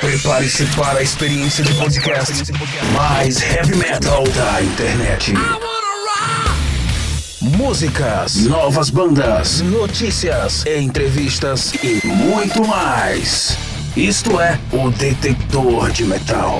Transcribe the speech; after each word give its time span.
Prepare-se 0.00 0.64
para 0.76 1.00
a 1.00 1.02
experiência 1.02 1.64
de 1.64 1.74
podcast 1.74 2.52
mais 2.94 3.42
heavy 3.42 3.76
metal 3.76 4.22
da 4.28 4.62
internet. 4.62 5.34
Músicas, 7.40 8.36
novas 8.44 8.90
bandas, 8.90 9.60
notícias, 9.60 10.64
entrevistas 10.66 11.72
e 11.82 12.06
muito 12.06 12.64
mais. 12.66 13.58
Isto 13.96 14.40
é 14.40 14.58
o 14.72 14.90
Detector 14.90 15.90
de 15.90 16.04
Metal. 16.04 16.58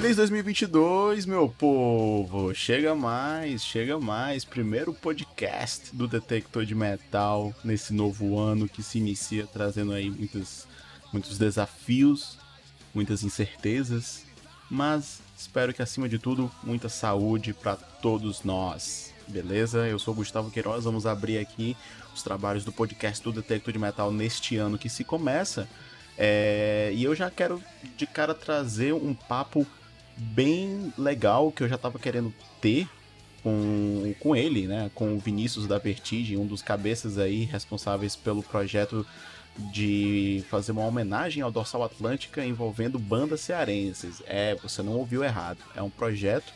Feliz 0.00 0.14
2022, 0.14 1.26
meu 1.26 1.48
povo! 1.48 2.54
Chega 2.54 2.94
mais, 2.94 3.64
chega 3.64 3.98
mais. 3.98 4.44
Primeiro 4.44 4.94
podcast 4.94 5.92
do 5.92 6.06
Detector 6.06 6.64
de 6.64 6.72
Metal 6.72 7.52
nesse 7.64 7.92
novo 7.92 8.38
ano 8.38 8.68
que 8.68 8.80
se 8.80 8.98
inicia 8.98 9.44
trazendo 9.44 9.90
aí 9.90 10.08
muitos, 10.08 10.68
muitos 11.12 11.36
desafios, 11.36 12.38
muitas 12.94 13.24
incertezas, 13.24 14.24
mas 14.70 15.18
espero 15.36 15.74
que 15.74 15.82
acima 15.82 16.08
de 16.08 16.16
tudo 16.16 16.48
muita 16.62 16.88
saúde 16.88 17.52
para 17.52 17.74
todos 17.74 18.44
nós. 18.44 19.12
Beleza? 19.26 19.88
Eu 19.88 19.98
sou 19.98 20.14
Gustavo 20.14 20.48
Queiroz, 20.48 20.84
vamos 20.84 21.06
abrir 21.06 21.38
aqui 21.38 21.76
os 22.14 22.22
trabalhos 22.22 22.64
do 22.64 22.70
podcast 22.70 23.24
do 23.24 23.32
Detector 23.32 23.72
de 23.72 23.80
Metal 23.80 24.12
neste 24.12 24.58
ano 24.58 24.78
que 24.78 24.88
se 24.88 25.02
começa. 25.02 25.68
É, 26.16 26.92
e 26.94 27.02
eu 27.02 27.16
já 27.16 27.28
quero 27.32 27.60
de 27.96 28.06
cara 28.06 28.32
trazer 28.32 28.92
um 28.92 29.12
papo 29.12 29.66
bem 30.18 30.92
legal 30.98 31.52
que 31.52 31.62
eu 31.62 31.68
já 31.68 31.76
estava 31.76 31.98
querendo 31.98 32.32
ter 32.60 32.88
com, 33.42 34.14
com 34.20 34.36
ele, 34.36 34.66
né? 34.66 34.90
Com 34.94 35.14
o 35.14 35.18
Vinícius 35.18 35.66
da 35.66 35.78
Vertigem, 35.78 36.36
um 36.36 36.46
dos 36.46 36.62
cabeças 36.62 37.18
aí 37.18 37.44
responsáveis 37.44 38.16
pelo 38.16 38.42
projeto 38.42 39.06
de 39.72 40.44
fazer 40.48 40.72
uma 40.72 40.86
homenagem 40.86 41.42
ao 41.42 41.50
Dorsal 41.50 41.82
Atlântica 41.82 42.44
envolvendo 42.44 42.98
bandas 42.98 43.40
cearenses. 43.40 44.22
É, 44.26 44.54
você 44.56 44.82
não 44.82 44.92
ouviu 44.92 45.24
errado. 45.24 45.58
É 45.74 45.82
um 45.82 45.90
projeto 45.90 46.52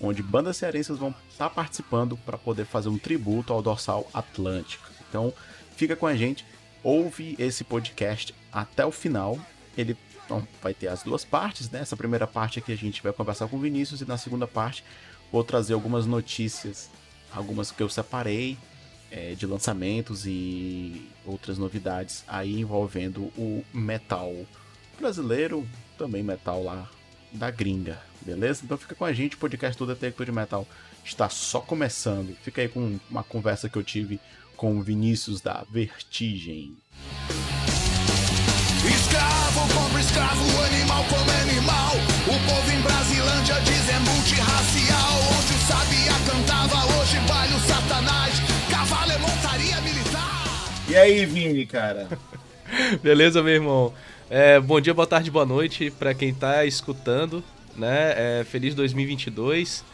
onde 0.00 0.22
bandas 0.22 0.56
cearenses 0.56 0.98
vão 0.98 1.14
estar 1.30 1.48
participando 1.48 2.16
para 2.16 2.36
poder 2.36 2.66
fazer 2.66 2.88
um 2.88 2.98
tributo 2.98 3.52
ao 3.52 3.62
Dorsal 3.62 4.08
Atlântica. 4.12 4.90
Então, 5.08 5.32
fica 5.76 5.94
com 5.96 6.06
a 6.06 6.16
gente, 6.16 6.44
ouve 6.82 7.36
esse 7.38 7.64
podcast 7.64 8.34
até 8.52 8.84
o 8.84 8.90
final. 8.90 9.38
Ele 9.76 9.96
então, 10.32 10.48
vai 10.62 10.72
ter 10.72 10.88
as 10.88 11.02
duas 11.02 11.24
partes, 11.24 11.70
né? 11.70 11.80
Essa 11.80 11.96
primeira 11.96 12.26
parte 12.26 12.58
aqui 12.58 12.72
a 12.72 12.76
gente 12.76 13.02
vai 13.02 13.12
conversar 13.12 13.48
com 13.48 13.56
o 13.56 13.60
Vinícius 13.60 14.00
e 14.00 14.06
na 14.06 14.16
segunda 14.16 14.46
parte 14.46 14.82
vou 15.30 15.44
trazer 15.44 15.74
algumas 15.74 16.06
notícias, 16.06 16.88
algumas 17.32 17.70
que 17.70 17.82
eu 17.82 17.88
separei 17.88 18.56
é, 19.10 19.34
de 19.34 19.46
lançamentos 19.46 20.24
e 20.26 21.08
outras 21.26 21.58
novidades 21.58 22.24
aí 22.26 22.60
envolvendo 22.60 23.24
o 23.36 23.62
metal 23.72 24.34
brasileiro, 24.98 25.66
também 25.98 26.22
metal 26.22 26.64
lá 26.64 26.88
da 27.30 27.50
gringa, 27.50 28.00
beleza? 28.22 28.62
Então 28.64 28.78
fica 28.78 28.94
com 28.94 29.04
a 29.04 29.12
gente, 29.12 29.36
o 29.36 29.38
podcast 29.38 29.78
do 29.78 29.86
Detector 29.86 30.24
de 30.24 30.32
Metal 30.32 30.66
está 31.04 31.28
só 31.28 31.60
começando. 31.60 32.34
Fica 32.42 32.62
aí 32.62 32.68
com 32.68 32.98
uma 33.10 33.22
conversa 33.22 33.68
que 33.68 33.76
eu 33.76 33.82
tive 33.82 34.18
com 34.56 34.78
o 34.78 34.82
Vinícius 34.82 35.40
da 35.40 35.64
Vertigem. 35.70 36.76
Escravo 38.84 39.60
compra 39.72 40.00
escravo, 40.00 40.44
animal 40.64 41.04
come 41.04 41.30
animal. 41.30 41.92
O 42.26 42.50
povo 42.50 42.70
em 42.72 42.80
Brasilândia 42.80 43.60
diz 43.60 43.88
é 43.88 43.98
multirracial. 44.00 45.18
Onde 45.38 45.54
o 45.54 45.58
sabia 45.68 46.12
cantava, 46.26 46.84
hoje 46.96 47.16
baile 47.28 47.54
o 47.54 47.60
satanás. 47.60 48.34
Cavalo 48.68 49.12
é 49.12 49.18
montaria 49.18 49.80
militar. 49.82 50.44
E 50.88 50.96
aí, 50.96 51.24
Vini, 51.24 51.64
cara? 51.64 52.08
Beleza, 53.00 53.40
meu 53.40 53.54
irmão? 53.54 53.94
É, 54.28 54.58
bom 54.58 54.80
dia, 54.80 54.92
boa 54.92 55.06
tarde, 55.06 55.30
boa 55.30 55.46
noite 55.46 55.92
pra 55.92 56.12
quem 56.12 56.34
tá 56.34 56.64
escutando, 56.64 57.44
né? 57.76 58.40
É, 58.40 58.44
feliz 58.44 58.74
2022. 58.74 59.84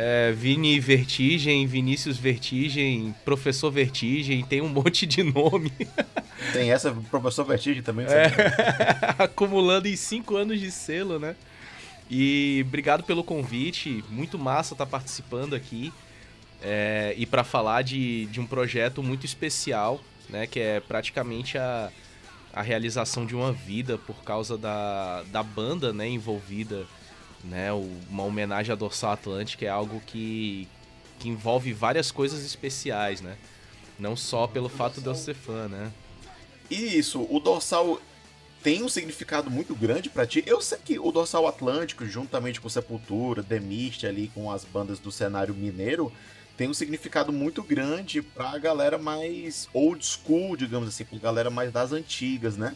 É, 0.00 0.30
Vini 0.30 0.78
Vertigem, 0.78 1.66
Vinícius 1.66 2.16
Vertigem, 2.18 3.12
Professor 3.24 3.68
Vertigem, 3.68 4.44
tem 4.44 4.60
um 4.60 4.68
monte 4.70 5.04
de 5.04 5.24
nome. 5.24 5.72
Tem 6.52 6.70
essa, 6.70 6.92
professor 7.10 7.42
Vertigem 7.42 7.82
também? 7.82 8.06
É, 8.06 8.30
acumulando 9.18 9.88
em 9.88 9.96
cinco 9.96 10.36
anos 10.36 10.60
de 10.60 10.70
selo, 10.70 11.18
né? 11.18 11.34
E 12.08 12.62
obrigado 12.64 13.02
pelo 13.02 13.24
convite, 13.24 14.04
muito 14.08 14.38
massa 14.38 14.72
estar 14.72 14.86
participando 14.86 15.54
aqui 15.54 15.92
é, 16.62 17.12
e 17.16 17.26
para 17.26 17.42
falar 17.42 17.82
de, 17.82 18.26
de 18.26 18.40
um 18.40 18.46
projeto 18.46 19.02
muito 19.02 19.26
especial, 19.26 20.00
né? 20.30 20.46
Que 20.46 20.60
é 20.60 20.78
praticamente 20.78 21.58
a, 21.58 21.90
a 22.52 22.62
realização 22.62 23.26
de 23.26 23.34
uma 23.34 23.52
vida 23.52 23.98
por 23.98 24.22
causa 24.22 24.56
da, 24.56 25.24
da 25.24 25.42
banda 25.42 25.92
né, 25.92 26.08
envolvida, 26.08 26.86
né? 27.48 27.72
Uma 27.72 28.24
homenagem 28.24 28.72
à 28.72 28.76
Dorsal 28.76 29.12
Atlântica 29.12 29.64
é 29.64 29.68
algo 29.68 30.00
que, 30.06 30.68
que 31.18 31.28
envolve 31.28 31.72
várias 31.72 32.10
coisas 32.10 32.44
especiais, 32.44 33.20
né? 33.20 33.36
Não 33.98 34.16
só 34.16 34.46
pelo 34.46 34.68
fato 34.68 35.00
de 35.00 35.06
eu 35.06 35.14
ser 35.14 35.34
fã, 35.34 35.66
né? 35.68 35.90
E 36.70 36.98
isso, 36.98 37.26
o 37.30 37.40
dorsal 37.40 38.00
tem 38.62 38.82
um 38.82 38.88
significado 38.88 39.50
muito 39.50 39.74
grande 39.74 40.10
pra 40.10 40.26
ti. 40.26 40.42
Eu 40.46 40.60
sei 40.60 40.78
que 40.84 40.98
o 40.98 41.10
dorsal 41.10 41.46
atlântico, 41.46 42.04
juntamente 42.04 42.60
com 42.60 42.68
Sepultura, 42.68 43.42
Demist 43.42 44.06
ali 44.06 44.30
com 44.34 44.50
as 44.52 44.64
bandas 44.64 44.98
do 44.98 45.10
cenário 45.10 45.54
mineiro, 45.54 46.12
tem 46.56 46.68
um 46.68 46.74
significado 46.74 47.32
muito 47.32 47.62
grande 47.62 48.20
pra 48.20 48.58
galera 48.58 48.98
mais 48.98 49.68
old 49.72 50.04
school, 50.04 50.56
digamos 50.56 50.88
assim, 50.88 51.04
pra 51.04 51.18
galera 51.18 51.50
mais 51.50 51.72
das 51.72 51.92
antigas, 51.92 52.56
né? 52.56 52.74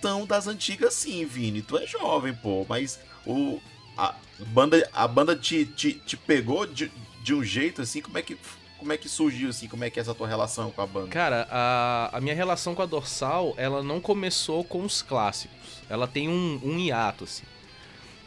Tão 0.00 0.26
das 0.26 0.46
antigas 0.46 0.94
assim, 0.94 1.24
Vini. 1.24 1.62
Tu 1.62 1.76
é 1.76 1.86
jovem, 1.86 2.34
pô, 2.34 2.64
mas 2.68 3.00
o 3.26 3.60
a 3.96 4.14
banda 4.46 4.88
a 4.92 5.08
banda 5.08 5.34
te, 5.34 5.64
te, 5.66 5.92
te 5.92 6.16
pegou 6.16 6.66
de, 6.66 6.90
de 7.22 7.34
um 7.34 7.42
jeito 7.42 7.82
assim, 7.82 8.00
como 8.00 8.16
é 8.16 8.22
que 8.22 8.36
como 8.78 8.92
é 8.92 8.96
que 8.96 9.08
surgiu 9.08 9.50
assim? 9.50 9.66
Como 9.66 9.82
é 9.82 9.90
que 9.90 9.98
é 9.98 10.02
essa 10.02 10.14
tua 10.14 10.28
relação 10.28 10.70
com 10.70 10.80
a 10.80 10.86
banda? 10.86 11.08
Cara, 11.08 11.48
a, 11.50 12.16
a 12.16 12.20
minha 12.20 12.34
relação 12.34 12.76
com 12.76 12.82
a 12.82 12.86
Dorsal, 12.86 13.52
ela 13.56 13.82
não 13.82 14.00
começou 14.00 14.62
com 14.62 14.84
os 14.84 15.02
clássicos. 15.02 15.82
Ela 15.90 16.06
tem 16.06 16.28
um, 16.28 16.60
um 16.62 16.78
hiato, 16.78 17.24
assim. 17.24 17.42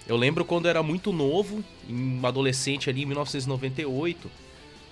Eu 0.05 0.17
lembro 0.17 0.43
quando 0.43 0.65
eu 0.65 0.71
era 0.71 0.83
muito 0.83 1.13
novo, 1.13 1.63
em 1.87 2.19
adolescente 2.21 2.89
ali, 2.89 3.03
em 3.03 3.05
1998, 3.05 4.29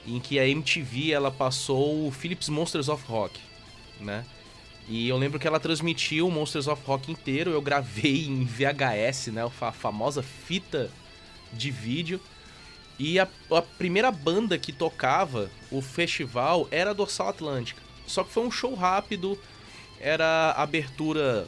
em 0.08 0.20
que 0.20 0.40
a 0.40 0.48
MTV, 0.48 1.12
ela 1.12 1.30
passou 1.30 2.08
o 2.08 2.12
Philips 2.12 2.48
Monsters 2.48 2.88
of 2.88 3.04
Rock, 3.06 3.38
né? 4.00 4.24
E 4.90 5.08
eu 5.08 5.18
lembro 5.18 5.40
que 5.40 5.48
ela 5.48 5.60
transmitiu 5.60 6.28
o 6.28 6.32
Monsters 6.32 6.68
of 6.68 6.82
Rock 6.84 7.12
inteiro, 7.12 7.52
eu 7.52 7.62
gravei 7.62 8.26
em 8.26 8.44
VHS, 8.44 9.28
né? 9.28 9.48
A 9.62 9.72
famosa 9.72 10.24
fita 10.24 10.90
de 11.54 11.70
vídeo. 11.70 12.20
E 12.98 13.20
a, 13.20 13.28
a 13.52 13.62
primeira 13.62 14.12
banda 14.12 14.58
que 14.58 14.74
tocava 14.74 15.52
o 15.72 15.80
festival 15.80 16.68
era 16.72 16.90
a 16.90 16.94
Dorsal 16.94 17.30
Atlântica. 17.30 17.80
Só 18.08 18.24
que 18.24 18.34
foi 18.34 18.44
um 18.44 18.50
show 18.50 18.74
rápido, 18.74 19.38
era 20.00 20.26
a 20.58 20.64
abertura 20.64 21.48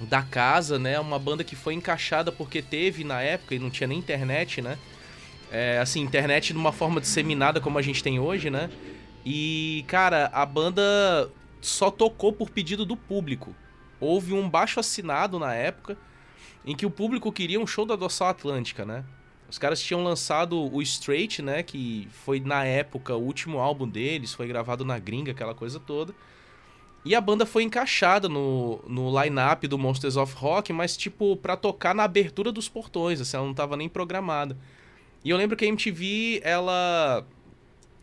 da 0.00 0.22
casa, 0.22 0.80
né? 0.80 0.98
Uma 0.98 1.18
banda 1.18 1.44
que 1.44 1.54
foi 1.54 1.74
encaixada 1.74 2.32
porque 2.32 2.60
teve 2.60 3.04
na 3.04 3.22
época 3.22 3.54
e 3.54 3.60
não 3.60 3.70
tinha 3.70 3.86
nem 3.86 4.00
internet, 4.00 4.60
né? 4.60 4.76
É, 5.52 5.78
assim, 5.78 6.00
internet 6.00 6.52
de 6.52 6.58
uma 6.58 6.72
forma 6.72 7.00
disseminada 7.00 7.60
como 7.60 7.78
a 7.78 7.82
gente 7.82 8.02
tem 8.02 8.18
hoje, 8.18 8.50
né? 8.50 8.68
E, 9.24 9.84
cara, 9.86 10.28
a 10.32 10.44
banda 10.44 11.30
só 11.60 11.90
tocou 11.90 12.32
por 12.32 12.50
pedido 12.50 12.84
do 12.84 12.96
público. 12.96 13.54
Houve 14.00 14.32
um 14.32 14.48
baixo 14.48 14.78
assinado 14.78 15.38
na 15.38 15.54
época 15.54 15.96
em 16.64 16.76
que 16.76 16.86
o 16.86 16.90
público 16.90 17.32
queria 17.32 17.60
um 17.60 17.66
show 17.66 17.84
da 17.84 17.96
Dorsal 17.96 18.28
Atlântica, 18.28 18.84
né? 18.84 19.04
Os 19.50 19.58
caras 19.58 19.80
tinham 19.80 20.04
lançado 20.04 20.72
o 20.72 20.82
Straight, 20.82 21.40
né? 21.40 21.62
Que 21.62 22.06
foi, 22.12 22.38
na 22.38 22.64
época, 22.64 23.16
o 23.16 23.22
último 23.22 23.58
álbum 23.58 23.88
deles, 23.88 24.34
foi 24.34 24.46
gravado 24.46 24.84
na 24.84 24.98
gringa, 24.98 25.32
aquela 25.32 25.54
coisa 25.54 25.80
toda. 25.80 26.14
E 27.04 27.14
a 27.14 27.20
banda 27.20 27.46
foi 27.46 27.62
encaixada 27.62 28.28
no, 28.28 28.80
no 28.86 29.22
line-up 29.22 29.66
do 29.66 29.78
Monsters 29.78 30.16
of 30.16 30.34
Rock, 30.36 30.72
mas 30.72 30.96
tipo, 30.96 31.36
pra 31.36 31.56
tocar 31.56 31.94
na 31.94 32.04
abertura 32.04 32.52
dos 32.52 32.68
portões, 32.68 33.20
assim, 33.20 33.36
ela 33.36 33.46
não 33.46 33.54
tava 33.54 33.76
nem 33.76 33.88
programada. 33.88 34.56
E 35.24 35.30
eu 35.30 35.36
lembro 35.36 35.56
que 35.56 35.64
a 35.64 35.68
MTV, 35.68 36.42
ela 36.44 37.24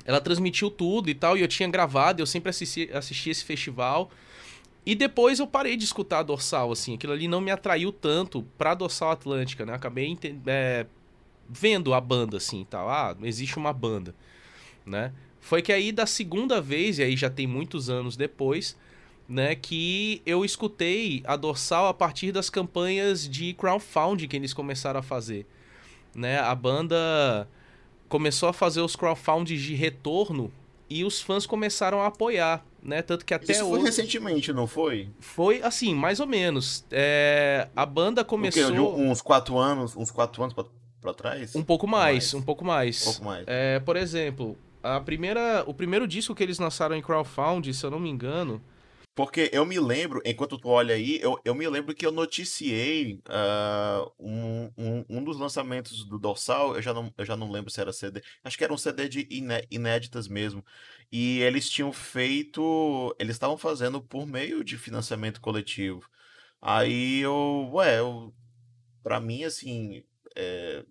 ela 0.05 0.21
transmitiu 0.21 0.69
tudo 0.69 1.09
e 1.09 1.15
tal, 1.15 1.37
e 1.37 1.41
eu 1.41 1.47
tinha 1.47 1.67
gravado, 1.67 2.21
eu 2.21 2.25
sempre 2.25 2.49
assisti, 2.49 2.89
assisti 2.93 3.31
esse 3.31 3.43
festival. 3.43 4.11
E 4.85 4.93
depois 4.93 5.39
eu 5.39 5.47
parei 5.47 5.75
de 5.75 5.83
escutar 5.83 6.19
a 6.19 6.23
Dorsal, 6.23 6.71
assim, 6.71 6.93
aquilo 6.93 7.11
ali 7.11 7.27
não 7.27 7.41
me 7.41 7.49
atraiu 7.49 7.91
tanto 7.91 8.45
pra 8.55 8.75
Dorsal 8.75 9.09
Atlântica, 9.09 9.65
né? 9.65 9.73
Acabei 9.73 10.15
é, 10.45 10.85
vendo 11.49 11.93
a 11.93 11.99
banda, 11.99 12.37
assim, 12.37 12.65
tal. 12.69 12.87
Ah, 12.87 13.17
existe 13.23 13.57
uma 13.57 13.73
banda, 13.73 14.13
né? 14.85 15.11
Foi 15.41 15.63
que 15.63 15.73
aí 15.73 15.91
da 15.91 16.05
segunda 16.05 16.61
vez, 16.61 16.99
e 16.99 17.03
aí 17.03 17.17
já 17.17 17.29
tem 17.29 17.47
muitos 17.47 17.89
anos 17.89 18.15
depois, 18.15 18.77
né, 19.27 19.55
que 19.55 20.21
eu 20.25 20.45
escutei 20.45 21.23
a 21.25 21.35
Dorsal 21.35 21.87
a 21.87 21.93
partir 21.93 22.31
das 22.31 22.49
campanhas 22.49 23.27
de 23.27 23.53
crowdfunding 23.53 24.27
que 24.27 24.35
eles 24.35 24.53
começaram 24.53 24.99
a 24.99 25.03
fazer, 25.03 25.47
né? 26.13 26.39
A 26.39 26.53
banda 26.53 27.47
começou 28.07 28.49
a 28.49 28.53
fazer 28.53 28.81
os 28.81 28.95
crowdfundings 28.95 29.61
de 29.61 29.75
retorno 29.75 30.51
e 30.89 31.03
os 31.03 31.21
fãs 31.21 31.45
começaram 31.45 32.01
a 32.01 32.07
apoiar, 32.07 32.63
né? 32.81 33.01
Tanto 33.01 33.25
que 33.25 33.33
até 33.33 33.53
Isso 33.53 33.67
foi 33.67 33.81
recentemente, 33.81 34.53
não 34.53 34.67
foi? 34.67 35.09
Foi 35.19 35.61
assim, 35.63 35.93
mais 35.95 36.19
ou 36.19 36.27
menos. 36.27 36.85
É... 36.91 37.67
A 37.75 37.85
banda 37.85 38.23
começou. 38.23 38.71
De 38.71 38.79
uns 38.79 39.21
quatro 39.21 39.57
anos, 39.57 39.95
uns 39.95 40.11
quatro 40.11 40.41
anos 40.43 40.53
pra, 40.53 40.65
pra 41.01 41.13
trás? 41.13 41.55
Um 41.55 41.63
pouco 41.63 41.87
mais, 41.87 42.13
mais. 42.13 42.33
um 42.33 42.41
pouco 42.41 42.63
mais. 42.63 43.01
Um 43.01 43.05
pouco 43.05 43.25
mais. 43.25 43.43
É, 43.47 43.79
por 43.79 43.95
exemplo, 43.95 44.57
a 44.83 44.99
primeira, 44.99 45.63
o 45.65 45.73
primeiro 45.73 46.07
disco 46.07 46.35
que 46.35 46.43
eles 46.43 46.59
lançaram 46.59 46.95
em 46.95 47.01
crowdfunding, 47.01 47.73
se 47.73 47.83
eu 47.83 47.89
não 47.89 47.99
me 47.99 48.09
engano, 48.09 48.61
porque 49.15 49.49
eu 49.53 49.65
me 49.65 49.79
lembro, 49.79 50.21
enquanto 50.25 50.57
tu 50.57 50.67
olha 50.67 50.93
aí, 50.93 51.19
eu, 51.21 51.39
eu 51.45 51.55
me 51.55 51.65
lembro 51.69 51.95
que 51.95 52.05
eu 52.05 52.11
noticiei 52.11 53.21
uh, 53.29 54.11
um, 54.19 54.69
um, 54.77 55.05
um, 55.09 55.23
dos 55.23 55.39
lançamentos 55.39 56.03
do 56.03 56.19
Dorsal, 56.19 56.75
eu 56.75 56.81
já, 56.81 56.93
não, 56.93 57.13
eu 57.17 57.25
já 57.25 57.37
não 57.37 57.49
lembro 57.49 57.71
se 57.71 57.79
era 57.79 57.93
CD, 57.93 58.21
acho 58.43 58.57
que 58.57 58.63
era 58.65 58.73
um 58.73 58.77
CD 58.77 59.07
de 59.07 59.25
iné 59.31 59.63
inéditas 59.71 60.27
mesmo. 60.27 60.63
E 61.09 61.39
eles 61.39 61.69
tinham 61.69 61.93
feito, 61.93 63.15
eles 63.17 63.37
estavam 63.37 63.57
fazendo 63.57 64.01
por 64.01 64.27
meio 64.27 64.63
de 64.65 64.77
financiamento 64.77 65.39
coletivo. 65.39 66.09
Aí 66.61 67.21
eu, 67.21 67.69
ué, 67.73 67.99
eu, 67.99 68.33
pra 69.01 69.21
mim, 69.21 69.45
assim, 69.45 70.03
é, 70.35 70.83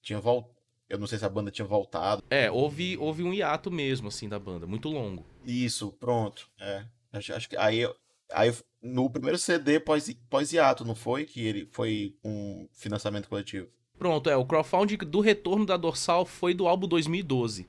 tinha 0.00 0.20
voltado. 0.20 0.54
Eu 0.88 0.98
não 0.98 1.06
sei 1.08 1.18
se 1.18 1.24
a 1.24 1.28
banda 1.28 1.50
tinha 1.50 1.66
voltado. 1.66 2.22
É, 2.30 2.48
houve, 2.50 2.96
houve 2.98 3.24
um 3.24 3.32
hiato 3.32 3.70
mesmo, 3.70 4.06
assim, 4.06 4.28
da 4.28 4.38
banda, 4.38 4.66
muito 4.66 4.88
longo. 4.88 5.26
Isso, 5.44 5.90
pronto. 5.94 6.48
É. 6.60 6.86
Acho, 7.14 7.32
acho 7.32 7.48
que 7.48 7.56
aí, 7.56 7.88
aí 8.32 8.52
no 8.82 9.08
primeiro 9.08 9.38
CD 9.38 9.80
pós-hiato, 9.80 10.82
pós 10.82 10.86
não 10.86 10.94
foi? 10.94 11.24
Que 11.24 11.46
ele 11.46 11.68
foi 11.72 12.14
um 12.24 12.68
financiamento 12.72 13.28
coletivo. 13.28 13.68
Pronto, 13.98 14.28
é. 14.28 14.36
O 14.36 14.44
crowdfunding 14.44 14.96
do 14.98 15.20
retorno 15.20 15.64
da 15.64 15.76
Dorsal 15.76 16.26
foi 16.26 16.52
do 16.52 16.66
álbum 16.66 16.88
2012. 16.88 17.66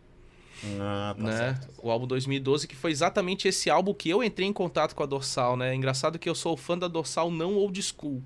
Ah, 0.79 1.13
tá 1.15 1.23
né? 1.23 1.37
Certo. 1.37 1.73
O 1.81 1.91
álbum 1.91 2.07
2012, 2.07 2.67
que 2.67 2.75
foi 2.75 2.91
exatamente 2.91 3.47
esse 3.47 3.69
álbum 3.69 3.93
que 3.93 4.09
eu 4.09 4.23
entrei 4.23 4.47
em 4.47 4.53
contato 4.53 4.95
com 4.95 5.03
a 5.03 5.05
Dorsal, 5.05 5.55
né? 5.55 5.75
Engraçado 5.75 6.17
que 6.17 6.27
eu 6.27 6.35
sou 6.35 6.57
fã 6.57 6.77
da 6.77 6.87
Dorsal 6.87 7.29
não 7.29 7.55
old 7.55 7.79
school. 7.81 8.23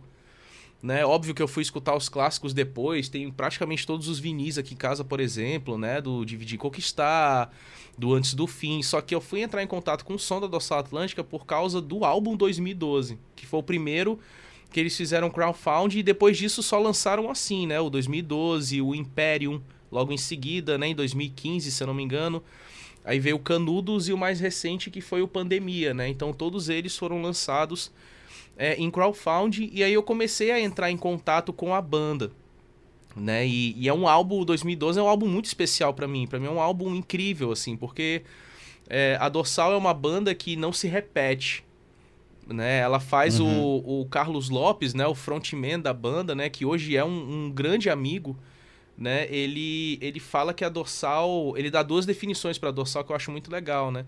Né? 0.82 1.06
Óbvio 1.06 1.36
que 1.36 1.42
eu 1.42 1.48
fui 1.48 1.62
escutar 1.62 1.96
os 1.96 2.08
clássicos 2.08 2.54
depois, 2.54 3.10
tem 3.10 3.30
praticamente 3.30 3.86
todos 3.86 4.08
os 4.08 4.18
vinis 4.18 4.58
aqui 4.58 4.74
em 4.74 4.78
casa, 4.78 5.04
por 5.04 5.20
exemplo, 5.20 5.78
né? 5.78 6.00
Do 6.00 6.24
Dividir 6.24 6.58
Conquistar, 6.58 7.54
do 7.98 8.14
Antes 8.14 8.34
do 8.34 8.48
Fim. 8.48 8.82
Só 8.82 9.02
que 9.02 9.14
eu 9.14 9.20
fui 9.20 9.42
entrar 9.42 9.62
em 9.62 9.68
contato 9.68 10.06
com 10.06 10.14
o 10.14 10.20
som 10.20 10.40
da 10.40 10.48
Dorsal 10.48 10.80
Atlântica 10.80 11.22
por 11.22 11.46
causa 11.46 11.82
do 11.82 12.06
álbum 12.06 12.38
2012, 12.38 13.20
que 13.36 13.46
foi 13.46 13.60
o 13.60 13.64
primeiro 13.64 14.18
que 14.72 14.80
eles 14.80 14.96
fizeram 14.96 15.30
crowdfunding 15.30 16.00
e 16.00 16.04
depois 16.04 16.38
disso 16.38 16.62
só 16.62 16.80
lançaram 16.80 17.30
assim, 17.30 17.68
né? 17.68 17.80
O 17.80 17.90
2012, 17.90 18.82
o 18.82 18.96
Imperium, 18.96 19.62
logo 19.92 20.14
em 20.14 20.18
seguida, 20.18 20.78
né? 20.78 20.88
Em 20.88 20.96
2015, 20.96 21.72
se 21.72 21.84
eu 21.84 21.88
não 21.88 21.94
me 21.94 22.04
engano. 22.04 22.42
Aí 23.04 23.20
veio 23.20 23.38
o 23.38 23.40
Canudos 23.40 24.08
e 24.08 24.14
o 24.14 24.18
mais 24.18 24.40
recente 24.40 24.92
que 24.92 25.02
foi 25.02 25.22
o 25.22 25.28
Pandemia, 25.28 25.94
né? 25.94 26.08
Então 26.08 26.32
todos 26.32 26.70
eles 26.70 26.96
foram 26.96 27.22
lançados 27.22 27.92
é, 28.60 28.76
em 28.76 28.92
crowdfunding 28.92 29.70
e 29.72 29.82
aí 29.82 29.94
eu 29.94 30.04
comecei 30.04 30.52
a 30.52 30.60
entrar 30.60 30.92
em 30.92 30.98
contato 30.98 31.54
com 31.54 31.74
a 31.74 31.82
banda. 31.82 32.30
Né? 33.16 33.48
E, 33.48 33.74
e 33.78 33.88
é 33.88 33.94
um 33.94 34.06
álbum, 34.06 34.44
2012 34.44 35.00
é 35.00 35.02
um 35.02 35.08
álbum 35.08 35.28
muito 35.28 35.46
especial 35.46 35.94
para 35.94 36.08
mim. 36.08 36.28
para 36.28 36.40
mim 36.40 36.48
é 36.48 36.52
um 36.52 36.60
álbum 36.60 36.94
incrível, 36.94 37.54
assim, 37.54 37.78
porque 37.78 38.22
é, 38.90 39.18
a 39.20 39.30
Dorsal 39.30 39.72
é 39.72 39.78
uma 39.78 39.94
banda 39.94 40.36
que 40.36 40.58
não 40.58 40.74
se 40.74 40.90
repete. 40.90 41.64
Né? 42.46 42.80
Ela 42.80 43.00
faz 43.00 43.40
uhum. 43.40 43.62
o, 43.62 44.02
o 44.02 44.06
Carlos 44.08 44.50
Lopes, 44.50 44.94
né? 44.94 45.08
o 45.08 45.16
frontman 45.16 45.80
da 45.80 45.94
banda, 45.94 46.36
né? 46.36 46.50
que 46.50 46.66
hoje 46.66 46.98
é 46.98 47.06
um, 47.06 47.46
um 47.46 47.52
grande 47.52 47.90
amigo. 47.90 48.38
Né? 48.98 49.26
Ele, 49.30 49.98
ele 50.02 50.20
fala 50.20 50.54
que 50.54 50.66
a 50.66 50.70
Dorsal. 50.70 51.54
Ele 51.56 51.72
dá 51.72 51.82
duas 51.82 52.06
definições 52.06 52.58
para 52.58 52.72
Dorsal 52.72 53.06
que 53.06 53.12
eu 53.14 53.16
acho 53.16 53.32
muito 53.32 53.50
legal, 53.50 53.90
né? 53.90 54.06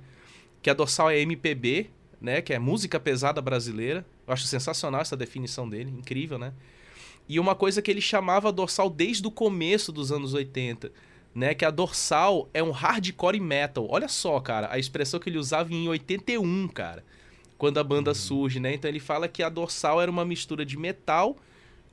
Que 0.61 0.69
a 0.69 0.73
Dorsal 0.73 1.09
é 1.09 1.19
MPB, 1.19 1.89
né? 2.19 2.41
Que 2.41 2.53
é 2.53 2.59
música 2.59 2.99
pesada 2.99 3.41
brasileira. 3.41 4.05
Eu 4.31 4.33
acho 4.33 4.47
sensacional 4.47 5.01
essa 5.01 5.17
definição 5.17 5.67
dele, 5.67 5.91
incrível, 5.91 6.39
né? 6.39 6.53
E 7.27 7.37
uma 7.37 7.53
coisa 7.53 7.81
que 7.81 7.91
ele 7.91 7.99
chamava 7.99 8.47
a 8.47 8.51
dorsal 8.51 8.89
desde 8.89 9.27
o 9.27 9.31
começo 9.31 9.91
dos 9.91 10.09
anos 10.09 10.33
80, 10.33 10.89
né? 11.35 11.53
Que 11.53 11.65
a 11.65 11.69
dorsal 11.69 12.49
é 12.53 12.63
um 12.63 12.71
hardcore 12.71 13.41
metal. 13.41 13.85
Olha 13.89 14.07
só, 14.07 14.39
cara, 14.39 14.69
a 14.71 14.79
expressão 14.79 15.19
que 15.19 15.29
ele 15.29 15.37
usava 15.37 15.73
em 15.73 15.85
81, 15.89 16.69
cara, 16.69 17.03
quando 17.57 17.77
a 17.77 17.83
banda 17.83 18.11
uhum. 18.11 18.15
surge, 18.15 18.57
né? 18.61 18.73
Então 18.73 18.89
ele 18.89 19.01
fala 19.01 19.27
que 19.27 19.43
a 19.43 19.49
dorsal 19.49 20.01
era 20.01 20.09
uma 20.09 20.23
mistura 20.23 20.65
de 20.65 20.77
metal 20.77 21.35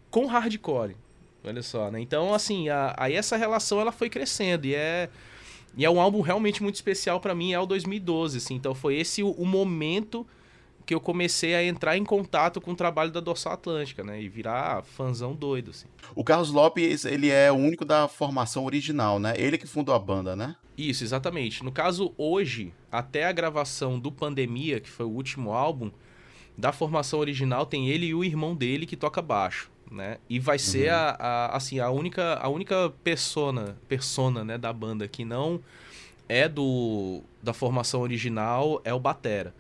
com 0.08 0.26
hardcore. 0.26 0.94
Olha 1.43 1.62
só, 1.62 1.91
né? 1.91 2.00
Então, 2.00 2.32
assim, 2.32 2.69
a, 2.69 2.94
aí 2.96 3.14
essa 3.14 3.37
relação 3.37 3.81
ela 3.81 3.91
foi 3.91 4.08
crescendo 4.08 4.64
e 4.64 4.76
é 4.76 5.11
e 5.76 5.84
é 5.84 5.91
um 5.91 6.00
álbum 6.00 6.20
realmente 6.20 6.62
muito 6.62 6.76
especial 6.76 7.20
para 7.20 7.34
mim, 7.34 7.52
é 7.52 7.58
o 7.58 7.67
2012, 7.67 8.38
assim. 8.38 8.55
Então 8.55 8.76
foi 8.76 8.96
esse 8.96 9.25
o, 9.25 9.31
o, 9.32 9.44
momento 9.44 10.25
que 10.88 10.94
eu 10.94 11.00
comecei 11.00 11.55
a 11.55 11.62
entrar 11.62 11.99
em 11.99 12.02
contato 12.02 12.62
com 12.62 12.73
o 12.73 12.75
trabalho 12.75 13.11
da 13.11 13.20
Dorsal 13.20 13.52
Atlântica, 13.52 14.02
né? 14.02 14.23
E 14.23 14.26
virar 14.26 14.82
fãzão 14.82 15.35
doido, 15.35 15.70
assim. 15.70 15.87
O 16.14 16.25
Carlos 16.25 16.50
Lopes, 16.50 17.05
ele 17.05 17.29
é 17.29 17.52
o 17.52 17.56
único 17.56 17.85
da 17.85 18.08
formação 18.08 18.64
original, 18.64 19.19
né? 19.19 19.35
Ele 19.37 19.58
que 19.58 19.67
fundou 19.67 19.94
a 19.94 19.99
banda, 19.99 20.35
né? 20.35 20.56
Isso, 20.79 21.05
exatamente. 21.05 21.62
No 21.62 21.70
caso, 21.70 22.14
hoje, 22.17 22.73
até 22.90 23.26
a 23.26 23.32
gravação 23.32 24.00
do 24.00 24.11
Pandemia, 24.11 24.81
que 24.81 24.88
foi 24.88 25.05
o 25.05 25.11
último 25.11 25.52
álbum, 25.52 25.90
da 26.56 26.73
formação 26.73 27.19
original 27.19 27.67
tem 27.67 27.91
ele 27.91 28.06
e 28.06 28.14
o 28.14 28.25
irmão 28.25 28.55
dele 28.55 28.87
que 28.87 28.96
toca 28.96 29.20
baixo 29.20 29.70
né? 29.91 30.19
E 30.29 30.38
vai 30.38 30.58
ser 30.58 30.91
uhum. 30.91 30.99
a, 30.99 31.17
a, 31.19 31.56
assim, 31.56 31.81
a 31.81 31.91
única, 31.91 32.34
a 32.34 32.49
única 32.49 32.91
persona, 33.03 33.77
persona 33.89 34.44
né, 34.44 34.58
da 34.58 34.70
banda 34.70 35.08
que 35.08 35.24
não 35.24 35.60
é 36.29 36.46
do 36.46 37.22
da 37.43 37.55
formação 37.55 38.03
original 38.03 38.82
é 38.84 38.93
o 38.93 39.01
batera, 39.01 39.55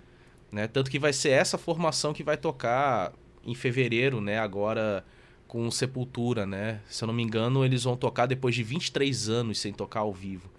né? 0.50 0.66
Tanto 0.66 0.90
que 0.90 0.98
vai 0.98 1.12
ser 1.12 1.30
essa 1.30 1.58
formação 1.58 2.12
que 2.12 2.22
vai 2.22 2.36
tocar 2.36 3.12
em 3.44 3.54
fevereiro, 3.54 4.20
né, 4.20 4.38
agora 4.38 5.04
com 5.46 5.70
Sepultura, 5.70 6.46
né? 6.46 6.80
Se 6.88 7.02
eu 7.02 7.06
não 7.06 7.14
me 7.14 7.22
engano, 7.22 7.64
eles 7.64 7.84
vão 7.84 7.96
tocar 7.96 8.26
depois 8.26 8.54
de 8.54 8.62
23 8.62 9.28
anos 9.30 9.58
sem 9.58 9.72
tocar 9.72 10.00
ao 10.00 10.12
vivo. 10.12 10.50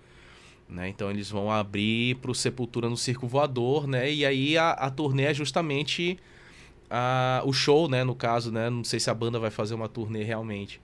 Né? 0.67 0.89
Então 0.89 1.10
eles 1.10 1.29
vão 1.29 1.51
abrir 1.51 2.15
para 2.15 2.31
o 2.31 2.36
Sepultura 2.36 2.89
no 2.89 2.98
Circo 2.98 3.27
Voador, 3.27 3.88
né? 3.88 4.12
E 4.12 4.25
aí 4.25 4.58
a, 4.58 4.72
a 4.72 4.89
turnê 4.89 5.24
é 5.25 5.34
justamente 5.34 6.17
a, 6.89 7.41
o 7.46 7.53
show, 7.53 7.88
né, 7.88 8.03
no 8.03 8.15
caso, 8.15 8.51
né, 8.51 8.69
não 8.69 8.84
sei 8.84 9.00
se 9.00 9.10
a 9.10 9.13
banda 9.13 9.39
vai 9.39 9.51
fazer 9.51 9.75
uma 9.75 9.88
turnê 9.88 10.24
realmente, 10.24 10.81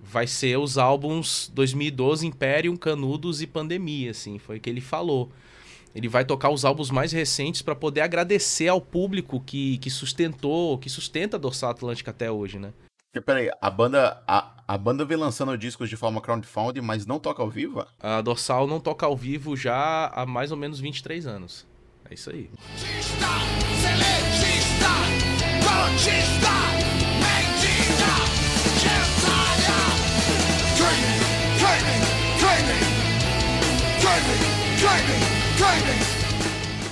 vai 0.00 0.26
ser 0.26 0.58
os 0.58 0.76
álbuns 0.76 1.50
2012, 1.54 2.26
Imperium, 2.26 2.76
Canudos 2.76 3.40
e 3.40 3.46
Pandemia, 3.46 4.10
assim, 4.10 4.38
foi 4.38 4.58
o 4.58 4.60
que 4.60 4.68
ele 4.68 4.80
falou. 4.80 5.30
Ele 5.98 6.06
vai 6.06 6.24
tocar 6.24 6.50
os 6.50 6.64
álbuns 6.64 6.92
mais 6.92 7.10
recentes 7.10 7.60
para 7.60 7.74
poder 7.74 8.02
agradecer 8.02 8.68
ao 8.68 8.80
público 8.80 9.40
que, 9.40 9.78
que 9.78 9.90
sustentou, 9.90 10.78
que 10.78 10.88
sustenta 10.88 11.36
a 11.36 11.40
Dorsal 11.40 11.70
Atlântica 11.70 12.12
até 12.12 12.30
hoje, 12.30 12.56
né? 12.56 12.72
Peraí, 13.26 13.50
a 13.60 13.68
banda, 13.68 14.22
a, 14.24 14.62
a 14.68 14.78
banda 14.78 15.04
vem 15.04 15.16
lançando 15.16 15.58
discos 15.58 15.88
de 15.88 15.96
forma 15.96 16.20
crowdfunding, 16.20 16.82
mas 16.82 17.04
não 17.04 17.18
toca 17.18 17.42
ao 17.42 17.50
vivo? 17.50 17.84
A 17.98 18.20
Dorsal 18.20 18.68
não 18.68 18.78
toca 18.78 19.06
ao 19.06 19.16
vivo 19.16 19.56
já 19.56 20.06
há 20.14 20.24
mais 20.24 20.52
ou 20.52 20.56
menos 20.56 20.78
23 20.78 21.26
anos. 21.26 21.66
É 22.08 22.14
isso 22.14 22.30
aí. 22.30 22.48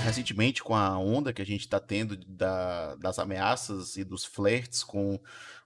Recentemente, 0.05 0.63
com 0.63 0.75
a 0.75 0.99
onda 0.99 1.33
que 1.33 1.43
a 1.43 1.47
gente 1.47 1.63
está 1.63 1.81
tendo 1.81 2.17
da, 2.17 2.95
das 2.97 3.19
ameaças 3.19 3.97
e 3.97 4.05
dos 4.05 4.25
flertes 4.25 4.85
com, 4.85 5.19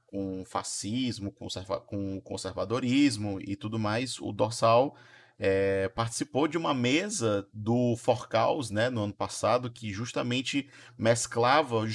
com 0.07 0.45
fascismo, 0.47 1.31
conserva, 1.31 1.81
com 1.81 2.21
conservadorismo 2.23 3.39
e 3.41 3.55
tudo 3.55 3.79
mais, 3.79 4.19
o 4.19 4.33
Dorsal 4.33 4.97
é, 5.39 5.89
participou 5.89 6.47
de 6.47 6.59
uma 6.59 6.75
mesa 6.75 7.49
do 7.53 7.97
Forcaus, 7.97 8.71
né, 8.71 8.91
no 8.91 9.05
ano 9.05 9.15
passado, 9.15 9.71
que 9.71 9.93
justamente 9.93 10.69
mesclava 10.99 11.87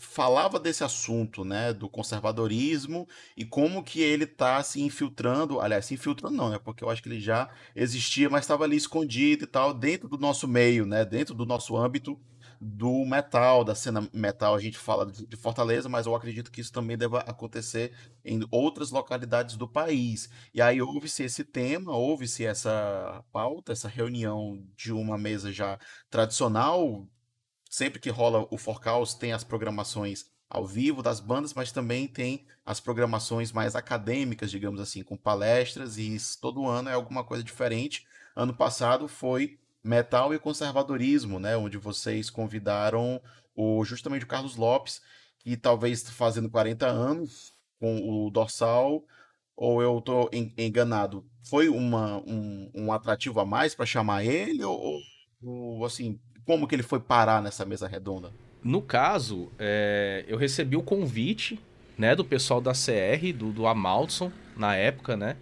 falava 0.00 0.58
desse 0.58 0.84
assunto, 0.84 1.44
né, 1.44 1.72
do 1.72 1.88
conservadorismo 1.88 3.08
e 3.36 3.44
como 3.44 3.82
que 3.82 4.00
ele 4.00 4.24
está 4.24 4.62
se 4.62 4.80
infiltrando, 4.80 5.60
aliás, 5.60 5.86
se 5.86 5.94
infiltrando 5.94 6.36
não, 6.36 6.50
né, 6.50 6.58
porque 6.58 6.84
eu 6.84 6.90
acho 6.90 7.02
que 7.02 7.08
ele 7.08 7.20
já 7.20 7.48
existia, 7.74 8.28
mas 8.28 8.42
estava 8.42 8.64
ali 8.64 8.76
escondido 8.76 9.44
e 9.44 9.46
tal, 9.46 9.72
dentro 9.72 10.08
do 10.08 10.18
nosso 10.18 10.46
meio, 10.46 10.86
né, 10.86 11.04
dentro 11.04 11.34
do 11.34 11.46
nosso 11.46 11.76
âmbito 11.76 12.18
do 12.60 13.04
metal, 13.04 13.64
da 13.64 13.74
cena 13.74 14.08
metal, 14.12 14.54
a 14.54 14.60
gente 14.60 14.78
fala 14.78 15.06
de 15.06 15.36
Fortaleza, 15.36 15.88
mas 15.88 16.06
eu 16.06 16.14
acredito 16.14 16.50
que 16.50 16.60
isso 16.60 16.72
também 16.72 16.96
deva 16.96 17.20
acontecer 17.20 17.92
em 18.24 18.46
outras 18.50 18.90
localidades 18.90 19.56
do 19.56 19.68
país. 19.68 20.30
E 20.54 20.60
aí 20.62 20.80
houve-se 20.80 21.22
esse 21.22 21.44
tema, 21.44 21.92
houve-se 21.94 22.44
essa 22.44 23.22
pauta, 23.32 23.72
essa 23.72 23.88
reunião 23.88 24.64
de 24.74 24.92
uma 24.92 25.18
mesa 25.18 25.52
já 25.52 25.78
tradicional, 26.10 27.06
sempre 27.68 28.00
que 28.00 28.10
rola 28.10 28.46
o 28.50 28.58
Forcaus 28.58 29.14
tem 29.14 29.32
as 29.32 29.44
programações 29.44 30.26
ao 30.48 30.66
vivo 30.66 31.02
das 31.02 31.20
bandas, 31.20 31.52
mas 31.54 31.72
também 31.72 32.06
tem 32.06 32.46
as 32.64 32.80
programações 32.80 33.52
mais 33.52 33.74
acadêmicas, 33.74 34.50
digamos 34.50 34.80
assim, 34.80 35.02
com 35.02 35.16
palestras 35.16 35.98
e 35.98 36.16
todo 36.40 36.66
ano 36.66 36.88
é 36.88 36.92
alguma 36.92 37.24
coisa 37.24 37.42
diferente. 37.42 38.06
Ano 38.34 38.54
passado 38.54 39.08
foi 39.08 39.58
metal 39.82 40.34
e 40.34 40.38
conservadorismo, 40.38 41.38
né, 41.38 41.56
onde 41.56 41.78
vocês 41.78 42.30
convidaram 42.30 43.20
o 43.54 43.84
justamente 43.84 44.24
o 44.24 44.28
Carlos 44.28 44.56
Lopes, 44.56 45.00
que 45.38 45.56
talvez 45.56 46.08
fazendo 46.10 46.50
40 46.50 46.86
anos 46.86 47.54
com 47.78 48.26
o 48.26 48.30
Dorsal, 48.30 49.04
ou 49.56 49.80
eu 49.80 49.98
estou 49.98 50.28
enganado, 50.32 51.24
foi 51.42 51.68
uma, 51.68 52.18
um, 52.18 52.70
um 52.74 52.92
atrativo 52.92 53.40
a 53.40 53.46
mais 53.46 53.74
para 53.74 53.86
chamar 53.86 54.24
ele 54.24 54.62
ou, 54.62 55.00
ou 55.42 55.84
assim 55.84 56.20
como 56.46 56.66
que 56.66 56.74
ele 56.74 56.82
foi 56.82 57.00
parar 57.00 57.42
nessa 57.42 57.64
mesa 57.64 57.88
redonda? 57.88 58.30
No 58.62 58.80
caso, 58.80 59.48
é, 59.58 60.24
eu 60.28 60.38
recebi 60.38 60.76
o 60.76 60.82
convite, 60.82 61.58
né, 61.98 62.14
do 62.14 62.24
pessoal 62.24 62.60
da 62.60 62.72
CR, 62.72 63.32
do, 63.34 63.52
do 63.52 63.66
Amalson, 63.66 64.30
na 64.56 64.74
época, 64.74 65.16
né? 65.16 65.36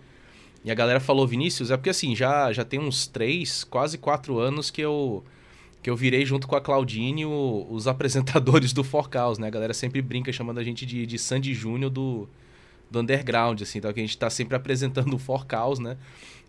E 0.64 0.70
a 0.70 0.75
galera 0.75 0.99
falou, 0.99 1.26
Vinícius, 1.26 1.70
é 1.70 1.76
porque 1.76 1.90
assim, 1.90 2.16
já, 2.16 2.52
já 2.52 2.64
tem 2.64 2.80
uns 2.80 3.06
três, 3.06 3.64
quase 3.64 3.99
quatro 3.99 4.38
anos 4.38 4.70
que 4.70 4.80
eu 4.80 5.23
que 5.82 5.90
eu 5.90 5.96
virei 5.96 6.25
junto 6.25 6.49
com 6.49 6.56
a 6.56 6.62
Claudine 6.62 7.26
o, 7.26 7.66
os 7.68 7.87
apresentadores 7.87 8.73
do 8.73 8.82
Forcaus, 8.82 9.38
né? 9.38 9.49
A 9.49 9.50
galera 9.50 9.75
sempre 9.75 10.00
brinca 10.00 10.32
chamando 10.32 10.58
a 10.58 10.64
gente 10.64 10.87
de, 10.87 11.04
de 11.04 11.18
Sandy 11.18 11.52
Júnior 11.52 11.90
do, 11.90 12.26
do 12.90 13.00
underground, 13.00 13.61
assim, 13.61 13.78
então 13.78 13.90
a 13.90 13.94
gente 13.94 14.16
tá 14.16 14.30
sempre 14.30 14.56
apresentando 14.56 15.12
o 15.12 15.18
Forcaus, 15.18 15.78
né? 15.78 15.99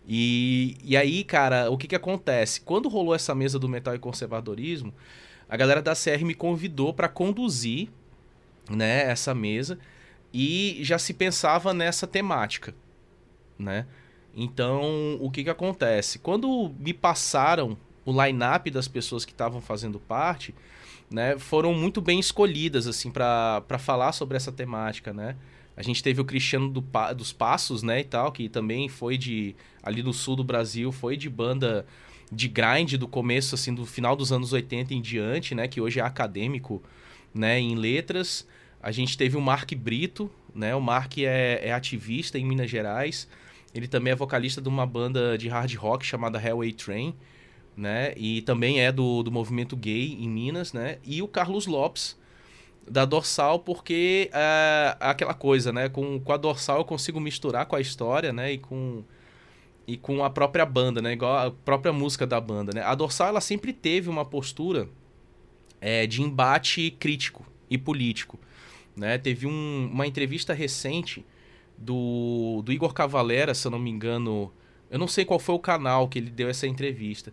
E, 0.06 0.76
e 0.84 0.96
aí, 0.96 1.24
cara, 1.24 1.70
o 1.70 1.76
que 1.76 1.88
que 1.88 1.96
acontece? 1.96 2.60
Quando 2.60 2.88
rolou 2.88 3.14
essa 3.14 3.34
mesa 3.34 3.58
do 3.58 3.68
metal 3.68 3.94
e 3.94 3.98
conservadorismo, 3.98 4.94
a 5.48 5.56
galera 5.56 5.82
da 5.82 5.94
CR 5.94 6.24
me 6.24 6.34
convidou 6.34 6.94
para 6.94 7.08
conduzir, 7.08 7.88
né, 8.70 9.08
essa 9.10 9.34
mesa 9.34 9.78
e 10.32 10.78
já 10.82 10.98
se 10.98 11.14
pensava 11.14 11.72
nessa 11.72 12.06
temática, 12.06 12.74
né? 13.58 13.86
Então, 14.34 15.16
o 15.20 15.30
que 15.30 15.44
que 15.44 15.50
acontece? 15.50 16.18
Quando 16.18 16.74
me 16.78 16.92
passaram 16.92 17.76
o 18.04 18.12
line-up 18.24 18.70
das 18.70 18.86
pessoas 18.86 19.24
que 19.24 19.32
estavam 19.32 19.60
fazendo 19.60 19.98
parte, 19.98 20.54
né, 21.10 21.38
foram 21.38 21.72
muito 21.72 22.00
bem 22.00 22.20
escolhidas 22.20 22.86
assim 22.86 23.10
para 23.10 23.78
falar 23.78 24.12
sobre 24.12 24.36
essa 24.36 24.52
temática, 24.52 25.12
né? 25.12 25.36
A 25.76 25.82
gente 25.82 26.02
teve 26.02 26.20
o 26.20 26.24
Cristiano 26.24 26.70
do, 26.70 26.84
dos 27.14 27.32
Passos, 27.32 27.82
né, 27.82 28.00
e 28.00 28.04
tal, 28.04 28.32
que 28.32 28.48
também 28.48 28.88
foi 28.88 29.18
de 29.18 29.54
ali 29.82 30.02
no 30.02 30.12
sul 30.12 30.34
do 30.34 30.42
Brasil, 30.42 30.90
foi 30.90 31.16
de 31.16 31.28
banda 31.28 31.86
de 32.32 32.48
grind 32.48 32.94
do 32.94 33.06
começo 33.06 33.54
assim 33.54 33.74
do 33.74 33.84
final 33.86 34.16
dos 34.16 34.32
anos 34.32 34.52
80 34.52 34.94
em 34.94 35.00
diante, 35.00 35.54
né, 35.54 35.68
que 35.68 35.80
hoje 35.80 36.00
é 36.00 36.02
acadêmico, 36.02 36.82
né, 37.34 37.60
em 37.60 37.74
letras. 37.74 38.46
A 38.82 38.90
gente 38.90 39.16
teve 39.18 39.36
o 39.36 39.40
Mark 39.40 39.72
Brito, 39.74 40.30
né? 40.54 40.74
O 40.74 40.80
Mark 40.80 41.18
é, 41.18 41.60
é 41.62 41.72
ativista 41.72 42.38
em 42.38 42.44
Minas 42.44 42.70
Gerais. 42.70 43.28
Ele 43.74 43.86
também 43.86 44.12
é 44.12 44.16
vocalista 44.16 44.60
de 44.60 44.68
uma 44.68 44.86
banda 44.86 45.36
de 45.36 45.48
hard 45.48 45.74
rock 45.74 46.04
chamada 46.04 46.40
Hellway 46.40 46.72
Train, 46.72 47.14
né? 47.76 48.14
E 48.16 48.40
também 48.42 48.80
é 48.80 48.90
do, 48.90 49.22
do 49.22 49.30
movimento 49.30 49.76
gay 49.76 50.14
em 50.14 50.28
Minas, 50.28 50.72
né? 50.72 50.98
E 51.04 51.20
o 51.20 51.28
Carlos 51.28 51.66
Lopes, 51.66 52.16
da 52.88 53.04
dorsal 53.04 53.58
porque 53.58 54.30
é 54.32 54.96
aquela 55.00 55.34
coisa, 55.34 55.72
né? 55.72 55.88
Com, 55.88 56.20
com 56.20 56.32
a 56.32 56.36
dorsal 56.36 56.78
eu 56.78 56.84
consigo 56.84 57.20
misturar 57.20 57.66
com 57.66 57.76
a 57.76 57.80
história, 57.80 58.32
né? 58.32 58.52
E 58.52 58.58
com, 58.58 59.02
e 59.86 59.96
com 59.96 60.24
a 60.24 60.30
própria 60.30 60.64
banda, 60.64 61.02
né? 61.02 61.12
Igual 61.12 61.48
a 61.48 61.50
própria 61.50 61.92
música 61.92 62.26
da 62.26 62.40
banda, 62.40 62.72
né? 62.72 62.82
A 62.82 62.94
dorsal 62.94 63.28
ela 63.28 63.40
sempre 63.40 63.72
teve 63.72 64.08
uma 64.08 64.24
postura 64.24 64.88
é, 65.80 66.06
de 66.06 66.22
embate 66.22 66.90
crítico 66.92 67.44
e 67.68 67.76
político, 67.76 68.38
né? 68.96 69.18
Teve 69.18 69.46
um, 69.46 69.90
uma 69.92 70.06
entrevista 70.06 70.54
recente 70.54 71.24
do, 71.76 72.62
do 72.64 72.72
Igor 72.72 72.94
Cavalera, 72.94 73.54
se 73.54 73.66
eu 73.66 73.70
não 73.70 73.78
me 73.78 73.90
engano, 73.90 74.52
eu 74.90 74.98
não 74.98 75.08
sei 75.08 75.24
qual 75.24 75.38
foi 75.38 75.54
o 75.54 75.60
canal 75.60 76.08
que 76.08 76.18
ele 76.18 76.30
deu 76.30 76.48
essa 76.48 76.66
entrevista, 76.66 77.32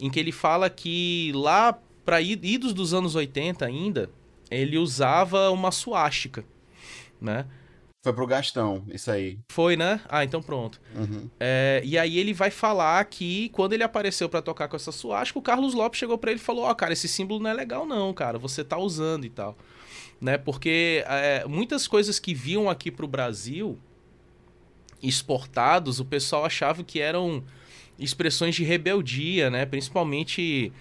em 0.00 0.10
que 0.10 0.18
ele 0.18 0.32
fala 0.32 0.68
que 0.68 1.32
lá 1.34 1.78
para 2.04 2.20
idos 2.20 2.72
dos 2.72 2.94
anos 2.94 3.14
80 3.14 3.64
ainda, 3.64 4.10
ele 4.50 4.78
usava 4.78 5.50
uma 5.50 5.70
suástica, 5.70 6.44
né? 7.20 7.46
Foi 8.04 8.12
pro 8.12 8.26
Gastão, 8.26 8.84
isso 8.88 9.10
aí. 9.10 9.38
Foi, 9.50 9.76
né? 9.76 10.00
Ah, 10.08 10.24
então 10.24 10.40
pronto. 10.40 10.80
Uhum. 10.94 11.28
É, 11.38 11.82
e 11.84 11.98
aí 11.98 12.16
ele 12.16 12.32
vai 12.32 12.50
falar 12.50 13.04
que 13.04 13.48
quando 13.50 13.72
ele 13.72 13.82
apareceu 13.82 14.28
para 14.28 14.40
tocar 14.40 14.68
com 14.68 14.76
essa 14.76 14.92
suástica, 14.92 15.38
o 15.38 15.42
Carlos 15.42 15.74
Lopes 15.74 15.98
chegou 15.98 16.16
para 16.16 16.30
ele 16.30 16.40
e 16.40 16.42
falou: 16.42 16.64
Ó, 16.64 16.70
oh, 16.70 16.74
cara, 16.74 16.92
esse 16.92 17.08
símbolo 17.08 17.40
não 17.40 17.50
é 17.50 17.54
legal, 17.54 17.84
não, 17.84 18.14
cara. 18.14 18.38
Você 18.38 18.62
tá 18.62 18.78
usando 18.78 19.24
e 19.24 19.30
tal. 19.30 19.58
Né? 20.20 20.38
Porque 20.38 21.04
é, 21.06 21.44
muitas 21.46 21.86
coisas 21.88 22.18
que 22.18 22.34
viam 22.34 22.70
aqui 22.70 22.90
pro 22.90 23.08
Brasil 23.08 23.78
exportados, 25.02 26.00
o 26.00 26.04
pessoal 26.04 26.44
achava 26.44 26.82
que 26.82 27.00
eram 27.00 27.44
expressões 27.98 28.54
de 28.54 28.64
rebeldia, 28.64 29.50
né? 29.50 29.66
Principalmente 29.66 30.72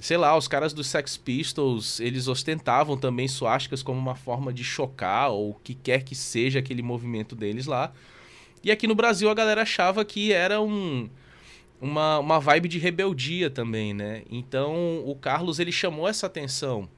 sei 0.00 0.16
lá, 0.16 0.36
os 0.36 0.48
caras 0.48 0.72
dos 0.72 0.86
Sex 0.86 1.16
Pistols, 1.16 2.00
eles 2.00 2.28
ostentavam 2.28 2.96
também 2.96 3.28
suásticas 3.28 3.82
como 3.82 3.98
uma 3.98 4.14
forma 4.14 4.52
de 4.52 4.64
chocar 4.64 5.30
ou 5.30 5.50
o 5.50 5.54
que 5.54 5.74
quer 5.74 6.02
que 6.02 6.14
seja 6.14 6.58
aquele 6.58 6.82
movimento 6.82 7.34
deles 7.34 7.66
lá. 7.66 7.92
E 8.62 8.70
aqui 8.70 8.86
no 8.86 8.94
Brasil 8.94 9.28
a 9.28 9.34
galera 9.34 9.62
achava 9.62 10.04
que 10.04 10.32
era 10.32 10.60
um, 10.60 11.08
uma, 11.80 12.18
uma 12.18 12.40
vibe 12.40 12.68
de 12.68 12.78
rebeldia 12.78 13.50
também, 13.50 13.92
né? 13.92 14.22
Então 14.30 15.02
o 15.06 15.14
Carlos 15.14 15.58
ele 15.58 15.72
chamou 15.72 16.08
essa 16.08 16.26
atenção 16.26 16.88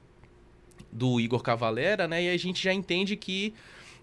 do 0.91 1.19
Igor 1.19 1.43
Cavalera, 1.43 2.07
né? 2.07 2.23
E 2.23 2.29
a 2.29 2.37
gente 2.37 2.63
já 2.63 2.73
entende 2.73 3.15
que 3.15 3.53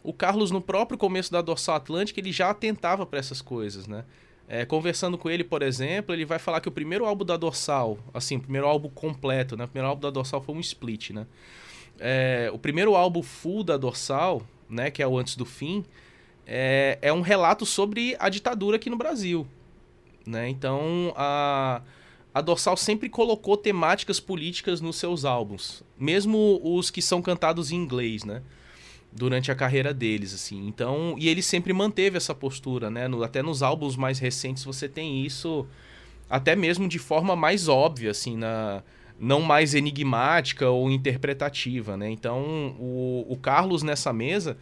o 0.03 0.13
Carlos 0.13 0.51
no 0.51 0.61
próprio 0.61 0.99
começo 0.99 1.33
da 1.33 1.41
Dorsal 1.41 1.77
Atlântica 1.77 2.21
ele 2.21 2.33
já 2.33 2.51
atentava 2.51 3.07
para 3.07 3.19
essas 3.19 3.41
coisas, 3.41 3.87
né? 3.87 4.05
É, 4.47 4.65
conversando 4.65 5.17
com 5.17 5.31
ele, 5.31 5.43
por 5.43 5.63
exemplo, 5.63 6.15
ele 6.15 6.25
vai 6.25 6.39
falar 6.39 6.61
que 6.61 6.69
o 6.69 6.73
primeiro 6.73 7.07
álbum 7.07 7.25
da 7.25 7.37
Dorsal, 7.37 7.99
assim, 8.13 8.37
o 8.37 8.41
primeiro 8.41 8.67
álbum 8.67 8.91
completo, 8.91 9.57
né? 9.57 9.65
O 9.65 9.69
primeiro 9.69 9.89
álbum 9.89 10.03
da 10.03 10.11
Dorsal 10.11 10.43
foi 10.43 10.55
um 10.55 10.61
split, 10.61 11.11
né? 11.11 11.27
É, 11.99 12.51
o 12.53 12.59
primeiro 12.59 12.95
álbum 12.95 13.23
full 13.23 13.65
da 13.65 13.77
Dorsal, 13.77 14.43
né? 14.69 14.91
Que 14.91 15.03
é 15.03 15.07
o 15.07 15.19
Antes 15.19 15.35
do 15.35 15.47
Fim, 15.47 15.85
é, 16.47 16.99
é 17.01 17.13
um 17.13 17.23
relato 17.23 17.65
sobre 17.65 18.17
a 18.19 18.29
ditadura 18.29 18.77
aqui 18.77 18.91
no 18.91 18.97
Brasil, 18.97 19.47
né? 20.27 20.49
Então, 20.49 21.15
a, 21.17 21.81
a 22.35 22.41
Dorsal 22.43 22.77
sempre 22.77 23.09
colocou 23.09 23.57
temáticas 23.57 24.21
políticas 24.21 24.81
nos 24.81 24.97
seus 24.97 25.25
álbuns, 25.25 25.83
mesmo 25.99 26.61
os 26.63 26.91
que 26.91 27.01
são 27.01 27.23
cantados 27.23 27.71
em 27.71 27.77
inglês, 27.77 28.25
né? 28.25 28.43
Durante 29.15 29.53
a 29.53 29.55
carreira 29.55 29.95
deles, 29.95 30.35
assim. 30.35 30.67
Então, 30.67 31.15
e 31.19 31.29
ele 31.29 31.43
sempre 31.43 31.73
manteve 31.73 32.17
essa 32.17 32.35
postura, 32.35 32.91
né? 32.91 33.07
No, 33.07 33.23
até 33.23 33.43
nos 33.43 33.63
álbuns 33.63 33.97
mais 33.97 34.19
recentes 34.19 34.65
você 34.65 34.89
tem 34.89 35.25
isso, 35.25 35.67
até 36.29 36.57
mesmo 36.57 36.89
de 36.89 36.99
forma 36.99 37.37
mais 37.37 37.69
óbvia, 37.69 38.11
assim, 38.11 38.37
na 38.37 38.83
não 39.17 39.41
mais 39.41 39.75
enigmática 39.75 40.69
ou 40.69 40.91
interpretativa, 40.91 41.97
né? 41.97 42.11
Então, 42.11 42.77
o, 42.81 43.25
o 43.29 43.37
Carlos 43.37 43.85
nessa 43.85 44.13
mesa 44.13 44.59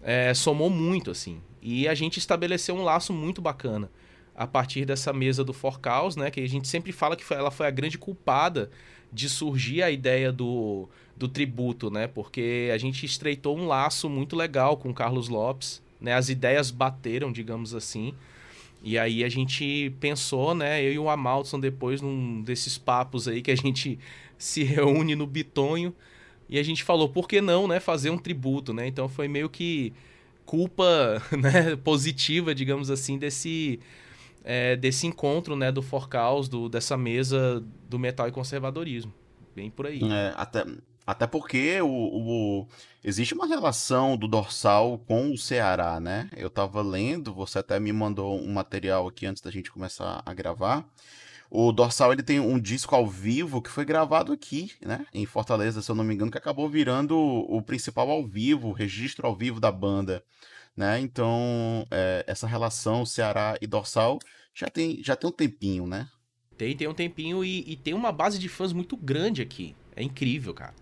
é, 0.00 0.32
somou 0.32 0.70
muito, 0.70 1.10
assim. 1.10 1.40
E 1.60 1.88
a 1.88 1.94
gente 1.94 2.18
estabeleceu 2.18 2.76
um 2.76 2.84
laço 2.84 3.12
muito 3.12 3.42
bacana 3.42 3.90
a 4.36 4.46
partir 4.46 4.84
dessa 4.84 5.12
mesa 5.12 5.42
do 5.42 5.52
Forcaus, 5.52 6.14
né? 6.14 6.30
Que 6.30 6.40
a 6.40 6.48
gente 6.48 6.68
sempre 6.68 6.92
fala 6.92 7.16
que 7.16 7.24
foi, 7.24 7.36
ela 7.36 7.50
foi 7.50 7.66
a 7.66 7.70
grande 7.70 7.98
culpada 7.98 8.70
de 9.12 9.28
surgir 9.28 9.82
a 9.82 9.90
ideia 9.90 10.32
do 10.32 10.88
do 11.18 11.26
tributo, 11.28 11.90
né? 11.90 12.06
Porque 12.06 12.70
a 12.72 12.78
gente 12.78 13.04
estreitou 13.04 13.58
um 13.58 13.66
laço 13.66 14.08
muito 14.08 14.36
legal 14.36 14.76
com 14.76 14.90
o 14.90 14.94
Carlos 14.94 15.28
Lopes, 15.28 15.82
né? 16.00 16.14
As 16.14 16.28
ideias 16.28 16.70
bateram, 16.70 17.32
digamos 17.32 17.74
assim. 17.74 18.14
E 18.82 18.96
aí 18.96 19.24
a 19.24 19.28
gente 19.28 19.92
pensou, 19.98 20.54
né? 20.54 20.80
Eu 20.82 20.92
e 20.92 20.98
o 20.98 21.10
Amalson 21.10 21.58
depois 21.58 22.00
num 22.00 22.40
desses 22.42 22.78
papos 22.78 23.26
aí 23.26 23.42
que 23.42 23.50
a 23.50 23.56
gente 23.56 23.98
se 24.38 24.62
reúne 24.62 25.16
no 25.16 25.26
Bitonho 25.26 25.92
e 26.48 26.58
a 26.58 26.62
gente 26.62 26.84
falou, 26.84 27.08
por 27.08 27.28
que 27.28 27.40
não, 27.40 27.66
né? 27.66 27.80
Fazer 27.80 28.10
um 28.10 28.18
tributo, 28.18 28.72
né? 28.72 28.86
Então 28.86 29.08
foi 29.08 29.26
meio 29.26 29.50
que 29.50 29.92
culpa 30.46 31.20
né, 31.36 31.76
positiva, 31.76 32.54
digamos 32.54 32.90
assim, 32.90 33.18
desse 33.18 33.80
é, 34.50 34.74
desse 34.76 35.06
encontro, 35.06 35.54
né, 35.54 35.70
do 35.70 35.82
Forcaus, 35.82 36.48
do, 36.48 36.70
dessa 36.70 36.96
mesa 36.96 37.62
do 37.86 37.98
metal 37.98 38.26
e 38.26 38.32
conservadorismo. 38.32 39.12
Bem 39.54 39.70
por 39.70 39.86
aí. 39.86 40.00
É, 40.02 40.32
até, 40.36 40.64
até 41.06 41.26
porque 41.26 41.78
o, 41.82 41.86
o, 41.86 42.66
existe 43.04 43.34
uma 43.34 43.46
relação 43.46 44.16
do 44.16 44.26
dorsal 44.26 44.96
com 45.06 45.30
o 45.32 45.36
Ceará, 45.36 46.00
né? 46.00 46.30
Eu 46.34 46.48
tava 46.48 46.80
lendo, 46.80 47.34
você 47.34 47.58
até 47.58 47.78
me 47.78 47.92
mandou 47.92 48.40
um 48.40 48.50
material 48.50 49.06
aqui 49.06 49.26
antes 49.26 49.42
da 49.42 49.50
gente 49.50 49.70
começar 49.70 50.22
a 50.24 50.32
gravar. 50.32 50.88
O 51.50 51.72
Dorsal 51.72 52.12
ele 52.12 52.22
tem 52.22 52.38
um 52.38 52.60
disco 52.60 52.94
ao 52.94 53.06
vivo 53.06 53.62
que 53.62 53.70
foi 53.70 53.82
gravado 53.82 54.32
aqui, 54.32 54.70
né, 54.82 55.06
em 55.14 55.24
Fortaleza, 55.24 55.80
se 55.80 55.90
eu 55.90 55.94
não 55.94 56.04
me 56.04 56.14
engano, 56.14 56.30
que 56.30 56.36
acabou 56.36 56.68
virando 56.68 57.16
o 57.16 57.62
principal 57.62 58.10
ao 58.10 58.22
vivo, 58.22 58.68
o 58.68 58.72
registro 58.72 59.26
ao 59.26 59.34
vivo 59.34 59.58
da 59.58 59.72
banda, 59.72 60.22
né? 60.76 61.00
Então, 61.00 61.86
é, 61.90 62.22
essa 62.26 62.46
relação 62.46 63.06
Ceará 63.06 63.56
e 63.62 63.66
Dorsal 63.66 64.18
já 64.58 64.66
tem, 64.66 65.00
já 65.04 65.14
tem 65.14 65.30
um 65.30 65.32
tempinho, 65.32 65.86
né? 65.86 66.08
Tem, 66.56 66.76
tem 66.76 66.88
um 66.88 66.94
tempinho 66.94 67.44
e, 67.44 67.60
e 67.60 67.76
tem 67.76 67.94
uma 67.94 68.10
base 68.10 68.40
de 68.40 68.48
fãs 68.48 68.72
muito 68.72 68.96
grande 68.96 69.40
aqui. 69.40 69.76
É 69.94 70.02
incrível, 70.02 70.52
cara. 70.52 70.74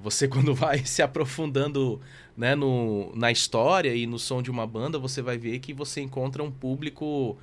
Você, 0.00 0.26
quando 0.28 0.52
vai 0.52 0.84
se 0.84 1.00
aprofundando 1.00 2.00
né, 2.36 2.56
no, 2.56 3.14
na 3.14 3.30
história 3.30 3.94
e 3.94 4.04
no 4.04 4.18
som 4.18 4.42
de 4.42 4.50
uma 4.50 4.66
banda, 4.66 4.98
você 4.98 5.22
vai 5.22 5.38
ver 5.38 5.60
que 5.60 5.72
você 5.72 6.00
encontra 6.00 6.42
um 6.42 6.50
público 6.50 7.38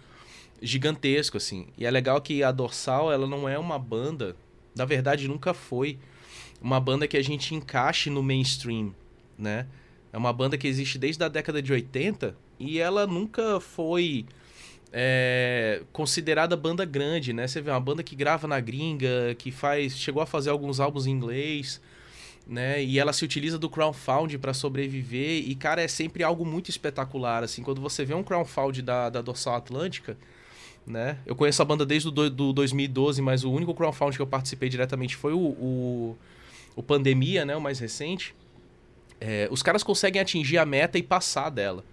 gigantesco, 0.62 1.38
assim. 1.38 1.68
E 1.78 1.86
é 1.86 1.92
legal 1.92 2.20
que 2.20 2.44
a 2.44 2.52
Dorsal, 2.52 3.10
ela 3.10 3.26
não 3.26 3.48
é 3.48 3.58
uma 3.58 3.80
banda, 3.80 4.36
na 4.76 4.84
verdade 4.84 5.26
nunca 5.26 5.54
foi 5.54 5.98
uma 6.62 6.82
banda 6.82 7.08
que 7.08 7.16
a 7.16 7.24
gente 7.24 7.56
encaixe 7.56 8.10
no 8.10 8.22
mainstream, 8.22 8.94
né? 9.38 9.68
É 10.12 10.18
uma 10.18 10.34
banda 10.34 10.58
que 10.58 10.68
existe 10.68 11.00
desde 11.00 11.24
a 11.24 11.30
década 11.30 11.62
de 11.62 11.72
80 11.72 12.36
e 12.60 12.78
ela 12.78 13.08
nunca 13.08 13.62
foi 13.62 14.26
é, 14.94 15.84
considerada 15.94 16.56
banda 16.58 16.84
grande, 16.84 17.32
né? 17.32 17.48
Você 17.48 17.62
vê 17.62 17.72
uma 17.72 17.80
banda 17.80 18.04
que 18.04 18.16
grava 18.16 18.48
na 18.48 18.60
gringa, 18.60 19.36
que 19.38 19.52
faz, 19.52 19.98
chegou 19.98 20.22
a 20.22 20.26
fazer 20.26 20.50
alguns 20.50 20.80
álbuns 20.80 21.08
em 21.08 21.12
inglês, 21.12 21.82
né? 22.46 22.84
E 22.84 23.00
ela 23.00 23.14
se 23.14 23.24
utiliza 23.24 23.58
do 23.58 23.70
crowdfunding 23.70 24.38
para 24.38 24.54
sobreviver 24.54 25.48
e 25.48 25.56
cara 25.56 25.82
é 25.82 25.88
sempre 25.88 26.24
algo 26.24 26.46
muito 26.46 26.70
espetacular, 26.70 27.44
assim. 27.44 27.64
Quando 27.64 27.80
você 27.80 28.04
vê 28.04 28.14
um 28.14 28.24
crowdfunding 28.24 28.84
da, 28.84 29.10
da 29.10 29.22
Dorsal 29.22 29.56
Atlântica, 29.56 30.18
né? 30.86 31.18
Eu 31.26 31.36
conheço 31.36 31.62
a 31.62 31.66
banda 31.66 31.86
desde 31.86 32.10
o 32.10 32.12
do, 32.12 32.30
do 32.30 32.54
2012, 32.54 33.22
mas 33.22 33.46
o 33.46 33.52
único 33.52 33.74
crowdfunding 33.74 34.18
que 34.18 34.22
eu 34.22 34.28
participei 34.28 34.68
diretamente 34.68 35.16
foi 35.16 35.32
o, 35.32 35.40
o, 35.40 36.18
o 36.76 36.84
Pandemia, 36.84 37.46
né? 37.46 37.56
O 37.56 37.62
mais 37.62 37.80
recente. 37.80 38.36
É, 39.22 39.48
os 39.52 39.62
caras 39.64 39.84
conseguem 39.84 40.22
atingir 40.22 40.58
a 40.58 40.66
meta 40.66 40.98
e 40.98 41.04
passar 41.04 41.50
dela. 41.50 41.86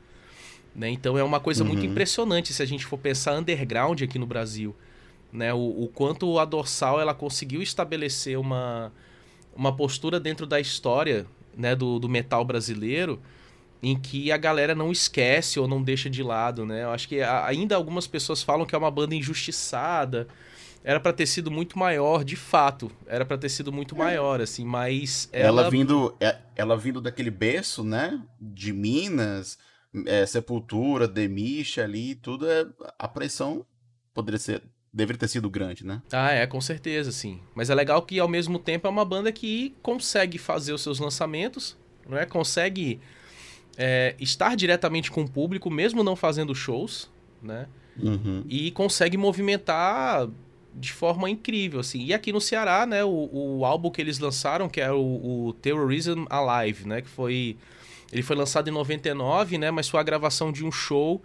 Né? 0.78 0.88
Então 0.90 1.18
é 1.18 1.24
uma 1.24 1.40
coisa 1.40 1.64
uhum. 1.64 1.70
muito 1.70 1.84
impressionante 1.84 2.54
se 2.54 2.62
a 2.62 2.64
gente 2.64 2.86
for 2.86 2.96
pensar 2.96 3.36
underground 3.36 4.00
aqui 4.00 4.16
no 4.16 4.26
Brasil. 4.26 4.76
Né? 5.32 5.52
O, 5.52 5.58
o 5.58 5.88
quanto 5.88 6.38
a 6.38 6.44
Dorsal 6.44 7.00
ela 7.00 7.12
conseguiu 7.12 7.60
estabelecer 7.60 8.38
uma, 8.38 8.92
uma 9.56 9.74
postura 9.74 10.20
dentro 10.20 10.46
da 10.46 10.60
história 10.60 11.26
né, 11.56 11.74
do, 11.74 11.98
do 11.98 12.08
metal 12.08 12.44
brasileiro 12.44 13.20
em 13.82 13.98
que 13.98 14.30
a 14.30 14.36
galera 14.36 14.72
não 14.72 14.92
esquece 14.92 15.58
ou 15.58 15.66
não 15.66 15.82
deixa 15.82 16.08
de 16.08 16.22
lado, 16.22 16.66
né? 16.66 16.82
Eu 16.82 16.90
acho 16.90 17.06
que 17.06 17.22
ainda 17.22 17.76
algumas 17.76 18.08
pessoas 18.08 18.42
falam 18.42 18.66
que 18.66 18.74
é 18.74 18.78
uma 18.78 18.90
banda 18.90 19.14
injustiçada. 19.14 20.26
Era 20.82 20.98
para 20.98 21.12
ter 21.12 21.26
sido 21.26 21.48
muito 21.48 21.78
maior, 21.78 22.24
de 22.24 22.34
fato. 22.34 22.90
Era 23.06 23.24
para 23.24 23.38
ter 23.38 23.48
sido 23.48 23.72
muito 23.72 23.94
é. 23.94 23.98
maior, 23.98 24.40
assim, 24.40 24.64
mas 24.64 25.28
ela... 25.32 25.62
ela 25.62 25.70
vindo, 25.70 26.12
é, 26.18 26.38
ela 26.56 26.76
vindo 26.76 27.00
daquele 27.00 27.30
berço, 27.30 27.84
né? 27.84 28.20
De 28.40 28.72
Minas, 28.72 29.58
é, 30.06 30.26
Sepultura, 30.26 31.08
Demisha 31.08 31.84
ali, 31.84 32.14
tudo 32.14 32.48
é 32.48 32.66
a 32.98 33.08
pressão 33.08 33.64
poderia 34.14 34.38
ser 34.38 34.62
deveria 34.92 35.20
ter 35.20 35.28
sido 35.28 35.50
grande, 35.50 35.86
né? 35.86 36.02
Ah, 36.12 36.32
é, 36.32 36.46
com 36.46 36.60
certeza, 36.60 37.12
sim. 37.12 37.40
Mas 37.54 37.70
é 37.70 37.74
legal 37.74 38.02
que 38.02 38.18
ao 38.18 38.26
mesmo 38.26 38.58
tempo 38.58 38.86
é 38.86 38.90
uma 38.90 39.04
banda 39.04 39.30
que 39.30 39.76
consegue 39.82 40.38
fazer 40.38 40.72
os 40.72 40.82
seus 40.82 40.98
lançamentos, 40.98 41.76
não 42.08 42.18
é? 42.18 42.24
Consegue 42.24 42.98
é, 43.76 44.16
estar 44.18 44.56
diretamente 44.56 45.10
com 45.10 45.22
o 45.22 45.30
público, 45.30 45.70
mesmo 45.70 46.02
não 46.02 46.16
fazendo 46.16 46.54
shows, 46.54 47.10
né? 47.42 47.68
Uhum. 47.96 48.44
E 48.48 48.70
consegue 48.70 49.16
movimentar 49.16 50.28
de 50.78 50.92
forma 50.92 51.28
incrível, 51.28 51.80
assim. 51.80 52.04
E 52.04 52.14
aqui 52.14 52.32
no 52.32 52.40
Ceará, 52.40 52.86
né, 52.86 53.04
o, 53.04 53.30
o 53.32 53.64
álbum 53.64 53.90
que 53.90 54.00
eles 54.00 54.18
lançaram, 54.18 54.68
que 54.68 54.80
é 54.80 54.90
o, 54.92 55.48
o 55.48 55.52
Terrorism 55.54 56.24
Alive, 56.30 56.86
né, 56.86 57.02
que 57.02 57.08
foi... 57.08 57.56
Ele 58.10 58.22
foi 58.22 58.36
lançado 58.36 58.68
em 58.68 58.72
99, 58.72 59.58
né, 59.58 59.70
mas 59.70 59.88
foi 59.88 60.00
a 60.00 60.02
gravação 60.02 60.50
de 60.50 60.64
um 60.64 60.72
show 60.72 61.22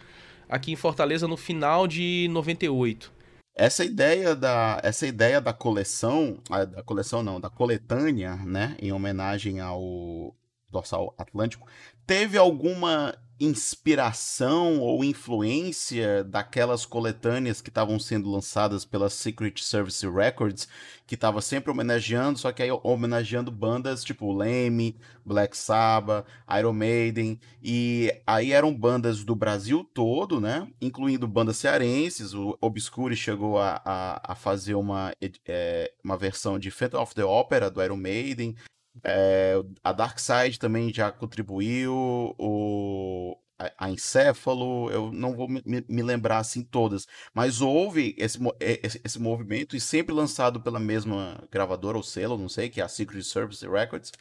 aqui 0.50 0.72
em 0.72 0.76
Fortaleza 0.76 1.28
no 1.28 1.38
final 1.38 1.88
de 1.88 2.28
98. 2.30 3.12
Essa 3.56 3.86
ideia 3.86 4.36
da, 4.36 4.82
essa 4.84 5.06
ideia 5.08 5.39
da 5.39 5.54
coleção, 5.54 6.39
da 6.50 6.84
coleção 6.84 7.24
não, 7.24 7.39
da 7.39 7.50
coletânea, 7.50 8.36
né, 8.38 8.76
em 8.82 8.92
homenagem 8.92 9.60
ao 9.60 10.36
dorsal 10.70 11.13
atlântico, 11.18 11.68
teve 12.06 12.38
alguma 12.38 13.16
inspiração 13.39 14.80
ou 14.80 15.04
influência 15.04 16.24
daquelas 16.24 16.86
coletâneas 16.86 17.62
que 17.62 17.69
estavam 17.69 18.00
sendo 18.00 18.30
lançadas 18.30 18.86
pela 18.86 19.10
Secret 19.10 19.56
Service 19.58 20.08
Records, 20.08 20.67
que 21.06 21.15
estava 21.15 21.41
sempre 21.41 21.72
homenageando, 21.72 22.39
só 22.39 22.52
que 22.52 22.63
aí 22.63 22.69
homenageando 22.72 23.52
bandas 23.52 24.04
tipo 24.04 24.32
Leme, 24.32 24.96
Black 25.26 25.58
Sabbath, 25.58 26.26
Iron 26.58 26.74
Maiden, 26.74 27.39
e 27.62 28.13
aí 28.26 28.52
eram 28.54 28.74
bandas 28.74 29.24
do 29.24 29.36
Brasil 29.36 29.84
todo, 29.93 30.39
né? 30.39 30.67
Incluindo 30.80 31.28
bandas 31.28 31.58
cearenses, 31.58 32.34
o 32.34 32.58
Obscure 32.62 33.15
chegou 33.15 33.58
a, 33.58 33.82
a, 33.84 34.32
a 34.34 34.36
fazer 34.36 34.76
uma, 34.76 35.13
é, 35.46 35.91
uma 36.04 36.17
versão 36.17 36.60
de 36.60 36.72
Phantom 36.72 37.02
of 37.02 37.15
the 37.15 37.24
Opera 37.24 37.69
do 37.69 37.84
Iron 37.84 37.98
Maiden, 37.98 38.56
é, 39.03 39.56
a 39.84 39.91
Dark 39.91 40.19
Side 40.19 40.60
também 40.60 40.93
já 40.93 41.12
contribuiu, 41.12 41.93
o, 42.38 43.38
a, 43.58 43.86
a 43.86 43.91
Encéfalo, 43.91 44.89
eu 44.91 45.12
não 45.12 45.36
vou 45.36 45.47
me, 45.47 45.62
me, 45.65 46.03
lembrar 46.03 46.39
assim 46.39 46.63
todas, 46.63 47.08
mas 47.34 47.62
houve 47.62 48.15
esse, 48.17 48.38
esse, 48.60 49.01
esse, 49.03 49.19
movimento 49.19 49.75
e 49.75 49.82
sempre 49.82 50.13
lançado 50.13 50.62
pela 50.62 50.79
mesma 50.79 51.43
gravadora 51.51 51.97
ou 51.97 52.03
selo, 52.03 52.38
não 52.38 52.49
sei, 52.49 52.69
que 52.69 52.82
é 52.82 52.84
a 52.84 52.88
Secret 52.88 53.23
Service 53.23 53.67
Records, 53.67 54.12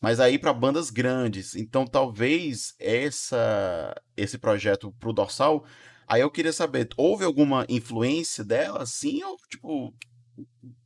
mas 0.00 0.20
aí 0.20 0.38
para 0.38 0.52
bandas 0.52 0.90
grandes. 0.90 1.54
Então 1.56 1.86
talvez 1.86 2.74
essa 2.78 3.94
esse 4.16 4.38
projeto 4.38 4.92
pro 5.00 5.12
Dorsal, 5.12 5.64
aí 6.06 6.20
eu 6.20 6.30
queria 6.30 6.52
saber, 6.52 6.88
houve 6.96 7.24
alguma 7.24 7.66
influência 7.68 8.44
dela, 8.44 8.86
sim, 8.86 9.22
ou 9.24 9.36
tipo 9.48 9.94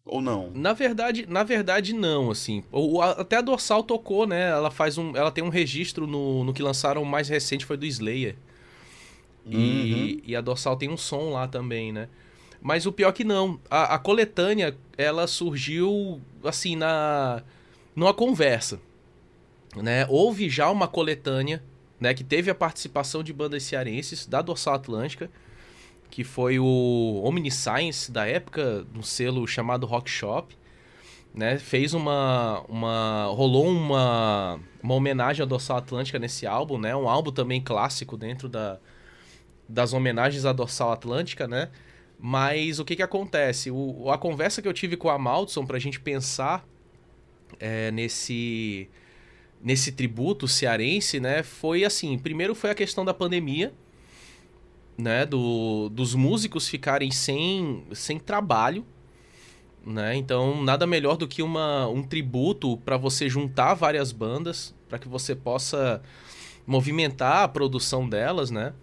ou 0.06 0.22
não? 0.22 0.50
Na 0.54 0.72
verdade, 0.72 1.26
na 1.28 1.42
verdade 1.42 1.92
não, 1.92 2.30
assim. 2.30 2.62
Até 3.18 3.36
a 3.36 3.40
Dorsal 3.40 3.82
tocou, 3.82 4.26
né? 4.26 4.50
Ela 4.50 4.70
faz 4.70 4.96
um, 4.96 5.14
ela 5.16 5.32
tem 5.32 5.42
um 5.42 5.48
registro 5.48 6.06
no, 6.06 6.44
no 6.44 6.54
que 6.54 6.62
lançaram 6.62 7.02
o 7.02 7.06
mais 7.06 7.28
recente 7.28 7.66
foi 7.66 7.76
do 7.76 7.84
Slayer. 7.84 8.36
E, 9.44 9.56
uhum. 9.56 10.20
e 10.24 10.36
a 10.36 10.40
Dorsal 10.40 10.76
tem 10.76 10.88
um 10.88 10.96
som 10.96 11.30
lá 11.30 11.48
também, 11.48 11.92
né? 11.92 12.08
Mas 12.62 12.86
o 12.86 12.92
pior 12.92 13.12
que 13.12 13.24
não, 13.24 13.60
a, 13.68 13.94
a 13.94 13.98
coletânea 13.98 14.76
ela 14.96 15.26
surgiu 15.26 16.20
assim 16.42 16.76
na 16.76 17.42
numa 17.94 18.14
conversa, 18.14 18.80
né? 19.74 20.06
Houve 20.08 20.48
já 20.48 20.70
uma 20.70 20.86
coletânea, 20.86 21.62
né, 21.98 22.12
que 22.12 22.22
teve 22.22 22.50
a 22.50 22.54
participação 22.54 23.22
de 23.22 23.32
bandas 23.32 23.62
cearenses 23.62 24.26
da 24.26 24.42
Dorsal 24.42 24.74
Atlântica 24.74 25.30
que 26.10 26.24
foi 26.24 26.58
o 26.58 27.22
Omniscience 27.24 28.10
da 28.10 28.26
época, 28.26 28.86
um 28.96 29.02
selo 29.02 29.46
chamado 29.46 29.86
Rock 29.86 30.10
Shop, 30.10 30.56
né? 31.34 31.58
Fez 31.58 31.92
uma 31.92 32.64
uma 32.68 33.26
rolou 33.26 33.68
uma 33.68 34.58
uma 34.82 34.94
homenagem 34.94 35.42
à 35.42 35.46
Dorsal 35.46 35.76
Atlântica 35.76 36.18
nesse 36.18 36.46
álbum, 36.46 36.78
né? 36.78 36.96
Um 36.96 37.08
álbum 37.08 37.30
também 37.30 37.60
clássico 37.60 38.16
dentro 38.16 38.48
da 38.48 38.78
das 39.68 39.92
homenagens 39.92 40.44
à 40.44 40.52
Dorsal 40.52 40.92
Atlântica, 40.92 41.46
né? 41.46 41.70
Mas 42.18 42.78
o 42.78 42.84
que 42.84 42.96
que 42.96 43.02
acontece? 43.02 43.70
O, 43.70 44.10
a 44.10 44.16
conversa 44.16 44.62
que 44.62 44.68
eu 44.68 44.72
tive 44.72 44.96
com 44.96 45.10
a 45.10 45.18
Maldson 45.18 45.66
pra 45.66 45.78
gente 45.78 46.00
pensar 46.00 46.66
é, 47.60 47.90
nesse 47.90 48.88
nesse 49.62 49.92
tributo 49.92 50.46
cearense, 50.46 51.18
né? 51.18 51.42
Foi 51.42 51.84
assim, 51.84 52.18
primeiro 52.18 52.54
foi 52.54 52.70
a 52.70 52.74
questão 52.74 53.04
da 53.04 53.12
pandemia, 53.12 53.72
né, 54.96 55.26
do, 55.26 55.88
dos 55.90 56.14
músicos 56.14 56.68
ficarem 56.68 57.10
sem, 57.10 57.84
sem 57.92 58.18
trabalho, 58.18 58.84
né? 59.84 60.16
Então, 60.16 60.64
nada 60.64 60.86
melhor 60.86 61.16
do 61.16 61.28
que 61.28 61.42
uma, 61.42 61.86
um 61.86 62.02
tributo 62.02 62.76
para 62.78 62.96
você 62.96 63.28
juntar 63.28 63.74
várias 63.74 64.10
bandas, 64.10 64.74
para 64.88 64.98
que 64.98 65.08
você 65.08 65.34
possa 65.34 66.02
movimentar 66.66 67.44
a 67.44 67.48
produção 67.48 68.08
delas, 68.08 68.50
né? 68.50 68.74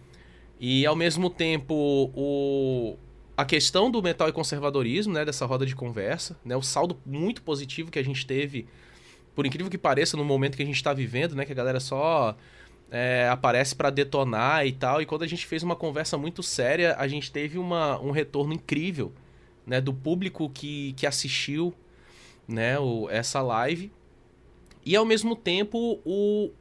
E 0.60 0.86
ao 0.86 0.96
mesmo 0.96 1.30
tempo, 1.30 1.76
o, 2.16 2.96
a 3.36 3.44
questão 3.44 3.92
do 3.92 4.02
metal 4.02 4.30
e 4.30 4.32
conservadorismo, 4.32 5.14
né, 5.14 5.26
dessa 5.26 5.46
roda 5.46 5.66
de 5.66 5.76
conversa, 5.76 6.40
né, 6.46 6.56
o 6.56 6.62
saldo 6.62 6.98
muito 7.06 7.42
positivo 7.42 7.92
que 7.92 8.00
a 8.00 8.04
gente 8.04 8.26
teve, 8.26 8.66
por 9.36 9.46
incrível 9.46 9.70
que 9.70 9.78
pareça, 9.78 10.16
no 10.16 10.24
momento 10.24 10.56
que 10.56 10.64
a 10.64 10.66
gente 10.66 10.76
está 10.76 10.94
vivendo, 10.94 11.36
né, 11.36 11.44
que 11.44 11.52
a 11.52 11.56
galera 11.56 11.82
só 11.82 12.38
é, 12.94 13.28
aparece 13.28 13.76
para 13.76 13.90
detonar 13.90 14.68
e 14.68 14.72
tal. 14.72 15.02
E 15.02 15.06
quando 15.08 15.24
a 15.24 15.28
gente 15.28 15.48
fez 15.48 15.64
uma 15.64 15.76
conversa 15.76 16.16
muito 16.16 16.44
séria, 16.44 16.96
a 17.00 17.08
gente 17.08 17.32
teve 17.32 17.58
uma, 17.58 18.00
um 18.00 18.12
retorno 18.12 18.54
incrível, 18.54 19.12
né, 19.66 19.82
do 19.82 19.92
público 19.92 20.48
que, 20.48 20.94
que 20.94 21.08
assistiu, 21.08 21.74
né, 22.48 22.78
o, 22.78 23.10
essa 23.10 23.42
live. 23.42 23.92
E 24.86 24.96
ao 24.96 25.06
mesmo 25.06 25.36
tempo 25.36 26.00
o 26.06 26.52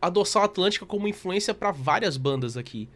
a 0.00 0.08
Dorsal 0.08 0.44
Atlântica 0.44 0.86
como 0.86 1.08
influência 1.08 1.54
para 1.54 1.72
várias 1.72 2.18
bandas 2.18 2.58
aqui, 2.58 2.88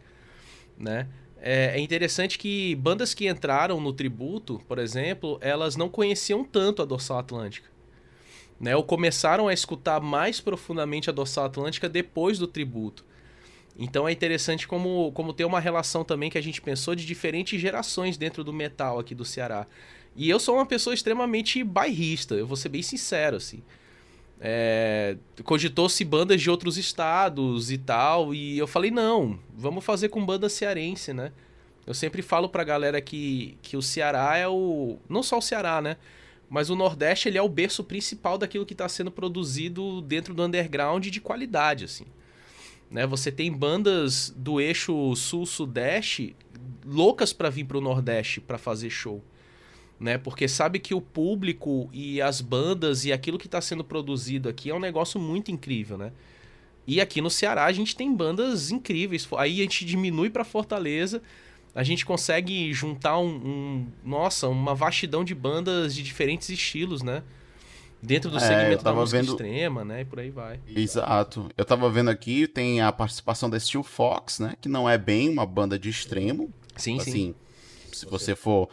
né? 0.77 1.07
É, 1.41 1.71
é 1.75 1.79
interessante 1.79 2.37
que 2.37 2.75
bandas 2.75 3.15
que 3.15 3.27
entraram 3.27 3.81
no 3.81 3.91
tributo, 3.91 4.61
por 4.67 4.77
exemplo, 4.77 5.39
elas 5.41 5.75
não 5.75 5.89
conheciam 5.89 6.43
tanto 6.43 6.81
a 6.83 6.85
Dorsal 6.85 7.17
Atlântica 7.17 7.67
né, 8.59 8.75
ou 8.75 8.83
começaram 8.83 9.47
a 9.47 9.53
escutar 9.53 10.01
mais 10.01 10.41
profundamente 10.41 11.09
a 11.09 11.13
Dorsal 11.13 11.45
Atlântica 11.45 11.87
depois 11.87 12.37
do 12.37 12.47
tributo. 12.47 13.05
Então 13.77 14.07
é 14.07 14.11
interessante 14.11 14.67
como, 14.67 15.11
como 15.13 15.31
ter 15.31 15.45
uma 15.45 15.59
relação 15.59 16.03
também 16.03 16.29
que 16.29 16.37
a 16.37 16.43
gente 16.43 16.61
pensou 16.61 16.93
de 16.95 17.05
diferentes 17.05 17.61
gerações 17.61 18.17
dentro 18.17 18.43
do 18.43 18.51
metal 18.51 18.99
aqui 18.99 19.15
do 19.15 19.23
Ceará. 19.23 19.65
E 20.15 20.29
eu 20.29 20.39
sou 20.39 20.55
uma 20.55 20.65
pessoa 20.65 20.93
extremamente 20.93 21.63
bairrista, 21.63 22.35
eu 22.35 22.45
vou 22.45 22.57
ser 22.57 22.67
bem 22.67 22.81
sincero, 22.81 23.37
assim. 23.37 23.63
É, 24.41 25.15
Cogitou-se 25.43 26.03
bandas 26.03 26.41
de 26.41 26.49
outros 26.49 26.77
estados 26.77 27.71
e 27.71 27.77
tal, 27.77 28.33
e 28.33 28.57
eu 28.57 28.67
falei, 28.67 28.91
não, 28.91 29.39
vamos 29.55 29.85
fazer 29.85 30.09
com 30.09 30.25
banda 30.25 30.49
cearense, 30.49 31.13
né? 31.13 31.31
Eu 31.87 31.93
sempre 31.93 32.21
falo 32.21 32.49
pra 32.49 32.63
galera 32.63 33.01
que, 33.01 33.57
que 33.61 33.75
o 33.75 33.81
Ceará 33.81 34.37
é 34.37 34.47
o. 34.47 34.99
Não 35.09 35.23
só 35.23 35.37
o 35.39 35.41
Ceará, 35.41 35.81
né? 35.81 35.97
Mas 36.49 36.69
o 36.69 36.75
Nordeste 36.75 37.29
ele 37.29 37.37
é 37.37 37.41
o 37.41 37.47
berço 37.47 37.83
principal 37.83 38.37
daquilo 38.37 38.65
que 38.65 38.73
está 38.73 38.89
sendo 38.89 39.11
produzido 39.11 40.01
dentro 40.01 40.33
do 40.33 40.43
underground 40.43 41.05
de 41.05 41.21
qualidade, 41.21 41.85
assim. 41.85 42.05
Né? 42.89 43.05
Você 43.05 43.31
tem 43.31 43.51
bandas 43.51 44.33
do 44.35 44.59
eixo 44.59 45.15
sul-sudeste 45.15 46.35
loucas 46.85 47.31
para 47.31 47.49
vir 47.49 47.65
para 47.65 47.77
o 47.77 47.81
Nordeste 47.81 48.41
para 48.41 48.57
fazer 48.57 48.89
show. 48.89 49.23
Né? 49.99 50.17
Porque 50.17 50.47
sabe 50.47 50.79
que 50.79 50.93
o 50.95 51.01
público 51.01 51.89
e 51.93 52.21
as 52.21 52.41
bandas 52.41 53.05
e 53.05 53.13
aquilo 53.13 53.37
que 53.37 53.45
está 53.45 53.61
sendo 53.61 53.83
produzido 53.83 54.49
aqui 54.49 54.71
é 54.71 54.75
um 54.75 54.79
negócio 54.79 55.19
muito 55.19 55.51
incrível, 55.51 55.97
né? 55.97 56.11
E 56.87 56.99
aqui 56.99 57.21
no 57.21 57.29
Ceará 57.29 57.65
a 57.65 57.71
gente 57.71 57.95
tem 57.95 58.15
bandas 58.15 58.71
incríveis. 58.71 59.27
Aí 59.37 59.59
a 59.59 59.63
gente 59.63 59.85
diminui 59.85 60.29
para 60.29 60.43
Fortaleza 60.43 61.21
a 61.79 61.83
gente 61.83 62.05
consegue 62.05 62.73
juntar 62.73 63.17
um, 63.19 63.29
um, 63.29 63.87
nossa, 64.03 64.49
uma 64.49 64.75
vastidão 64.75 65.23
de 65.23 65.33
bandas 65.33 65.95
de 65.95 66.03
diferentes 66.03 66.49
estilos, 66.49 67.01
né? 67.01 67.23
Dentro 68.03 68.29
do 68.29 68.35
é, 68.35 68.41
segmento 68.41 68.83
da 68.83 68.91
música 68.91 69.21
vendo... 69.21 69.31
extrema, 69.31 69.85
né? 69.85 70.01
E 70.01 70.05
por 70.05 70.19
aí 70.19 70.29
vai. 70.29 70.59
Exato. 70.67 71.49
Eu 71.57 71.63
tava 71.63 71.89
vendo 71.89 72.09
aqui, 72.09 72.49
tem 72.49 72.81
a 72.81 72.91
participação 72.91 73.49
da 73.49 73.57
Steel 73.57 73.81
Fox, 73.81 74.39
né? 74.39 74.55
Que 74.59 74.67
não 74.67 74.89
é 74.89 74.97
bem 74.97 75.29
uma 75.29 75.45
banda 75.45 75.79
de 75.79 75.89
extremo. 75.89 76.53
Sim, 76.75 76.99
assim, 76.99 77.11
sim. 77.11 77.35
Se 77.93 78.05
você 78.05 78.35
for. 78.35 78.67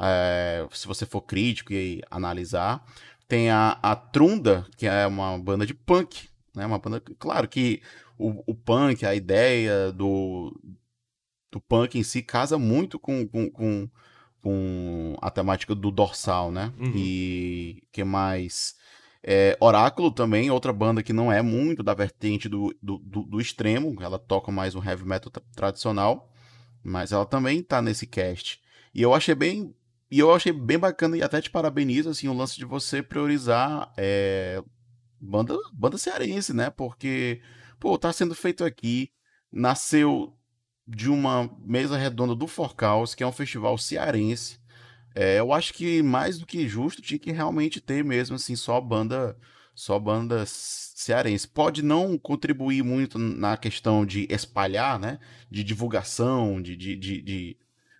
É, 0.00 0.66
se 0.72 0.86
você 0.86 1.04
for 1.04 1.20
crítico 1.20 1.74
e 1.74 2.02
analisar. 2.10 2.82
Tem 3.28 3.50
a, 3.50 3.78
a 3.82 3.94
Trunda, 3.94 4.64
que 4.78 4.86
é 4.86 5.06
uma 5.06 5.36
banda 5.36 5.66
de 5.66 5.74
punk. 5.74 6.26
Né? 6.54 6.64
Uma 6.64 6.78
banda. 6.78 7.02
Claro 7.18 7.46
que 7.46 7.82
o, 8.16 8.42
o 8.46 8.54
punk, 8.54 9.04
a 9.04 9.14
ideia 9.14 9.92
do, 9.92 10.58
do 11.50 11.60
punk 11.60 11.98
em 11.98 12.02
si 12.02 12.22
casa 12.22 12.58
muito 12.58 12.98
com, 12.98 13.26
com, 13.26 13.50
com, 13.50 13.88
com 14.42 15.16
a 15.20 15.30
temática 15.30 15.74
do 15.74 15.90
dorsal, 15.90 16.50
né? 16.50 16.72
Uhum. 16.78 16.92
E 16.94 17.82
que 17.92 18.04
mais? 18.04 18.74
É, 19.22 19.56
Oráculo 19.60 20.10
também, 20.12 20.50
outra 20.50 20.72
banda 20.72 21.02
que 21.02 21.12
não 21.12 21.32
é 21.32 21.42
muito 21.42 21.82
da 21.82 21.94
vertente 21.94 22.48
do, 22.48 22.74
do, 22.80 22.98
do, 22.98 23.22
do 23.24 23.40
extremo, 23.40 23.96
ela 24.00 24.18
toca 24.18 24.52
mais 24.52 24.74
um 24.74 24.84
heavy 24.84 25.04
metal 25.04 25.32
tradicional, 25.54 26.30
mas 26.82 27.10
ela 27.10 27.26
também 27.26 27.62
tá 27.62 27.82
nesse 27.82 28.06
cast. 28.06 28.60
E 28.94 29.02
eu 29.02 29.12
achei 29.12 29.34
bem. 29.34 29.74
E 30.08 30.20
eu 30.20 30.32
achei 30.32 30.52
bem 30.52 30.78
bacana 30.78 31.16
e 31.16 31.22
até 31.22 31.40
te 31.40 31.50
parabenizo 31.50 32.08
assim, 32.08 32.28
o 32.28 32.32
lance 32.32 32.56
de 32.56 32.64
você 32.64 33.02
priorizar 33.02 33.92
é, 33.96 34.62
banda, 35.20 35.56
banda 35.72 35.98
cearense, 35.98 36.54
né? 36.54 36.70
Porque, 36.70 37.40
pô, 37.80 37.98
tá 37.98 38.12
sendo 38.12 38.34
feito 38.34 38.64
aqui, 38.64 39.10
nasceu 39.50 40.35
de 40.86 41.10
uma 41.10 41.50
mesa 41.64 41.96
redonda 41.96 42.34
do 42.34 42.46
Forcaus, 42.46 43.14
que 43.14 43.22
é 43.22 43.26
um 43.26 43.32
festival 43.32 43.76
cearense. 43.76 44.58
É, 45.14 45.38
eu 45.40 45.52
acho 45.52 45.72
que 45.74 46.02
mais 46.02 46.38
do 46.38 46.46
que 46.46 46.68
justo 46.68 47.02
tinha 47.02 47.18
que 47.18 47.32
realmente 47.32 47.80
ter 47.80 48.04
mesmo 48.04 48.36
assim 48.36 48.54
só 48.54 48.80
banda 48.80 49.36
só 49.74 49.98
banda 49.98 50.44
cearense. 50.46 51.46
Pode 51.48 51.82
não 51.82 52.18
contribuir 52.18 52.82
muito 52.82 53.18
na 53.18 53.56
questão 53.56 54.06
de 54.06 54.26
espalhar, 54.30 54.98
né? 54.98 55.18
De 55.50 55.62
divulgação, 55.64 56.60
de, 56.62 56.76
de, 56.76 56.96
de, 56.96 57.22
de... 57.22 57.56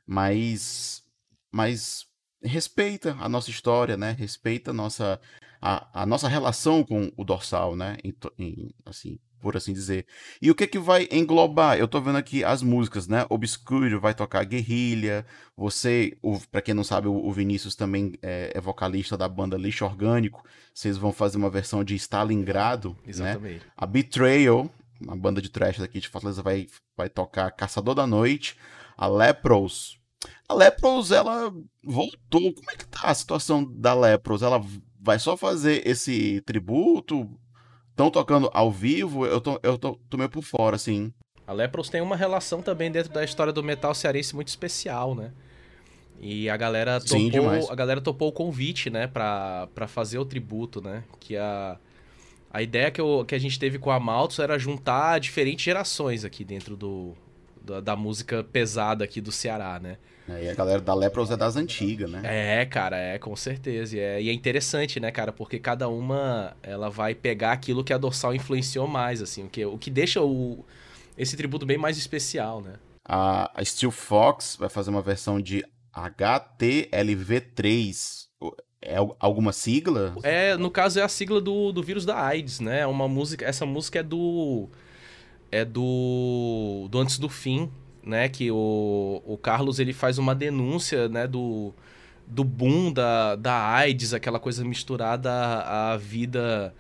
mas 0.07 1.03
mas 1.51 2.07
respeita 2.43 3.17
a 3.21 3.29
nossa 3.29 3.51
história, 3.51 3.97
né? 3.97 4.13
Respeita 4.13 4.71
a 4.71 4.75
nossa 4.75 5.21
a, 5.61 6.03
a 6.03 6.07
nossa 6.07 6.29
relação 6.29 6.85
com 6.85 7.13
o 7.17 7.25
dorsal, 7.25 7.77
né? 7.77 7.97
Em, 8.05 8.15
em, 8.39 8.75
assim, 8.85 9.19
por 9.47 9.57
assim 9.57 9.73
dizer. 9.73 10.07
E 10.43 10.51
o 10.51 10.57
que 10.57 10.67
que 10.67 10.77
vai 10.77 11.07
englobar? 11.09 11.79
Eu 11.79 11.87
tô 11.87 12.01
vendo 12.01 12.19
aqui 12.19 12.43
as 12.43 12.65
músicas, 12.65 13.07
né? 13.07 13.25
Obscuro 13.31 14.01
vai 14.01 14.13
tocar 14.13 14.45
Guerrilha. 14.45 15.25
Você, 15.57 16.19
para 16.51 16.61
quem 16.61 16.75
não 16.75 16.83
sabe, 16.83 17.07
o, 17.07 17.31
Vinícius 17.31 17.77
também 17.77 18.15
é, 18.21 18.51
é, 18.53 18.61
vocalista 18.61 19.17
da 19.17 19.29
banda 19.29 19.57
Lixo 19.57 19.85
Orgânico. 19.85 20.43
Vocês 20.75 20.97
vão 20.97 21.13
fazer 21.13 21.37
uma 21.37 21.49
versão 21.49 21.85
de 21.85 21.95
Stalingrado, 21.95 22.91
né? 22.91 22.97
Exatamente. 23.07 23.65
Né? 23.65 23.73
A 23.77 23.87
Betrayal, 23.87 24.69
uma 25.01 25.17
banda 25.17 25.41
de 25.41 25.49
trash 25.49 25.79
daqui 25.79 26.01
de 26.01 26.09
Fortaleza 26.09 26.43
vai 26.43 26.67
vai 26.97 27.09
tocar 27.09 27.53
Caçador 27.53 27.95
da 27.95 28.05
Noite. 28.05 28.57
A 28.97 29.07
Lepros 29.07 30.01
a 30.49 30.55
Lepros, 30.55 31.13
ela 31.13 31.53
voltou. 31.85 32.53
Como 32.53 32.71
é 32.73 32.75
que 32.75 32.87
tá 32.87 33.03
a 33.05 33.15
situação 33.15 33.65
da 33.65 33.95
Lepros? 33.95 34.43
Ela 34.43 34.61
vai 35.01 35.21
só 35.21 35.37
fazer 35.37 35.87
esse 35.87 36.41
tributo? 36.41 37.31
Estão 37.97 38.11
tocando 38.11 38.51
ao 38.53 38.71
vivo? 38.71 39.25
Eu 39.25 39.41
tô, 39.41 39.59
eu 39.63 39.79
tô, 39.79 39.99
tô 40.11 40.19
meio 40.19 40.29
por 40.29 40.43
fora, 40.43 40.77
assim. 40.77 41.11
A 41.47 41.53
Lepros 41.55 41.89
tem 41.89 42.03
uma 42.03 42.15
relação 42.15 42.61
também 42.61 42.93
dentro 42.93 43.11
da 43.11 43.25
história 43.25 43.55
do 43.55 43.63
metal 43.63 43.95
cearense 43.95 44.35
muito 44.35 44.49
especial, 44.49 45.15
né? 45.15 45.33
E 46.21 46.51
a 46.51 46.59
galera 46.59 47.01
topou, 47.01 47.19
Sim, 47.19 47.31
a 47.71 47.75
galera 47.75 48.03
topou 48.03 48.29
o 48.29 48.33
convite, 48.33 48.91
né, 48.91 49.07
pra, 49.07 49.69
pra 49.75 49.89
fazer 49.89 50.19
o 50.19 50.27
tributo, 50.27 50.83
né? 50.83 51.05
Que 51.19 51.39
a, 51.39 51.79
a 52.51 52.61
ideia 52.61 52.91
que, 52.91 53.01
eu, 53.01 53.25
que 53.27 53.35
a 53.35 53.39
gente 53.39 53.59
teve 53.59 53.79
com 53.79 53.91
a 53.91 53.99
Maltos 53.99 54.41
era 54.41 54.59
juntar 54.59 55.19
diferentes 55.19 55.65
gerações 55.65 56.23
aqui 56.23 56.45
dentro 56.45 56.77
do, 56.77 57.15
da, 57.63 57.81
da 57.81 57.97
música 57.97 58.45
pesada 58.45 59.05
aqui 59.05 59.23
do 59.23 59.33
Ceará, 59.33 59.81
né? 59.81 59.97
É, 60.29 60.45
e 60.45 60.49
a 60.49 60.55
galera 60.55 60.81
da 60.81 60.95
Lepros 60.95 61.31
é 61.31 61.37
das 61.37 61.57
antigas, 61.57 62.11
né? 62.11 62.21
É, 62.25 62.65
cara, 62.67 62.97
é, 62.97 63.19
com 63.19 63.35
certeza. 63.37 63.97
E 63.97 64.01
é, 64.01 64.23
e 64.23 64.29
é 64.29 64.33
interessante, 64.33 64.99
né, 64.99 65.11
cara? 65.11 65.33
Porque 65.33 65.59
cada 65.59 65.89
uma, 65.89 66.57
ela 66.63 66.89
vai 66.91 67.15
pegar 67.15 67.53
aquilo 67.53 67.85
que 67.85 67.93
a 67.93 67.99
Dorsal 67.99 68.35
influenciou 68.35 68.89
mais, 68.89 69.23
assim. 69.23 69.45
O 69.45 69.49
que, 69.49 69.65
o 69.65 69.79
que 69.79 69.91
deixa 69.91 70.21
o, 70.23 70.65
esse 71.17 71.37
tributo 71.37 71.65
bem 71.65 71.79
mais 71.79 71.97
especial, 71.97 72.61
né? 72.61 72.75
A, 73.05 73.53
a 73.55 73.65
Steel 73.65 73.93
Fox 73.93 74.57
vai 74.59 74.69
fazer 74.69 74.91
uma 74.91 75.03
versão 75.03 75.41
de 75.41 75.65
HTLV3. 75.95 78.27
É 78.83 78.97
alguma 79.19 79.53
sigla? 79.53 80.15
É, 80.23 80.57
no 80.57 80.71
caso 80.71 81.01
é 81.01 81.03
a 81.03 81.09
sigla 81.09 81.41
do, 81.41 81.73
do 81.73 81.83
vírus 81.83 82.05
da 82.05 82.21
AIDS, 82.21 82.61
né? 82.61 82.81
É 82.81 82.87
uma 82.87 83.09
música, 83.09 83.45
essa 83.45 83.67
música 83.67 83.99
é 84.01 84.03
do 84.03 84.69
é 85.51 85.65
do 85.65 86.87
do 86.91 86.99
antes 86.99 87.19
do 87.19 87.29
fim, 87.29 87.71
né? 88.07 88.29
Que 88.29 88.51
o, 88.51 89.23
o 89.27 89.37
Carlos 89.37 89.81
ele 89.81 89.93
faz 89.93 90.17
uma 90.17 90.35
denúncia, 90.35 91.09
né? 91.09 91.27
Do, 91.27 91.75
do 92.27 92.45
boom 92.45 92.93
da, 92.93 93.35
da 93.35 93.69
AIDS, 93.69 94.15
aquela 94.15 94.39
coisa 94.39 94.65
misturada 94.65 95.31
à, 95.31 95.93
à 95.93 95.97
vida 95.97 96.73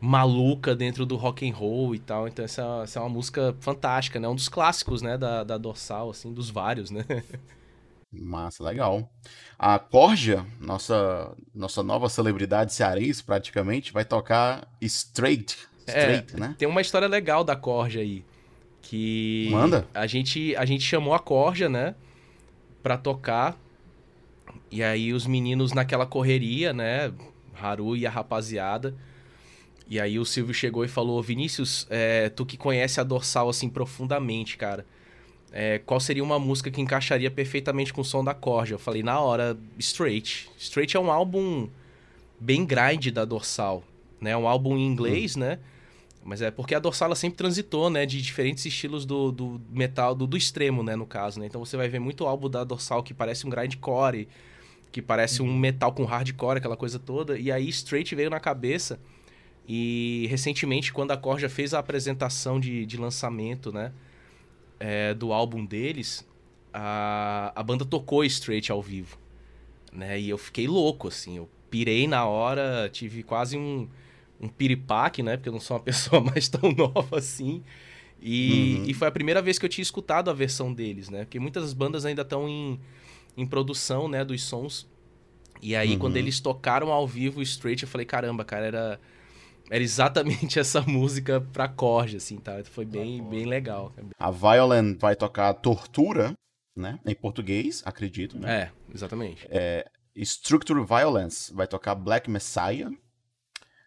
maluca 0.00 0.74
dentro 0.74 1.06
do 1.06 1.14
rock 1.14 1.48
and 1.48 1.54
roll 1.54 1.94
e 1.94 1.98
tal. 1.98 2.26
Então 2.26 2.44
essa, 2.44 2.80
essa, 2.82 2.98
é 2.98 3.02
uma 3.02 3.10
música 3.10 3.54
fantástica, 3.60 4.18
né? 4.18 4.26
Um 4.26 4.34
dos 4.34 4.48
clássicos, 4.48 5.02
né? 5.02 5.18
Da, 5.18 5.44
da 5.44 5.58
Dorsal, 5.58 6.10
assim, 6.10 6.32
dos 6.32 6.50
vários, 6.50 6.90
né? 6.90 7.04
Massa, 8.10 8.62
legal. 8.64 9.10
A 9.58 9.78
Corja, 9.78 10.44
nossa, 10.60 11.32
nossa 11.54 11.82
nova 11.82 12.08
celebridade 12.08 12.74
cearense, 12.74 13.22
praticamente, 13.22 13.92
vai 13.92 14.04
tocar 14.04 14.68
Straight. 14.80 15.56
Straight, 15.86 16.34
é, 16.34 16.38
né? 16.38 16.54
Tem 16.58 16.68
uma 16.68 16.80
história 16.80 17.08
legal 17.08 17.42
da 17.42 17.56
Corja 17.56 18.00
aí. 18.00 18.24
Que 18.92 19.48
Manda. 19.50 19.88
A 19.94 20.06
gente, 20.06 20.54
a 20.54 20.66
gente 20.66 20.84
chamou 20.84 21.14
a 21.14 21.18
Corja, 21.18 21.66
né? 21.66 21.94
Pra 22.82 22.98
tocar. 22.98 23.58
E 24.70 24.82
aí 24.82 25.14
os 25.14 25.26
meninos 25.26 25.72
naquela 25.72 26.04
correria, 26.04 26.74
né? 26.74 27.10
Haru 27.58 27.96
e 27.96 28.06
a 28.06 28.10
rapaziada. 28.10 28.94
E 29.88 29.98
aí 29.98 30.18
o 30.18 30.26
Silvio 30.26 30.52
chegou 30.52 30.84
e 30.84 30.88
falou: 30.88 31.22
Vinícius, 31.22 31.86
é, 31.88 32.28
tu 32.28 32.44
que 32.44 32.58
conhece 32.58 33.00
a 33.00 33.02
dorsal 33.02 33.48
assim 33.48 33.66
profundamente, 33.66 34.58
cara. 34.58 34.84
É, 35.50 35.78
qual 35.78 35.98
seria 35.98 36.22
uma 36.22 36.38
música 36.38 36.70
que 36.70 36.82
encaixaria 36.82 37.30
perfeitamente 37.30 37.94
com 37.94 38.02
o 38.02 38.04
som 38.04 38.22
da 38.22 38.34
corja? 38.34 38.74
Eu 38.74 38.78
falei, 38.78 39.02
na 39.02 39.18
hora, 39.18 39.56
Straight. 39.78 40.50
Straight 40.58 40.94
é 40.94 41.00
um 41.00 41.10
álbum 41.10 41.66
bem 42.38 42.66
grind 42.66 43.06
da 43.08 43.24
dorsal, 43.24 43.82
né? 44.20 44.36
Um 44.36 44.46
álbum 44.46 44.76
em 44.76 44.86
inglês, 44.86 45.34
hum. 45.34 45.40
né? 45.40 45.58
Mas 46.24 46.40
é 46.40 46.50
porque 46.50 46.74
a 46.74 46.78
Dorsal 46.78 47.06
ela 47.06 47.16
sempre 47.16 47.36
transitou, 47.36 47.90
né, 47.90 48.06
de 48.06 48.22
diferentes 48.22 48.64
estilos 48.64 49.04
do, 49.04 49.32
do 49.32 49.60
metal, 49.68 50.14
do, 50.14 50.26
do 50.26 50.36
extremo, 50.36 50.82
né, 50.82 50.94
no 50.94 51.06
caso, 51.06 51.40
né? 51.40 51.46
Então 51.46 51.64
você 51.64 51.76
vai 51.76 51.88
ver 51.88 51.98
muito 51.98 52.26
álbum 52.26 52.48
da 52.48 52.62
Dorsal 52.62 53.02
que 53.02 53.12
parece 53.12 53.46
um 53.46 53.50
grindcore, 53.50 54.28
que 54.92 55.02
parece 55.02 55.42
um 55.42 55.56
metal 55.56 55.92
com 55.92 56.04
hardcore, 56.04 56.58
aquela 56.58 56.76
coisa 56.76 56.98
toda. 56.98 57.36
E 57.38 57.50
aí 57.50 57.68
Straight 57.68 58.14
veio 58.14 58.30
na 58.30 58.38
cabeça. 58.38 59.00
E 59.66 60.26
recentemente, 60.28 60.92
quando 60.92 61.12
a 61.12 61.16
Corja 61.16 61.48
fez 61.48 61.74
a 61.74 61.78
apresentação 61.78 62.60
de, 62.60 62.84
de 62.84 62.96
lançamento, 62.96 63.72
né, 63.72 63.92
é, 64.78 65.14
do 65.14 65.32
álbum 65.32 65.64
deles, 65.64 66.26
a, 66.72 67.52
a 67.54 67.62
banda 67.62 67.84
tocou 67.84 68.24
Straight 68.24 68.70
ao 68.70 68.82
vivo, 68.82 69.18
né? 69.92 70.20
E 70.20 70.28
eu 70.28 70.38
fiquei 70.38 70.66
louco, 70.66 71.08
assim, 71.08 71.36
eu 71.36 71.48
pirei 71.70 72.06
na 72.06 72.26
hora, 72.26 72.88
tive 72.92 73.22
quase 73.22 73.56
um 73.56 73.88
um 74.42 74.48
piripaque, 74.48 75.22
né? 75.22 75.36
Porque 75.36 75.48
eu 75.48 75.52
não 75.52 75.60
sou 75.60 75.76
uma 75.76 75.82
pessoa 75.84 76.20
mais 76.20 76.48
tão 76.48 76.72
nova 76.72 77.18
assim. 77.18 77.62
E, 78.20 78.76
uhum. 78.78 78.84
e 78.86 78.94
foi 78.94 79.08
a 79.08 79.12
primeira 79.12 79.40
vez 79.40 79.58
que 79.58 79.64
eu 79.64 79.70
tinha 79.70 79.82
escutado 79.82 80.30
a 80.30 80.34
versão 80.34 80.72
deles, 80.72 81.08
né? 81.08 81.24
Porque 81.24 81.40
muitas 81.40 81.72
bandas 81.72 82.04
ainda 82.04 82.22
estão 82.22 82.48
em, 82.48 82.78
em 83.36 83.46
produção, 83.46 84.08
né? 84.08 84.24
Dos 84.24 84.42
sons. 84.42 84.88
E 85.60 85.76
aí, 85.76 85.92
uhum. 85.92 85.98
quando 85.98 86.16
eles 86.16 86.40
tocaram 86.40 86.90
ao 86.90 87.06
vivo 87.06 87.38
o 87.38 87.42
Straight, 87.42 87.84
eu 87.84 87.88
falei, 87.88 88.04
caramba, 88.04 88.44
cara, 88.44 88.66
era, 88.66 89.00
era 89.70 89.82
exatamente 89.82 90.58
essa 90.60 90.80
música 90.82 91.40
pra 91.52 91.68
corja, 91.68 92.16
assim, 92.16 92.36
tá? 92.36 92.62
Foi 92.64 92.84
bem, 92.84 93.22
bem 93.22 93.44
legal. 93.44 93.92
A 94.18 94.30
Violent 94.30 94.98
vai 95.00 95.14
tocar 95.14 95.54
Tortura, 95.54 96.34
né? 96.76 96.98
Em 97.06 97.14
português, 97.14 97.82
acredito, 97.84 98.38
né? 98.38 98.62
É, 98.62 98.92
exatamente. 98.92 99.46
É, 99.48 99.84
Structure 100.16 100.84
Violence 100.84 101.52
vai 101.54 101.66
tocar 101.66 101.94
Black 101.94 102.28
Messiah. 102.28 102.90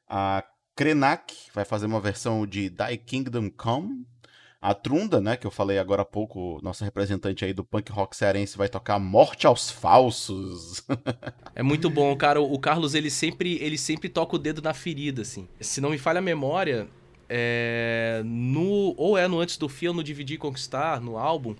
A 0.08 0.44
Krenak 0.76 1.34
vai 1.54 1.66
fazer 1.66 1.86
uma 1.86 2.00
versão 2.00 2.46
de 2.46 2.70
Die 2.70 2.98
Kingdom 3.06 3.50
Come. 3.50 4.06
A 4.62 4.74
Trunda, 4.74 5.22
né, 5.22 5.38
que 5.38 5.46
eu 5.46 5.52
falei 5.52 5.78
agora 5.78 6.02
há 6.02 6.06
pouco, 6.06 6.60
nossa 6.64 6.84
representante 6.84 7.46
aí 7.46 7.54
do 7.54 7.64
punk 7.64 7.92
rock 7.92 8.16
cearense, 8.16 8.58
vai 8.58 8.68
tocar 8.68 8.98
Morte 8.98 9.46
aos 9.46 9.70
Falsos. 9.70 10.84
é 11.54 11.62
muito 11.62 11.88
bom, 11.88 12.16
cara. 12.16 12.42
O 12.42 12.58
Carlos, 12.58 12.96
ele 12.96 13.12
sempre, 13.12 13.60
ele 13.62 13.78
sempre 13.78 14.10
toca 14.10 14.36
o 14.36 14.40
dedo 14.40 14.64
na 14.64 14.74
ferida, 14.74 15.22
assim. 15.22 15.48
Se 15.60 15.80
não 15.80 15.92
me 15.92 16.00
falha 16.00 16.18
a 16.18 16.22
memória, 16.22 16.88
é... 17.30 18.24
no 18.26 18.96
ou 18.98 19.16
é 19.16 19.28
no 19.28 19.40
Antes 19.40 19.56
do 19.56 19.70
Fio, 19.70 19.94
no 19.94 20.04
Dividir 20.04 20.36
e 20.36 20.40
Conquistar, 20.40 21.00
no 21.00 21.16
álbum, 21.16 21.56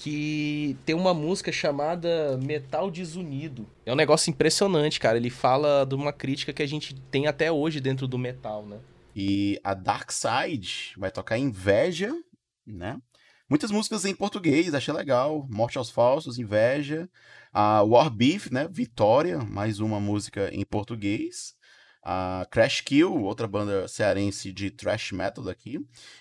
que 0.00 0.78
tem 0.86 0.94
uma 0.94 1.12
música 1.12 1.52
chamada 1.52 2.38
Metal 2.38 2.90
Desunido. 2.90 3.66
É 3.84 3.92
um 3.92 3.96
negócio 3.96 4.30
impressionante, 4.30 4.98
cara. 4.98 5.18
Ele 5.18 5.28
fala 5.28 5.84
de 5.84 5.94
uma 5.94 6.10
crítica 6.10 6.54
que 6.54 6.62
a 6.62 6.66
gente 6.66 6.94
tem 7.10 7.26
até 7.26 7.52
hoje 7.52 7.80
dentro 7.80 8.08
do 8.08 8.16
metal, 8.16 8.64
né? 8.64 8.78
E 9.14 9.60
a 9.62 9.74
Dark 9.74 10.10
Side 10.10 10.94
vai 10.96 11.10
tocar 11.10 11.36
Inveja, 11.36 12.14
né? 12.66 12.98
Muitas 13.46 13.70
músicas 13.70 14.06
em 14.06 14.14
português, 14.14 14.72
achei 14.72 14.94
legal. 14.94 15.46
Morte 15.50 15.76
aos 15.76 15.90
Falsos, 15.90 16.38
Inveja. 16.38 17.06
A 17.52 17.82
War 17.82 18.08
Beef, 18.08 18.50
né? 18.50 18.66
Vitória, 18.70 19.40
mais 19.40 19.80
uma 19.80 20.00
música 20.00 20.48
em 20.50 20.64
português. 20.64 21.54
A 22.02 22.46
Crash 22.50 22.80
Kill, 22.80 23.22
outra 23.22 23.46
banda 23.46 23.86
cearense 23.86 24.50
de 24.50 24.70
thrash 24.70 25.12
metal 25.12 25.44
daqui. 25.44 25.78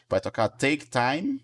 Vai 0.10 0.20
tocar 0.20 0.50
Take 0.50 0.86
Time, 0.89 1.42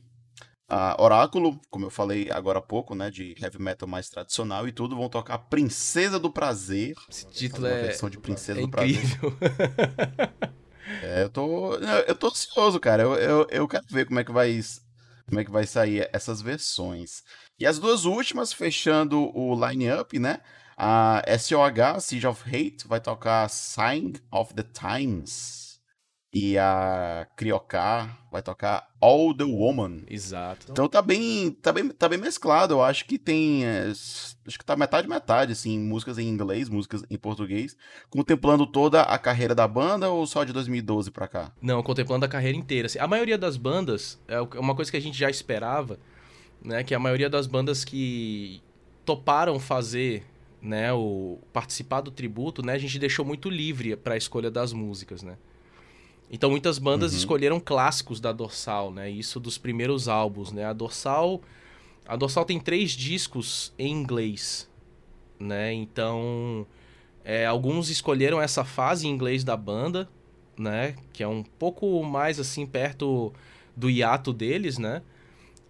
a 0.68 1.02
Oráculo, 1.02 1.60
como 1.70 1.86
eu 1.86 1.90
falei 1.92 2.30
agora 2.32 2.60
há 2.60 2.62
pouco, 2.62 2.96
né, 2.96 3.12
de 3.12 3.36
heavy 3.40 3.62
metal 3.62 3.88
mais 3.88 4.10
tradicional 4.10 4.68
e 4.68 4.72
tudo, 4.72 4.96
vão 4.96 5.08
tocar 5.08 5.38
Princesa 5.38 6.20
do 6.20 6.32
Prazer. 6.32 6.96
Esse 7.10 7.28
título 7.28 7.68
é 7.68 7.84
versão 7.84 8.10
de 8.10 8.20
Princesa 8.20 8.60
é 8.60 8.62
do 8.62 8.68
incrível. 8.68 9.32
Prazer. 9.32 10.34
é, 11.04 11.24
eu 11.24 11.30
tô, 11.30 11.76
eu 11.76 12.16
tô 12.16 12.28
ansioso, 12.28 12.80
cara. 12.80 13.04
Eu, 13.04 13.16
eu, 13.16 13.48
eu 13.52 13.68
quero 13.68 13.86
ver 13.90 14.06
como 14.06 14.20
é 14.20 14.24
que 14.24 14.32
vai 14.32 14.60
como 15.28 15.40
é 15.40 15.46
que 15.46 15.52
vai 15.52 15.66
sair 15.66 16.10
essas 16.14 16.42
versões. 16.42 17.24
E 17.60 17.66
as 17.66 17.80
duas 17.80 18.06
últimas 18.06 18.54
fechando 18.54 19.32
o 19.36 19.56
line-up, 19.68 20.18
né? 20.20 20.40
A 20.78 21.24
SOH, 21.38 22.02
Siege 22.02 22.28
of 22.28 22.44
Hate, 22.48 22.88
vai 22.88 23.00
tocar 23.00 23.50
Sign 23.50 24.14
of 24.32 24.54
the 24.54 24.64
Times. 24.64 25.65
E 26.38 26.58
a 26.58 27.26
Criocar 27.38 28.20
vai 28.30 28.42
tocar 28.42 28.90
All 29.00 29.34
the 29.34 29.46
Woman. 29.46 30.02
Exato. 30.06 30.68
Então 30.70 30.86
tá 30.90 31.02
bem, 31.02 31.52
tá 31.62 31.72
bem, 31.72 31.88
tá 31.88 32.10
bem 32.10 32.20
mesclado. 32.20 32.74
Eu 32.74 32.84
acho 32.84 33.06
que 33.06 33.18
tem. 33.18 33.66
É, 33.66 33.88
acho 33.88 34.60
que 34.60 34.66
tá 34.66 34.76
metade 34.76 35.08
metade, 35.08 35.54
assim, 35.54 35.80
músicas 35.80 36.18
em 36.18 36.28
inglês, 36.28 36.68
músicas 36.68 37.06
em 37.10 37.18
português. 37.18 37.78
Contemplando 38.10 38.68
toda 38.68 39.04
a 39.04 39.18
carreira 39.18 39.56
da 39.56 39.66
banda 39.66 40.10
ou 40.10 40.28
só 40.28 40.44
de 40.44 40.52
2012 40.52 41.10
pra 41.10 41.26
cá? 41.26 41.54
Não, 41.62 41.82
contemplando 41.82 42.26
a 42.26 42.28
carreira 42.28 42.58
inteira. 42.58 42.88
Assim, 42.88 43.00
a 43.00 43.08
maioria 43.08 43.38
das 43.38 43.56
bandas, 43.56 44.20
é 44.28 44.42
uma 44.42 44.76
coisa 44.76 44.92
que 44.92 44.98
a 44.98 45.02
gente 45.02 45.18
já 45.18 45.30
esperava, 45.30 45.98
né? 46.62 46.84
Que 46.84 46.94
a 46.94 47.00
maioria 47.00 47.30
das 47.30 47.48
bandas 47.48 47.86
que 47.86 48.62
toparam 49.06 49.58
fazer 49.58 50.26
né, 50.62 50.92
o 50.92 51.40
participar 51.54 52.02
do 52.02 52.12
tributo, 52.12 52.66
né, 52.66 52.74
a 52.74 52.78
gente 52.78 53.00
deixou 53.00 53.24
muito 53.24 53.50
livre 53.50 53.96
para 53.96 54.16
a 54.16 54.18
escolha 54.18 54.52
das 54.52 54.74
músicas, 54.74 55.24
né? 55.24 55.38
Então 56.30 56.50
muitas 56.50 56.80
bandas 56.80 57.12
uhum. 57.12 57.18
escolheram 57.18 57.60
clássicos 57.60 58.20
da 58.20 58.32
Dorsal, 58.32 58.92
né? 58.92 59.10
Isso 59.10 59.40
dos 59.40 59.58
primeiros 59.58 60.08
álbuns, 60.08 60.52
né? 60.52 60.66
A 60.66 60.74
Dorsal, 60.74 61.42
a 62.06 62.16
Dorsal 62.16 62.46
tem 62.46 62.60
três 62.60 62.92
discos 62.92 63.74
em 63.78 63.92
inglês, 63.92 64.70
né? 65.40 65.74
Então 65.74 66.66
é, 67.24 67.46
alguns 67.46 67.90
escolheram 67.90 68.42
essa 68.42 68.64
fase 68.64 69.08
em 69.08 69.12
inglês 69.12 69.44
da 69.44 69.56
banda, 69.56 70.10
né? 70.58 70.96
Que 71.14 71.24
é 71.24 71.28
um 71.28 71.44
pouco 71.44 72.04
mais 72.04 72.40
assim 72.40 72.66
perto 72.66 73.32
do 73.76 73.90
hiato 73.90 74.34
deles, 74.34 74.78
né? 74.78 75.02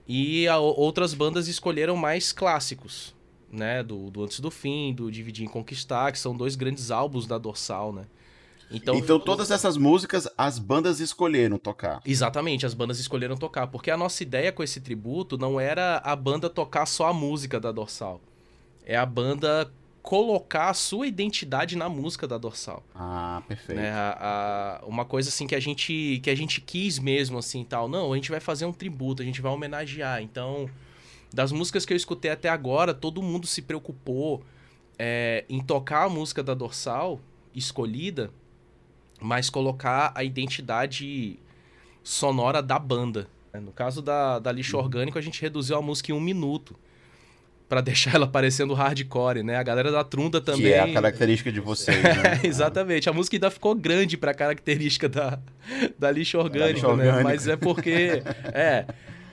E 0.07 0.47
a, 0.47 0.57
outras 0.57 1.13
bandas 1.13 1.47
escolheram 1.47 1.97
mais 1.97 2.31
clássicos, 2.31 3.15
né? 3.51 3.83
Do, 3.83 4.09
do 4.09 4.23
Antes 4.23 4.39
do 4.39 4.51
Fim, 4.51 4.93
do 4.93 5.11
Dividir 5.11 5.45
e 5.45 5.49
Conquistar, 5.49 6.11
que 6.11 6.19
são 6.19 6.35
dois 6.35 6.55
grandes 6.55 6.91
álbuns 6.91 7.27
da 7.27 7.37
Dorsal, 7.37 7.91
né? 7.91 8.05
Então, 8.69 8.95
então 8.95 9.19
todas 9.19 9.51
essas 9.51 9.77
músicas 9.77 10.27
as 10.37 10.57
bandas 10.57 10.99
escolheram 10.99 11.57
tocar. 11.57 12.01
Exatamente, 12.05 12.65
as 12.65 12.73
bandas 12.73 12.99
escolheram 12.99 13.37
tocar, 13.37 13.67
porque 13.67 13.91
a 13.91 13.97
nossa 13.97 14.23
ideia 14.23 14.51
com 14.51 14.63
esse 14.63 14.81
tributo 14.81 15.37
não 15.37 15.59
era 15.59 15.97
a 15.97 16.15
banda 16.15 16.49
tocar 16.49 16.85
só 16.85 17.07
a 17.07 17.13
música 17.13 17.59
da 17.59 17.71
Dorsal. 17.71 18.19
É 18.83 18.95
a 18.95 19.05
banda 19.05 19.71
colocar 20.01 20.69
a 20.69 20.73
sua 20.73 21.07
identidade 21.07 21.75
na 21.75 21.89
música 21.89 22.27
da 22.27 22.37
Dorsal. 22.37 22.83
Ah, 22.93 23.41
perfeito. 23.47 23.79
Né? 23.79 23.89
A, 23.89 24.79
a, 24.83 24.85
uma 24.85 25.03
coisa 25.03 25.29
assim 25.29 25.47
que 25.47 25.55
a 25.55 25.59
gente 25.59 26.19
que 26.21 26.29
a 26.29 26.35
gente 26.35 26.61
quis 26.61 26.99
mesmo 26.99 27.39
assim, 27.39 27.63
tal. 27.63 27.87
Não, 27.87 28.13
a 28.13 28.15
gente 28.15 28.29
vai 28.29 28.39
fazer 28.39 28.65
um 28.65 28.73
tributo, 28.73 29.23
a 29.23 29.25
gente 29.25 29.41
vai 29.41 29.51
homenagear. 29.51 30.21
Então, 30.21 30.69
das 31.33 31.51
músicas 31.51 31.85
que 31.85 31.93
eu 31.93 31.97
escutei 31.97 32.29
até 32.29 32.49
agora, 32.49 32.93
todo 32.93 33.21
mundo 33.21 33.47
se 33.47 33.63
preocupou 33.63 34.43
é, 34.97 35.43
em 35.49 35.59
tocar 35.59 36.03
a 36.03 36.09
música 36.09 36.43
da 36.43 36.53
Dorsal 36.53 37.19
escolhida 37.55 38.31
mas 39.25 39.49
colocar 39.49 40.11
a 40.15 40.23
identidade 40.23 41.39
sonora 42.03 42.61
da 42.61 42.77
banda. 42.77 43.27
No 43.53 43.71
caso 43.71 44.01
da, 44.01 44.37
da 44.37 44.51
lixo 44.51 44.77
uhum. 44.77 44.83
orgânico, 44.83 45.17
a 45.17 45.21
gente 45.21 45.41
reduziu 45.41 45.77
a 45.77 45.81
música 45.81 46.11
em 46.11 46.15
um 46.15 46.19
minuto 46.19 46.75
para 47.67 47.81
deixar 47.81 48.15
ela 48.15 48.27
parecendo 48.27 48.73
hardcore, 48.73 49.41
né? 49.43 49.57
A 49.57 49.63
galera 49.63 49.91
da 49.91 50.03
Trunda 50.03 50.39
também. 50.39 50.63
Que 50.63 50.73
é 50.73 50.79
a 50.81 50.93
característica 50.93 51.51
de 51.51 51.59
vocês, 51.59 52.01
né? 52.03 52.41
Exatamente. 52.43 53.09
A 53.09 53.13
música 53.13 53.35
ainda 53.35 53.49
ficou 53.49 53.73
grande 53.73 54.17
para 54.17 54.31
a 54.31 54.33
característica 54.35 55.09
da, 55.09 55.39
da 55.97 56.11
lixo 56.11 56.37
orgânico, 56.37 56.85
né? 56.95 57.05
Orgânico. 57.05 57.23
Mas 57.23 57.47
é 57.47 57.55
porque. 57.55 58.21
é. 58.53 58.85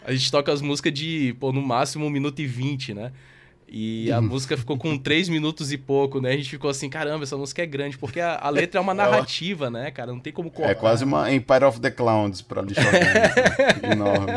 A 0.04 0.12
gente 0.12 0.32
toca 0.32 0.50
as 0.50 0.60
músicas 0.60 0.92
de, 0.92 1.36
pô, 1.38 1.52
no 1.52 1.62
máximo 1.62 2.04
1 2.06 2.10
minuto 2.10 2.40
e 2.40 2.46
20, 2.46 2.92
né? 2.92 3.12
E 3.74 4.12
a 4.12 4.20
música 4.22 4.54
ficou 4.54 4.76
com 4.76 4.98
três 4.98 5.30
minutos 5.30 5.72
e 5.72 5.78
pouco, 5.78 6.20
né? 6.20 6.32
A 6.32 6.36
gente 6.36 6.50
ficou 6.50 6.70
assim, 6.70 6.90
caramba, 6.90 7.24
essa 7.24 7.38
música 7.38 7.62
é 7.62 7.66
grande, 7.66 7.96
porque 7.96 8.20
a, 8.20 8.38
a 8.38 8.50
letra 8.50 8.78
é 8.78 8.82
uma 8.82 8.92
narrativa, 8.94 9.70
né, 9.70 9.90
cara? 9.90 10.12
Não 10.12 10.20
tem 10.20 10.32
como 10.32 10.50
cortar. 10.50 10.72
É 10.72 10.74
quase 10.74 11.04
uma 11.04 11.32
Empire 11.32 11.64
of 11.64 11.80
the 11.80 11.90
Clowns 11.90 12.42
pra 12.42 12.60
lixar 12.60 12.84
enorme. 13.90 14.32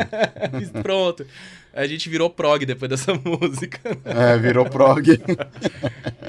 Pronto. 0.82 1.26
A 1.74 1.86
gente 1.86 2.08
virou 2.08 2.30
prog 2.30 2.66
depois 2.66 2.90
dessa 2.90 3.14
música. 3.14 3.82
É, 4.06 4.38
virou 4.38 4.64
prog. 4.64 5.06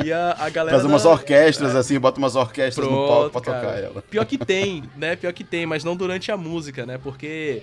e 0.04 0.12
a, 0.12 0.36
a 0.40 0.50
galera. 0.50 0.76
Faz 0.76 0.84
umas 0.84 1.04
da... 1.04 1.10
orquestras, 1.10 1.76
assim, 1.76 2.00
bota 2.00 2.18
umas 2.18 2.34
orquestras 2.34 2.84
Pronto, 2.84 3.00
no 3.00 3.06
palco 3.06 3.30
pra 3.30 3.40
cara. 3.40 3.60
tocar 3.60 3.78
ela. 3.78 4.02
Pior 4.02 4.24
que 4.24 4.36
tem, 4.36 4.82
né? 4.96 5.14
Pior 5.14 5.32
que 5.32 5.44
tem, 5.44 5.64
mas 5.64 5.84
não 5.84 5.94
durante 5.94 6.32
a 6.32 6.36
música, 6.36 6.84
né? 6.84 6.98
Porque. 6.98 7.62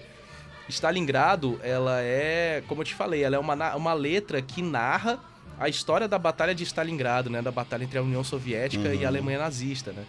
Stalingrado, 0.69 1.59
ela 1.61 2.01
é, 2.01 2.63
como 2.69 2.79
eu 2.81 2.85
te 2.85 2.95
falei, 2.95 3.21
ela 3.21 3.35
é 3.35 3.39
uma, 3.39 3.75
uma 3.75 3.93
letra 3.93 4.41
que 4.41 4.61
narra 4.61 5.19
a 5.59 5.69
história 5.69 6.07
da 6.07 6.17
batalha 6.17 6.53
de 6.53 6.63
Stalingrado, 6.63 7.29
né? 7.29 7.41
Da 7.41 7.51
batalha 7.51 7.83
entre 7.83 7.97
a 7.97 8.01
União 8.01 8.23
Soviética 8.23 8.89
uhum. 8.89 8.93
e 8.93 8.97
a 8.97 9.01
uhum. 9.01 9.07
Alemanha 9.07 9.39
nazista, 9.39 9.91
né? 9.91 10.03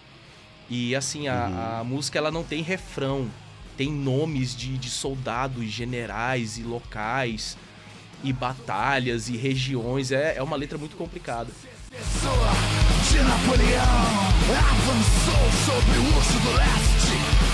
E 0.68 0.96
assim, 0.96 1.28
a, 1.28 1.46
uhum. 1.46 1.80
a, 1.80 1.84
música 1.84 2.18
ela 2.18 2.30
não 2.30 2.42
tem 2.42 2.62
refrão, 2.62 3.30
tem 3.76 3.92
nomes 3.92 4.56
de, 4.56 4.78
de 4.78 4.90
soldados, 4.90 5.64
generais 5.66 6.58
e 6.58 6.62
locais, 6.62 7.56
e 8.22 8.32
batalhas 8.32 9.28
e 9.28 9.36
regiões. 9.36 10.10
É, 10.10 10.36
é 10.36 10.42
uma 10.42 10.56
letra 10.56 10.78
muito 10.78 10.96
complicada. 10.96 11.50
De 11.90 13.18
Napoleão 13.18 14.34
avançou 14.58 15.44
sobre 15.64 15.98
o 15.98 16.16
urso 16.16 16.38
do 16.40 16.52
leste 16.56 16.94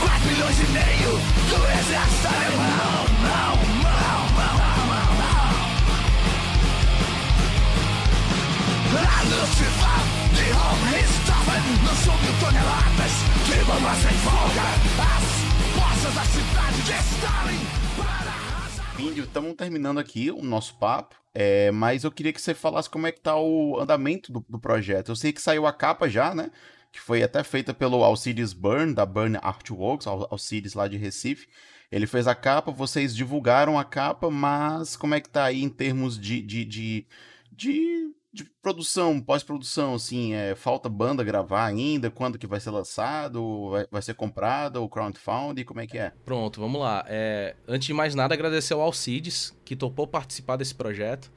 4 0.00 0.28
milhões 0.28 0.58
e 0.58 0.66
meio 0.72 1.12
do 1.50 1.56
exército 1.78 2.28
alemão. 2.28 3.04
Não, 3.20 3.56
não, 3.56 3.59
Lucifer. 9.24 10.00
Índio, 18.98 19.24
estamos 19.24 19.54
terminando 19.54 19.98
aqui 19.98 20.30
o 20.30 20.42
nosso 20.42 20.74
papo, 20.76 21.16
é, 21.34 21.70
mas 21.70 22.04
eu 22.04 22.10
queria 22.10 22.32
que 22.32 22.40
você 22.40 22.54
falasse 22.54 22.88
como 22.90 23.06
é 23.06 23.12
que 23.12 23.20
tá 23.20 23.36
o 23.36 23.78
andamento 23.80 24.32
do, 24.32 24.44
do 24.48 24.58
projeto. 24.58 25.10
Eu 25.10 25.16
sei 25.16 25.32
que 25.32 25.40
saiu 25.40 25.66
a 25.66 25.72
capa 25.72 26.08
já, 26.08 26.34
né? 26.34 26.50
Que 26.92 27.00
foi 27.00 27.22
até 27.22 27.42
feita 27.42 27.72
pelo 27.72 28.02
Alcides 28.02 28.52
Burn, 28.52 28.92
da 28.94 29.06
Burn 29.06 29.38
Artworks, 29.40 30.06
Al- 30.06 30.28
Alcides 30.30 30.74
lá 30.74 30.88
de 30.88 30.96
Recife. 30.96 31.46
Ele 31.90 32.06
fez 32.06 32.26
a 32.26 32.34
capa, 32.34 32.70
vocês 32.70 33.14
divulgaram 33.14 33.78
a 33.78 33.84
capa, 33.84 34.30
mas 34.30 34.96
como 34.96 35.14
é 35.14 35.20
que 35.20 35.28
tá 35.28 35.44
aí 35.44 35.62
em 35.62 35.68
termos 35.68 36.18
de, 36.18 36.40
de, 36.42 36.64
de, 36.64 37.06
de, 37.52 38.14
de 38.32 38.44
produção, 38.62 39.20
pós-produção, 39.20 39.94
assim, 39.94 40.34
é, 40.34 40.54
falta 40.54 40.88
banda 40.88 41.24
gravar 41.24 41.64
ainda, 41.64 42.10
quando 42.10 42.38
que 42.38 42.46
vai 42.46 42.60
ser 42.60 42.70
lançado, 42.70 43.70
vai, 43.70 43.86
vai 43.90 44.02
ser 44.02 44.14
comprado, 44.14 44.82
o 44.82 44.88
crowdfunding, 44.88 45.64
como 45.64 45.80
é 45.80 45.86
que 45.86 45.98
é? 45.98 46.12
Pronto, 46.24 46.60
vamos 46.60 46.80
lá. 46.80 47.04
É, 47.08 47.56
antes 47.66 47.86
de 47.86 47.92
mais 47.92 48.14
nada, 48.14 48.32
agradecer 48.34 48.72
ao 48.72 48.80
Alcides, 48.80 49.56
que 49.64 49.74
topou 49.74 50.06
participar 50.06 50.56
desse 50.56 50.74
projeto. 50.74 51.30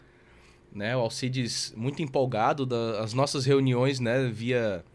Né? 0.72 0.96
O 0.96 1.00
Alcides 1.00 1.74
muito 1.76 2.02
empolgado 2.02 2.66
das 2.66 3.14
nossas 3.14 3.46
reuniões 3.46 4.00
né? 4.00 4.28
via, 4.28 4.86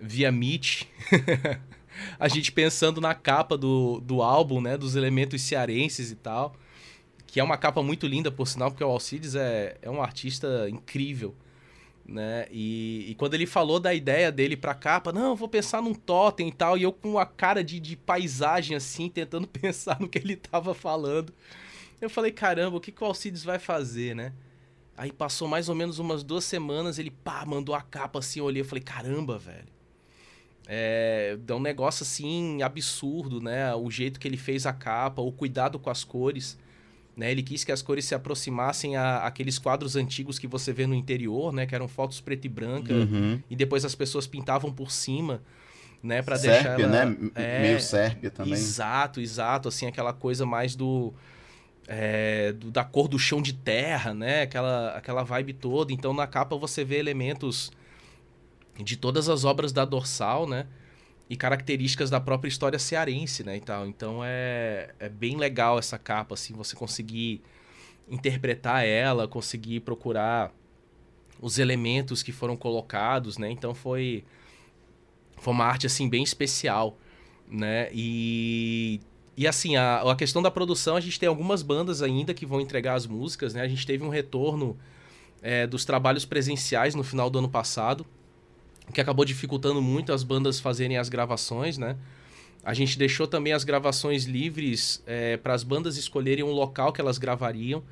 via 0.00 0.32
Meet. 0.32 0.84
a 2.18 2.28
gente 2.28 2.50
pensando 2.50 2.98
na 2.98 3.14
capa 3.14 3.58
do, 3.58 4.00
do 4.00 4.22
álbum, 4.22 4.60
né? 4.60 4.78
dos 4.78 4.96
elementos 4.96 5.42
cearenses 5.42 6.10
e 6.10 6.16
tal. 6.16 6.54
Que 7.30 7.38
é 7.38 7.44
uma 7.44 7.56
capa 7.56 7.80
muito 7.80 8.08
linda, 8.08 8.28
por 8.28 8.48
sinal, 8.48 8.72
porque 8.72 8.82
o 8.82 8.88
Alcides 8.88 9.36
é, 9.36 9.76
é 9.80 9.88
um 9.88 10.02
artista 10.02 10.68
incrível. 10.68 11.32
Né? 12.04 12.46
E, 12.50 13.06
e 13.08 13.14
quando 13.14 13.34
ele 13.34 13.46
falou 13.46 13.78
da 13.78 13.94
ideia 13.94 14.32
dele 14.32 14.56
pra 14.56 14.74
capa, 14.74 15.12
não, 15.12 15.36
vou 15.36 15.48
pensar 15.48 15.80
num 15.80 15.94
totem 15.94 16.48
e 16.48 16.52
tal, 16.52 16.76
e 16.76 16.82
eu 16.82 16.92
com 16.92 17.20
a 17.20 17.24
cara 17.24 17.62
de, 17.62 17.78
de 17.78 17.94
paisagem 17.94 18.76
assim, 18.76 19.08
tentando 19.08 19.46
pensar 19.48 20.00
no 20.00 20.08
que 20.08 20.18
ele 20.18 20.34
tava 20.34 20.74
falando. 20.74 21.32
Eu 22.00 22.10
falei, 22.10 22.32
caramba, 22.32 22.78
o 22.78 22.80
que, 22.80 22.90
que 22.90 23.00
o 23.00 23.06
Alcides 23.06 23.44
vai 23.44 23.60
fazer, 23.60 24.16
né? 24.16 24.32
Aí 24.96 25.12
passou 25.12 25.46
mais 25.46 25.68
ou 25.68 25.74
menos 25.76 26.00
umas 26.00 26.24
duas 26.24 26.44
semanas, 26.44 26.98
ele 26.98 27.12
pá, 27.12 27.46
mandou 27.46 27.76
a 27.76 27.80
capa 27.80 28.18
assim, 28.18 28.40
eu 28.40 28.46
olhei, 28.46 28.62
eu 28.62 28.66
falei, 28.66 28.82
caramba, 28.82 29.38
velho. 29.38 29.68
É, 30.66 31.38
dá 31.40 31.54
um 31.54 31.60
negócio 31.60 32.02
assim 32.02 32.60
absurdo, 32.60 33.40
né? 33.40 33.72
O 33.76 33.88
jeito 33.88 34.18
que 34.18 34.26
ele 34.26 34.36
fez 34.36 34.66
a 34.66 34.72
capa, 34.72 35.22
o 35.22 35.30
cuidado 35.30 35.78
com 35.78 35.90
as 35.90 36.02
cores. 36.02 36.58
Né? 37.20 37.30
Ele 37.30 37.42
quis 37.42 37.64
que 37.64 37.70
as 37.70 37.82
cores 37.82 38.06
se 38.06 38.14
aproximassem 38.14 38.96
a 38.96 39.18
aqueles 39.18 39.58
quadros 39.58 39.94
antigos 39.94 40.38
que 40.38 40.46
você 40.46 40.72
vê 40.72 40.86
no 40.86 40.94
interior, 40.94 41.52
né? 41.52 41.66
Que 41.66 41.74
eram 41.74 41.86
fotos 41.86 42.18
preto 42.18 42.46
e 42.46 42.48
branca. 42.48 42.94
Uhum. 42.94 43.38
E 43.50 43.54
depois 43.54 43.84
as 43.84 43.94
pessoas 43.94 44.26
pintavam 44.26 44.72
por 44.72 44.90
cima, 44.90 45.42
né? 46.02 46.22
Pra 46.22 46.38
deixar 46.38 46.80
ela... 46.80 47.04
né? 47.04 47.16
É, 47.34 47.60
Meio 47.60 47.78
sérpia 47.78 48.30
também. 48.30 48.54
Exato, 48.54 49.20
exato. 49.20 49.68
Assim, 49.68 49.86
aquela 49.86 50.14
coisa 50.14 50.46
mais 50.46 50.74
do, 50.74 51.12
é, 51.86 52.52
do- 52.54 52.70
da 52.70 52.84
cor 52.84 53.06
do 53.06 53.18
chão 53.18 53.42
de 53.42 53.52
terra, 53.52 54.14
né? 54.14 54.40
Aquela, 54.40 54.96
aquela 54.96 55.22
vibe 55.22 55.52
toda. 55.52 55.92
Então, 55.92 56.14
na 56.14 56.26
capa 56.26 56.56
você 56.56 56.82
vê 56.84 56.96
elementos 56.96 57.70
de 58.82 58.96
todas 58.96 59.28
as 59.28 59.44
obras 59.44 59.72
da 59.74 59.84
Dorsal, 59.84 60.48
né? 60.48 60.64
E 61.30 61.36
características 61.36 62.10
da 62.10 62.20
própria 62.20 62.48
história 62.48 62.78
cearense, 62.78 63.42
né? 63.42 63.56
E 63.56 63.60
tal. 63.60 63.86
Então, 63.86 64.20
é, 64.22 64.90
é 64.98 65.08
bem 65.08 65.36
legal 65.36 65.78
essa 65.78 65.96
capa, 65.96 66.34
assim, 66.34 66.52
você 66.52 66.76
conseguir 66.76 67.40
interpretar 68.08 68.84
ela, 68.84 69.26
conseguir 69.28 69.80
procurar 69.80 70.52
os 71.40 71.58
elementos 71.58 72.22
que 72.22 72.32
foram 72.32 72.56
colocados, 72.56 73.38
né? 73.38 73.50
Então, 73.50 73.72
foi, 73.72 74.24
foi 75.38 75.54
uma 75.54 75.64
arte, 75.64 75.86
assim, 75.86 76.08
bem 76.08 76.24
especial, 76.24 76.98
né? 77.48 77.88
E 77.92 79.00
e 79.40 79.46
assim, 79.46 79.74
a, 79.74 80.02
a 80.02 80.14
questão 80.14 80.42
da 80.42 80.50
produção, 80.50 80.96
a 80.96 81.00
gente 81.00 81.18
tem 81.18 81.26
algumas 81.26 81.62
bandas 81.62 82.02
ainda 82.02 82.34
que 82.34 82.44
vão 82.44 82.60
entregar 82.60 82.92
as 82.92 83.06
músicas, 83.06 83.54
né? 83.54 83.62
A 83.62 83.68
gente 83.68 83.86
teve 83.86 84.04
um 84.04 84.10
retorno 84.10 84.76
é, 85.40 85.66
dos 85.66 85.86
trabalhos 85.86 86.26
presenciais 86.26 86.94
no 86.94 87.02
final 87.02 87.30
do 87.30 87.38
ano 87.38 87.48
passado, 87.48 88.04
que 88.92 89.00
acabou 89.00 89.24
dificultando 89.24 89.80
muito 89.80 90.12
as 90.12 90.22
bandas 90.22 90.60
fazerem 90.60 90.96
as 90.98 91.08
gravações, 91.08 91.78
né? 91.78 91.96
A 92.62 92.74
gente 92.74 92.98
deixou 92.98 93.26
também 93.26 93.52
as 93.52 93.64
gravações 93.64 94.24
livres 94.24 95.02
para 95.42 95.54
as 95.54 95.62
bandas 95.62 95.96
escolherem 95.96 96.44
um 96.44 96.52
local 96.52 96.92
que 96.92 97.00
elas 97.00 97.16
gravariam, 97.16 97.82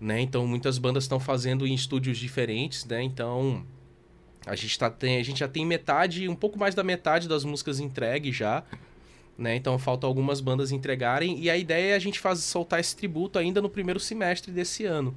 né? 0.00 0.20
Então 0.20 0.46
muitas 0.46 0.78
bandas 0.78 1.04
estão 1.04 1.20
fazendo 1.20 1.66
em 1.66 1.74
estúdios 1.74 2.18
diferentes, 2.18 2.84
né? 2.84 3.02
Então 3.02 3.64
a 4.46 4.54
gente, 4.54 4.78
tá, 4.78 4.90
tem, 4.90 5.18
a 5.18 5.22
gente 5.22 5.40
já 5.40 5.48
tem 5.48 5.64
metade, 5.64 6.28
um 6.28 6.34
pouco 6.34 6.58
mais 6.58 6.74
da 6.74 6.82
metade 6.82 7.28
das 7.28 7.44
músicas 7.44 7.80
entregues 7.80 8.36
já, 8.36 8.64
né? 9.38 9.54
Então 9.56 9.78
faltam 9.78 10.08
algumas 10.08 10.40
bandas 10.40 10.72
entregarem 10.72 11.38
e 11.40 11.48
a 11.48 11.56
ideia 11.56 11.92
é 11.92 11.96
a 11.96 11.98
gente 11.98 12.18
faz, 12.20 12.40
soltar 12.40 12.80
esse 12.80 12.96
tributo 12.96 13.38
ainda 13.38 13.62
no 13.62 13.70
primeiro 13.70 14.00
semestre 14.00 14.52
desse 14.52 14.84
ano, 14.84 15.16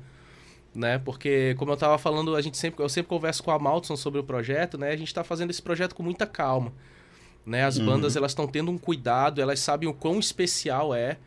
né? 0.78 1.00
Porque 1.00 1.56
como 1.58 1.72
eu 1.72 1.78
tava 1.78 1.98
falando, 1.98 2.36
a 2.36 2.42
gente 2.42 2.58
sempre 2.58 2.84
eu 2.84 2.90
sempre 2.90 3.10
converso 3.10 3.44
com 3.44 3.52
a 3.52 3.60
Maltson 3.60 3.98
sobre 3.98 4.20
o 4.20 4.24
projeto, 4.24 4.78
né? 4.78 4.92
A 4.92 4.96
gente 4.98 5.14
tá 5.14 5.24
fazendo 5.24 5.50
esse 5.50 5.62
projeto 5.62 5.96
com 5.96 6.04
muita 6.04 6.28
calma, 6.28 6.72
né? 7.46 7.66
As 7.66 7.78
Uhum. 7.78 7.86
bandas 7.86 8.16
elas 8.16 8.32
estão 8.32 8.48
tendo 8.48 8.72
um 8.72 8.78
cuidado, 8.78 9.42
elas 9.42 9.60
sabem 9.60 9.90
o 9.90 9.94
quão 9.94 10.20
especial 10.20 10.94
é, 10.96 11.18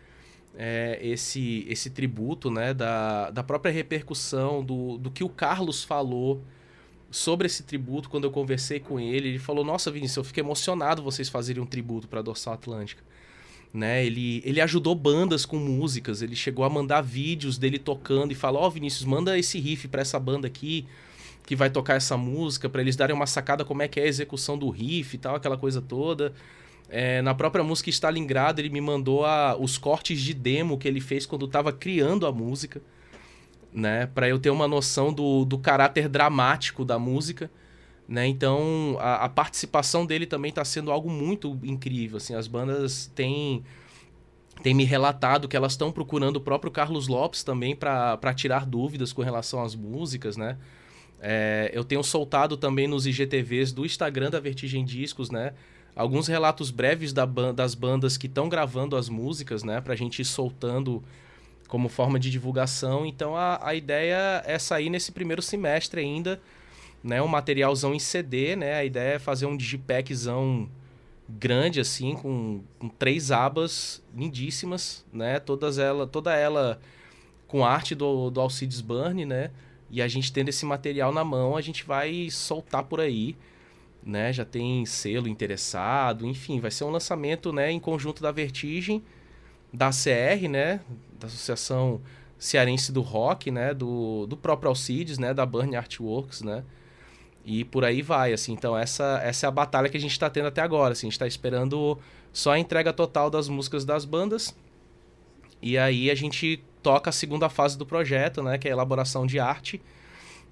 é, 0.56 0.98
esse 1.02 1.66
esse 1.68 1.90
tributo, 1.90 2.50
né? 2.50 2.74
Da, 2.74 3.30
da 3.30 3.42
própria 3.42 3.72
repercussão 3.72 4.64
do, 4.64 4.98
do 4.98 5.10
que 5.10 5.24
o 5.24 5.28
Carlos 5.28 5.84
falou 5.84 6.42
sobre 7.10 7.46
esse 7.46 7.64
tributo 7.64 8.08
quando 8.08 8.24
eu 8.24 8.30
conversei 8.30 8.80
com 8.80 9.00
ele. 9.00 9.28
Ele 9.30 9.38
falou: 9.38 9.64
Nossa, 9.64 9.90
Vinícius, 9.90 10.18
eu 10.18 10.24
fiquei 10.24 10.42
emocionado 10.42 11.02
vocês 11.02 11.28
fazerem 11.28 11.62
um 11.62 11.66
tributo 11.66 12.08
para 12.08 12.20
a 12.20 12.22
Dorsal 12.22 12.54
Atlântica. 12.54 13.02
Né? 13.72 14.04
Ele, 14.04 14.42
ele 14.44 14.60
ajudou 14.60 14.94
bandas 14.94 15.46
com 15.46 15.56
músicas, 15.56 16.22
ele 16.22 16.34
chegou 16.34 16.64
a 16.64 16.70
mandar 16.70 17.00
vídeos 17.02 17.56
dele 17.56 17.78
tocando 17.78 18.32
e 18.32 18.34
falou: 18.34 18.62
Ó, 18.62 18.70
Vinícius, 18.70 19.04
manda 19.04 19.38
esse 19.38 19.58
riff 19.60 19.86
para 19.88 20.02
essa 20.02 20.18
banda 20.18 20.46
aqui 20.46 20.86
que 21.46 21.56
vai 21.56 21.70
tocar 21.70 21.94
essa 21.94 22.16
música, 22.16 22.68
para 22.68 22.80
eles 22.80 22.96
darem 22.96 23.14
uma 23.14 23.26
sacada 23.26 23.64
como 23.64 23.82
é 23.82 23.88
que 23.88 23.98
é 23.98 24.04
a 24.04 24.06
execução 24.06 24.56
do 24.56 24.68
riff 24.70 25.16
e 25.16 25.18
tal, 25.18 25.34
aquela 25.34 25.56
coisa 25.56 25.80
toda. 25.80 26.32
É, 26.88 27.22
na 27.22 27.34
própria 27.34 27.62
música 27.62 27.90
Stalingrado, 27.90 28.60
ele 28.60 28.70
me 28.70 28.80
mandou 28.80 29.24
a, 29.24 29.56
os 29.56 29.78
cortes 29.78 30.20
de 30.20 30.34
demo 30.34 30.76
que 30.76 30.86
ele 30.86 31.00
fez 31.00 31.24
quando 31.24 31.46
estava 31.46 31.72
criando 31.72 32.26
a 32.26 32.32
música 32.32 32.82
né? 33.72 34.06
Para 34.06 34.28
eu 34.28 34.38
ter 34.38 34.50
uma 34.50 34.66
noção 34.66 35.12
do, 35.12 35.44
do 35.44 35.58
caráter 35.58 36.08
dramático 36.08 36.84
da 36.84 36.98
música, 36.98 37.50
né? 38.10 38.26
Então 38.26 38.96
a, 38.98 39.24
a 39.24 39.28
participação 39.28 40.04
dele 40.04 40.26
também 40.26 40.48
está 40.48 40.64
sendo 40.64 40.90
algo 40.90 41.08
muito 41.08 41.56
incrível, 41.62 42.16
assim. 42.16 42.34
As 42.34 42.48
bandas 42.48 43.06
têm 43.14 43.62
têm 44.64 44.74
me 44.74 44.84
relatado 44.84 45.48
que 45.48 45.56
elas 45.56 45.72
estão 45.72 45.92
procurando 45.92 46.36
o 46.36 46.40
próprio 46.40 46.72
Carlos 46.72 47.06
Lopes 47.08 47.44
também 47.44 47.74
para 47.74 48.34
tirar 48.34 48.66
dúvidas 48.66 49.12
com 49.12 49.22
relação 49.22 49.62
às 49.62 49.76
músicas, 49.76 50.36
né? 50.36 50.58
É, 51.20 51.70
eu 51.72 51.84
tenho 51.84 52.02
soltado 52.02 52.56
também 52.56 52.88
nos 52.88 53.06
IGTVs 53.06 53.72
do 53.72 53.86
Instagram 53.86 54.28
da 54.28 54.40
Vertigem 54.40 54.84
Discos, 54.84 55.30
né? 55.30 55.54
Alguns 55.94 56.26
relatos 56.26 56.70
breves 56.72 57.12
da 57.12 57.24
das 57.24 57.76
bandas 57.76 58.16
que 58.16 58.26
estão 58.26 58.48
gravando 58.48 58.96
as 58.96 59.08
músicas, 59.08 59.62
né? 59.62 59.80
Pra 59.80 59.94
gente 59.94 60.20
ir 60.20 60.24
soltando 60.24 61.02
como 61.68 61.88
forma 61.88 62.18
de 62.18 62.28
divulgação. 62.28 63.06
Então 63.06 63.36
a, 63.36 63.60
a 63.62 63.72
ideia 63.72 64.42
é 64.44 64.58
sair 64.58 64.90
nesse 64.90 65.12
primeiro 65.12 65.40
semestre 65.40 66.00
ainda, 66.00 66.40
né? 67.02 67.20
Um 67.22 67.28
materialzão 67.28 67.94
em 67.94 67.98
CD, 67.98 68.56
né? 68.56 68.74
A 68.74 68.84
ideia 68.84 69.14
é 69.14 69.18
fazer 69.18 69.46
um 69.46 69.56
digipackzão 69.56 70.68
grande 71.28 71.80
assim, 71.80 72.14
com, 72.14 72.60
com 72.78 72.88
três 72.88 73.30
abas 73.30 74.02
lindíssimas, 74.14 75.04
né? 75.12 75.38
Todas 75.38 75.78
ela, 75.78 76.06
toda 76.06 76.34
ela 76.34 76.80
com 77.46 77.64
arte 77.64 77.94
do, 77.94 78.30
do 78.30 78.40
Alcides 78.40 78.80
Burn, 78.80 79.24
né? 79.24 79.50
E 79.90 80.00
a 80.00 80.08
gente 80.08 80.32
tendo 80.32 80.48
esse 80.48 80.64
material 80.64 81.12
na 81.12 81.24
mão, 81.24 81.56
a 81.56 81.60
gente 81.60 81.84
vai 81.84 82.28
soltar 82.30 82.84
por 82.84 83.00
aí, 83.00 83.36
né? 84.04 84.32
Já 84.32 84.44
tem 84.44 84.86
selo 84.86 85.28
interessado, 85.28 86.26
enfim, 86.26 86.60
vai 86.60 86.70
ser 86.70 86.84
um 86.84 86.90
lançamento, 86.90 87.52
né, 87.52 87.70
em 87.70 87.80
conjunto 87.80 88.22
da 88.22 88.30
Vertigem, 88.30 89.02
da 89.72 89.90
CR, 89.90 90.48
né, 90.48 90.80
da 91.18 91.26
Associação 91.26 92.00
Cearense 92.38 92.92
do 92.92 93.02
Rock, 93.02 93.50
né, 93.50 93.74
do, 93.74 94.26
do 94.26 94.36
próprio 94.36 94.68
Alcides, 94.68 95.18
né, 95.18 95.34
da 95.34 95.44
Burn 95.44 95.76
Artworks, 95.76 96.42
né? 96.42 96.64
E 97.44 97.64
por 97.64 97.84
aí 97.84 98.02
vai, 98.02 98.32
assim. 98.32 98.52
Então 98.52 98.76
essa 98.76 99.20
essa 99.24 99.46
é 99.46 99.48
a 99.48 99.50
batalha 99.50 99.88
que 99.88 99.96
a 99.96 100.00
gente 100.00 100.12
está 100.12 100.28
tendo 100.28 100.48
até 100.48 100.60
agora, 100.60 100.92
assim. 100.92 101.06
A 101.06 101.08
gente 101.08 101.14
está 101.14 101.26
esperando 101.26 101.98
só 102.32 102.52
a 102.52 102.58
entrega 102.58 102.92
total 102.92 103.30
das 103.30 103.48
músicas 103.48 103.84
das 103.84 104.04
bandas. 104.04 104.54
E 105.62 105.76
aí 105.76 106.10
a 106.10 106.14
gente 106.14 106.62
toca 106.82 107.10
a 107.10 107.12
segunda 107.12 107.48
fase 107.48 107.76
do 107.76 107.84
projeto, 107.84 108.42
né, 108.42 108.56
que 108.58 108.66
é 108.66 108.70
a 108.70 108.74
elaboração 108.74 109.26
de 109.26 109.38
arte 109.38 109.80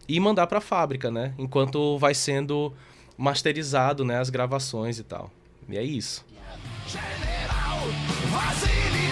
e 0.07 0.21
mandar 0.21 0.47
para 0.47 0.59
a 0.59 0.61
fábrica, 0.61 1.11
né, 1.11 1.35
enquanto 1.39 1.99
vai 1.99 2.15
sendo 2.15 2.73
masterizado, 3.17 4.05
né, 4.05 4.19
as 4.19 4.31
gravações 4.31 4.99
e 4.99 5.05
tal. 5.05 5.31
E 5.69 5.77
é 5.77 5.83
isso. 5.83 6.25
General 6.87 7.81
Vasily 8.31 9.09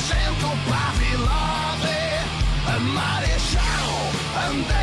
Sargento 0.00 0.48
Pavlov, 0.66 1.84
Marechal, 2.94 3.92
Andrei 4.48 4.79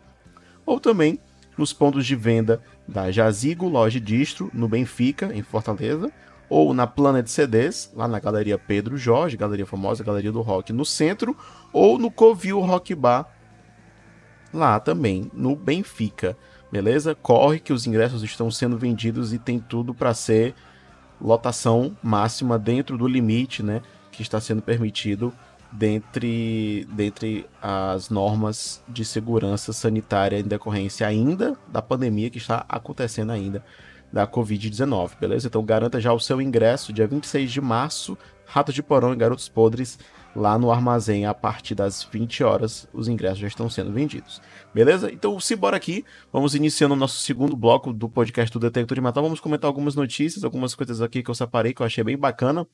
ou 0.65 0.79
também 0.79 1.19
nos 1.59 1.73
pontos 1.73 2.07
de 2.07 2.15
venda 2.15 2.63
da 2.87 3.11
Jazigo 3.11 3.69
Loja 3.69 3.99
Distro, 3.99 4.49
no 4.55 4.69
Benfica, 4.69 5.35
em 5.35 5.43
Fortaleza, 5.43 6.13
ou 6.49 6.73
na 6.73 6.87
Planet 6.87 7.27
CDs, 7.27 7.91
lá 7.97 8.07
na 8.07 8.21
Galeria 8.21 8.57
Pedro 8.57 8.97
Jorge, 8.97 9.37
Galeria 9.37 9.67
Famosa, 9.67 10.05
Galeria 10.05 10.31
do 10.31 10.41
Rock, 10.41 10.73
no 10.73 10.85
centro, 10.85 11.37
ou 11.73 11.99
no 11.99 12.13
Covil 12.13 12.61
Rock 12.61 12.95
Bar, 12.95 13.27
lá 14.55 14.79
também, 14.79 15.29
no 15.35 15.57
Benfica. 15.57 16.37
Beleza? 16.71 17.17
Corre 17.17 17.59
que 17.59 17.73
os 17.73 17.89
ingressos 17.89 18.23
estão 18.23 18.53
sendo 18.53 18.79
vendidos 18.79 19.33
e 19.33 19.39
tem 19.41 19.59
tudo 19.59 19.93
para 19.93 20.15
ser 20.15 20.55
lotação 21.21 21.97
máxima 22.03 22.59
dentro 22.59 22.97
do 22.97 23.07
limite, 23.07 23.63
né, 23.63 23.83
que 24.11 24.23
está 24.23 24.41
sendo 24.41 24.63
permitido 24.63 25.33
dentre, 25.71 26.87
dentre 26.91 27.47
as 27.63 28.11
normas 28.11 28.83
de 28.89 29.05
segurança 29.05 29.73
sanitária 29.73 30.39
em 30.39 30.45
decorrência 30.45 31.07
ainda 31.07 31.57
da 31.69 31.81
pandemia 31.81 32.31
que 32.31 32.39
está 32.39 32.65
acontecendo 32.69 33.31
ainda 33.31 33.65
da 34.13 34.27
Covid-19, 34.27 35.13
beleza? 35.21 35.47
Então 35.47 35.65
garanta 35.65 36.01
já 36.01 36.13
o 36.13 36.19
seu 36.19 36.43
ingresso 36.43 36.93
dia 36.93 37.07
26 37.07 37.53
de 37.53 37.61
março, 37.61 38.19
Rato 38.45 38.73
de 38.73 38.83
Porão 38.83 39.13
e 39.13 39.17
Garotos 39.17 39.49
Podres 39.49 39.99
lá 40.35 40.59
no 40.59 40.71
armazém 40.71 41.27
a 41.27 41.35
partir 41.35 41.75
das 41.75 42.05
20 42.05 42.45
horas 42.45 42.89
os 42.93 43.09
ingressos 43.09 43.39
já 43.39 43.49
estão 43.49 43.69
sendo 43.69 43.93
vendidos. 43.93 44.41
Beleza? 44.73 45.11
Então, 45.13 45.39
simbora 45.41 45.77
aqui. 45.77 46.05
Vamos 46.33 46.55
iniciando 46.55 46.95
o 46.95 46.97
nosso 46.97 47.19
segundo 47.19 47.57
bloco 47.57 47.93
do 47.93 48.09
podcast 48.09 48.53
do 48.53 48.61
Detector 48.61 48.95
de 48.95 49.01
Metal. 49.01 49.23
Vamos 49.23 49.41
comentar 49.41 49.69
algumas 49.69 49.95
notícias, 49.95 50.45
algumas 50.45 50.75
coisas 50.75 51.03
aqui 51.03 51.23
que 51.23 51.31
eu 51.31 51.35
separei 51.35 51.75
que 51.75 51.83
eu 51.83 51.87
achei 51.87 52.05
bem 52.05 52.17
bacana. 52.17 52.67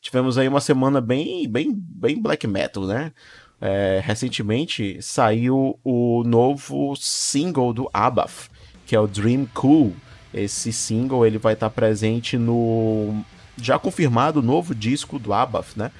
Tivemos 0.00 0.38
aí 0.38 0.46
uma 0.46 0.60
semana 0.60 1.00
bem, 1.00 1.48
bem, 1.48 1.72
bem 1.74 2.20
black 2.20 2.46
metal, 2.46 2.84
né? 2.86 3.12
É, 3.60 4.00
recentemente 4.02 5.02
saiu 5.02 5.78
o 5.84 6.22
novo 6.24 6.94
single 6.96 7.74
do 7.74 7.90
Abaf, 7.92 8.48
que 8.86 8.96
é 8.96 9.00
o 9.00 9.06
Dream 9.06 9.46
Cool. 9.52 9.92
Esse 10.32 10.72
single 10.72 11.26
ele 11.26 11.36
vai 11.36 11.54
estar 11.54 11.68
presente 11.68 12.38
no 12.38 13.22
já 13.60 13.78
confirmado 13.78 14.40
novo 14.40 14.74
disco 14.74 15.18
do 15.18 15.34
Abaf, 15.34 15.78
né? 15.78 15.90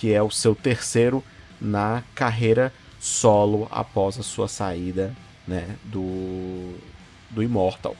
Que 0.00 0.12
é 0.12 0.22
o 0.22 0.30
seu 0.30 0.54
terceiro 0.54 1.22
na 1.60 2.02
carreira 2.14 2.72
solo 2.98 3.68
após 3.70 4.18
a 4.18 4.22
sua 4.22 4.48
saída 4.48 5.14
né, 5.46 5.76
do, 5.84 6.74
do 7.28 7.42
Immortal. 7.42 7.94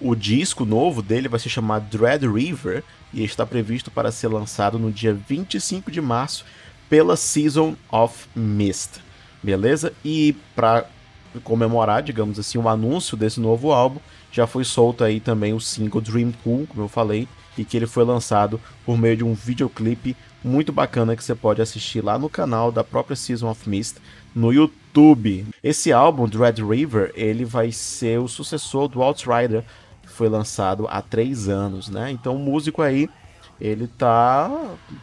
O 0.00 0.14
disco 0.14 0.64
novo 0.64 1.02
dele 1.02 1.28
vai 1.28 1.40
se 1.40 1.48
chamar 1.48 1.80
Dread 1.80 2.24
River 2.24 2.84
e 3.12 3.24
está 3.24 3.44
previsto 3.44 3.90
para 3.90 4.12
ser 4.12 4.28
lançado 4.28 4.78
no 4.78 4.92
dia 4.92 5.12
25 5.12 5.90
de 5.90 6.00
março 6.00 6.44
pela 6.88 7.16
Season 7.16 7.74
of 7.90 8.28
Mist. 8.34 9.00
Beleza? 9.42 9.92
E 10.04 10.36
para 10.54 10.86
comemorar, 11.42 12.02
digamos 12.02 12.38
assim, 12.38 12.58
o 12.58 12.68
anúncio 12.68 13.16
desse 13.16 13.40
novo 13.40 13.72
álbum, 13.72 13.98
já 14.30 14.46
foi 14.46 14.64
solto 14.64 15.02
aí 15.02 15.18
também 15.18 15.52
o 15.52 15.60
single 15.60 16.00
Dream 16.00 16.32
Cool, 16.44 16.66
como 16.66 16.82
eu 16.82 16.88
falei, 16.88 17.26
e 17.56 17.64
que 17.64 17.76
ele 17.76 17.86
foi 17.86 18.04
lançado 18.04 18.60
por 18.84 18.98
meio 18.98 19.16
de 19.16 19.24
um 19.24 19.34
videoclipe 19.34 20.16
muito 20.42 20.72
bacana 20.72 21.16
que 21.16 21.24
você 21.24 21.34
pode 21.34 21.60
assistir 21.60 22.02
lá 22.02 22.18
no 22.18 22.28
canal 22.28 22.70
da 22.70 22.84
própria 22.84 23.16
Season 23.16 23.50
of 23.50 23.68
Mist 23.68 23.96
no 24.34 24.52
YouTube. 24.52 25.46
Esse 25.62 25.92
álbum, 25.92 26.28
Dread 26.28 26.62
River, 26.62 27.12
ele 27.14 27.44
vai 27.44 27.72
ser 27.72 28.20
o 28.20 28.28
sucessor 28.28 28.88
do 28.88 29.02
Outrider, 29.02 29.64
que 30.02 30.08
foi 30.08 30.28
lançado 30.28 30.86
há 30.88 31.02
três 31.02 31.48
anos, 31.48 31.88
né? 31.88 32.10
Então 32.10 32.36
o 32.36 32.38
músico 32.38 32.80
aí, 32.80 33.08
ele 33.60 33.88
tá, 33.88 34.50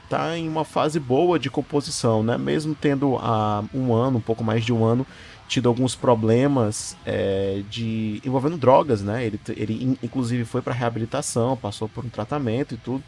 tá 0.10 0.38
em 0.38 0.48
uma 0.48 0.64
fase 0.64 1.00
boa 1.00 1.38
de 1.38 1.50
composição, 1.50 2.24
né? 2.24 2.38
Mesmo 2.38 2.74
tendo 2.74 3.18
há 3.18 3.64
um 3.74 3.94
ano, 3.94 4.20
um 4.20 4.22
pouco 4.22 4.44
mais 4.44 4.64
de 4.64 4.72
um 4.72 4.86
ano, 4.86 5.06
tido 5.54 5.70
alguns 5.70 5.94
problemas 5.94 6.98
é, 7.06 7.62
de 7.70 8.20
envolvendo 8.26 8.58
drogas, 8.58 9.04
né? 9.04 9.24
Ele, 9.24 9.40
ele 9.50 9.98
inclusive 10.02 10.46
foi 10.46 10.64
para 10.64 10.74
reabilitação, 10.74 11.56
passou 11.56 11.88
por 11.88 12.04
um 12.04 12.10
tratamento 12.10 12.74
e 12.74 12.78
tudo. 12.78 13.04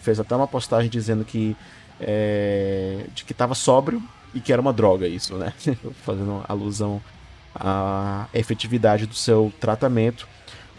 Fez 0.00 0.20
até 0.20 0.36
uma 0.36 0.46
postagem 0.46 0.88
dizendo 0.88 1.24
que 1.24 1.56
é, 2.00 3.04
de 3.12 3.24
que 3.24 3.32
estava 3.32 3.52
sóbrio 3.52 4.00
e 4.32 4.38
que 4.38 4.52
era 4.52 4.62
uma 4.62 4.72
droga 4.72 5.08
isso, 5.08 5.34
né? 5.34 5.52
Fazendo 6.04 6.44
alusão 6.48 7.02
à 7.52 8.28
efetividade 8.32 9.04
do 9.04 9.14
seu 9.16 9.52
tratamento, 9.58 10.28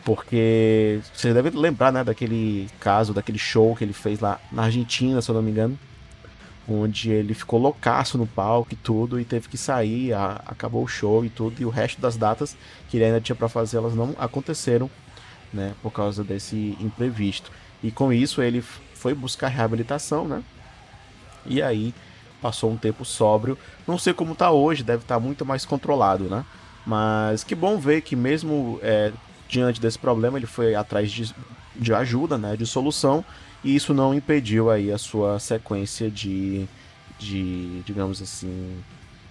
porque 0.06 1.02
você 1.14 1.34
deve 1.34 1.50
lembrar, 1.50 1.92
né, 1.92 2.02
daquele 2.02 2.70
caso, 2.80 3.14
daquele 3.14 3.38
show 3.38 3.76
que 3.76 3.84
ele 3.84 3.92
fez 3.92 4.22
lá 4.22 4.40
na 4.54 4.64
Argentina, 4.64 5.22
se 5.22 5.30
eu 5.30 5.36
não 5.36 5.42
me 5.42 5.52
engano, 5.52 5.78
onde 6.74 7.12
ele 7.12 7.34
ficou 7.34 7.60
loucaço 7.60 8.18
no 8.18 8.28
palco 8.28 8.74
e 8.74 8.76
tudo, 8.76 9.20
e 9.20 9.26
teve 9.26 9.48
que 9.48 9.58
sair, 9.58 10.14
a, 10.14 10.42
acabou 10.46 10.84
o 10.84 10.88
show 10.88 11.26
e 11.26 11.30
tudo, 11.30 11.62
e 11.62 11.66
o 11.66 11.70
resto 11.70 12.02
das 12.02 12.18
datas 12.18 12.56
que 12.90 12.98
ele 12.98 13.06
ainda 13.06 13.22
tinha 13.22 13.36
para 13.36 13.50
fazer, 13.50 13.78
elas 13.78 13.96
não 13.96 14.16
aconteceram, 14.18 14.90
né, 15.54 15.74
por 15.82 15.92
causa 15.92 16.24
desse 16.24 16.78
imprevisto. 16.80 17.52
E 17.84 17.92
com 17.92 18.12
isso 18.12 18.42
ele 18.42 18.62
foi 18.94 19.14
buscar 19.14 19.48
reabilitação, 19.48 20.28
né? 20.28 20.44
E 21.46 21.62
aí 21.62 21.94
passou 22.42 22.72
um 22.72 22.78
tempo 22.78 23.06
sóbrio. 23.06 23.58
Não 23.88 23.98
sei 23.98 24.14
como 24.14 24.36
tá 24.36 24.52
hoje, 24.52 24.84
deve 24.84 25.04
estar 25.04 25.16
tá 25.16 25.20
muito 25.20 25.46
mais 25.46 25.66
controlado, 25.66 26.26
né? 26.26 26.46
Mas 26.86 27.44
que 27.44 27.56
bom 27.56 27.78
ver 27.78 28.02
que 28.02 28.16
mesmo 28.16 28.80
é, 28.84 29.12
diante 29.48 29.80
desse 29.80 29.98
problema 29.98 30.38
ele 30.38 30.46
foi 30.46 30.76
atrás 30.76 31.12
de 31.12 31.34
de 31.80 31.94
ajuda, 31.94 32.38
né, 32.38 32.56
de 32.56 32.66
solução, 32.66 33.24
e 33.64 33.76
isso 33.76 33.94
não 33.94 34.14
impediu 34.14 34.70
aí 34.70 34.92
a 34.92 34.98
sua 34.98 35.40
sequência 35.40 36.10
de, 36.10 36.66
de 37.18 37.82
digamos 37.86 38.22
assim, 38.22 38.78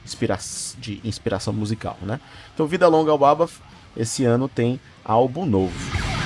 inspira 0.04 0.38
de 0.78 1.00
inspiração 1.04 1.52
musical, 1.52 1.96
né? 2.02 2.20
Então, 2.54 2.66
Vida 2.66 2.88
Longa 2.88 3.10
ao 3.10 3.18
Baba, 3.18 3.48
esse 3.96 4.24
ano 4.24 4.48
tem 4.48 4.80
álbum 5.04 5.46
novo. 5.46 6.17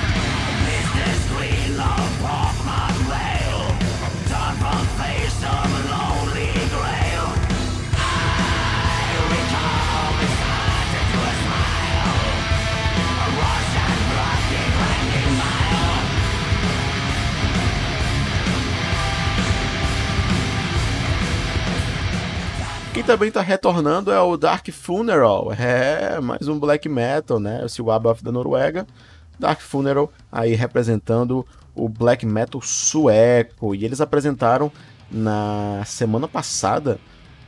Quem 23.02 23.06
também 23.08 23.28
está 23.30 23.40
retornando 23.40 24.12
é 24.12 24.20
o 24.20 24.36
Dark 24.36 24.68
Funeral. 24.70 25.52
É, 25.58 26.20
mais 26.20 26.46
um 26.46 26.56
black 26.56 26.88
metal, 26.88 27.40
né? 27.40 27.66
O 27.80 27.84
Wabaf 27.84 28.22
da 28.22 28.30
Noruega. 28.30 28.86
Dark 29.40 29.60
Funeral 29.60 30.12
aí 30.30 30.54
representando 30.54 31.44
o 31.74 31.88
black 31.88 32.24
metal 32.24 32.62
sueco. 32.62 33.74
E 33.74 33.84
eles 33.84 34.00
apresentaram 34.00 34.70
na 35.10 35.82
semana 35.84 36.28
passada 36.28 37.00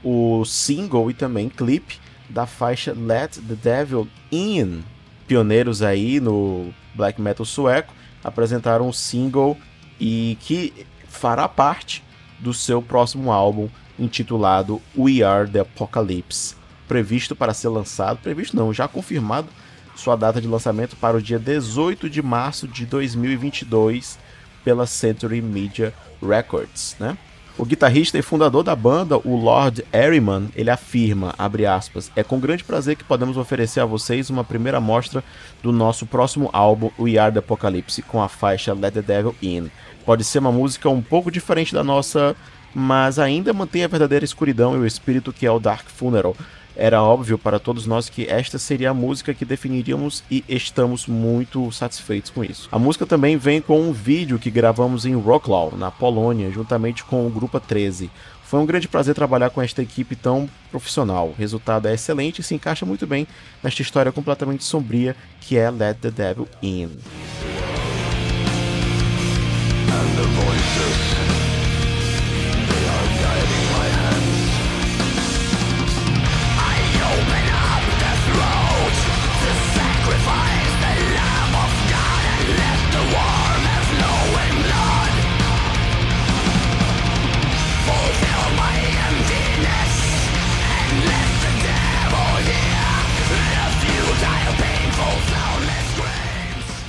o 0.03 0.45
single 0.45 1.09
e 1.09 1.15
também 1.15 1.49
clipe 1.49 2.01
da 2.29 2.47
faixa 2.47 2.93
Let 2.93 3.37
the 3.37 3.55
Devil 3.55 4.09
In. 4.33 4.83
Pioneiros 5.29 5.83
aí 5.83 6.19
no 6.19 6.75
black 6.97 7.23
metal 7.23 7.47
sueco 7.47 7.95
apresentaram 8.25 8.89
um 8.89 8.93
single 8.93 9.57
e 10.01 10.37
que 10.41 10.85
fará 11.07 11.47
parte 11.47 12.03
do 12.41 12.53
seu 12.53 12.83
próximo 12.83 13.31
álbum 13.31 13.69
intitulado 13.99 14.81
We 14.97 15.23
Are 15.23 15.49
the 15.49 15.61
Apocalypse, 15.61 16.55
previsto 16.89 17.35
para 17.35 17.55
ser 17.55 17.69
lançado, 17.69 18.19
previsto 18.23 18.57
não, 18.57 18.73
já 18.73 18.89
confirmado 18.89 19.49
sua 19.97 20.17
data 20.17 20.41
de 20.41 20.49
lançamento 20.49 20.97
para 20.97 21.17
o 21.17 21.23
dia 21.23 21.39
18 21.39 22.11
de 22.11 22.23
março 22.23 22.67
de 22.67 22.85
2022 22.87 24.19
pela 24.65 24.87
Century 24.87 25.41
Media 25.41 25.95
Records, 26.23 26.97
né? 26.99 27.17
O 27.57 27.65
guitarrista 27.65 28.19
e 28.19 28.23
fundador 28.23 28.65
da 28.65 28.75
banda, 28.75 29.17
o 29.17 29.37
Lord 29.37 29.85
Harriman, 29.93 30.49
ele 30.57 30.71
afirma, 30.71 31.33
abre 31.39 31.65
aspas, 31.65 32.11
é 32.17 32.25
com 32.25 32.41
grande 32.41 32.65
prazer 32.65 32.97
que 32.97 33.05
podemos 33.05 33.37
oferecer 33.37 33.79
a 33.79 33.85
vocês 33.85 34.29
uma 34.29 34.43
primeira 34.43 34.79
amostra 34.79 35.23
do 35.63 35.71
nosso 35.71 36.05
próximo 36.05 36.51
álbum, 36.53 36.91
We 36.99 37.17
Are 37.17 37.33
The 37.33 37.39
Apocalypse, 37.39 38.03
com 38.03 38.21
a 38.21 38.29
faixa 38.29 38.75
Let 38.75 38.95
The 38.95 39.03
Devil 39.03 39.37
In. 39.41 39.71
Pode 40.05 40.25
ser 40.25 40.41
uma 40.41 40.51
música 40.51 40.91
um 40.91 41.01
pouco 41.01 41.31
diferente 41.31 41.73
da 41.73 41.85
nossa 41.85 42.35
mas 42.75 43.19
ainda 43.19 43.53
mantém 43.53 43.85
a 43.85 43.89
verdadeira 43.89 44.25
escuridão 44.25 44.75
e 44.75 44.79
o 44.79 44.87
espírito 44.87 45.33
que 45.33 45.47
é 45.47 45.51
o 45.51 45.61
Dark 45.61 45.89
Funeral. 45.89 46.37
Era 46.77 47.03
óbvio 47.03 47.39
para 47.39 47.61
todos 47.61 47.87
nós 47.87 48.09
que 48.09 48.27
esta 48.27 48.59
seria 48.59 48.91
a 48.91 48.95
música 48.95 49.33
que 49.33 49.45
definiríamos 49.45 50.25
e 50.29 50.45
estamos 50.49 51.07
muito 51.07 51.71
satisfeitos 51.71 52.31
com 52.31 52.43
isso. 52.43 52.69
A 52.73 52.79
música 52.79 53.07
também 53.07 53.37
vem 53.37 53.61
com 53.61 53.81
um 53.81 53.93
vídeo 53.93 54.41
que 54.41 54.51
gravamos 54.51 55.07
em 55.07 55.15
Wrocław, 55.15 55.77
na 55.77 55.93
Polônia, 55.93 56.51
juntamente 56.51 57.05
com 57.05 57.27
o 57.27 57.31
Grupo 57.31 57.61
13. 57.61 58.11
Foi 58.43 58.59
um 58.61 58.67
grande 58.67 58.89
prazer 58.89 59.15
trabalhar 59.15 59.51
com 59.51 59.63
esta 59.63 59.83
equipe 59.83 60.17
tão 60.17 60.51
profissional. 60.71 61.29
O 61.29 61.35
resultado 61.39 61.87
é 61.87 61.95
excelente 61.95 62.41
e 62.41 62.45
se 62.45 62.55
encaixa 62.55 62.85
muito 62.85 63.07
bem 63.07 63.27
nesta 63.63 63.81
história 63.81 64.11
completamente 64.11 64.65
sombria 64.65 65.17
que 65.41 65.57
é 65.57 65.71
Let 65.71 65.99
the 65.99 66.11
Devil 66.11 66.49
In. 66.61 66.91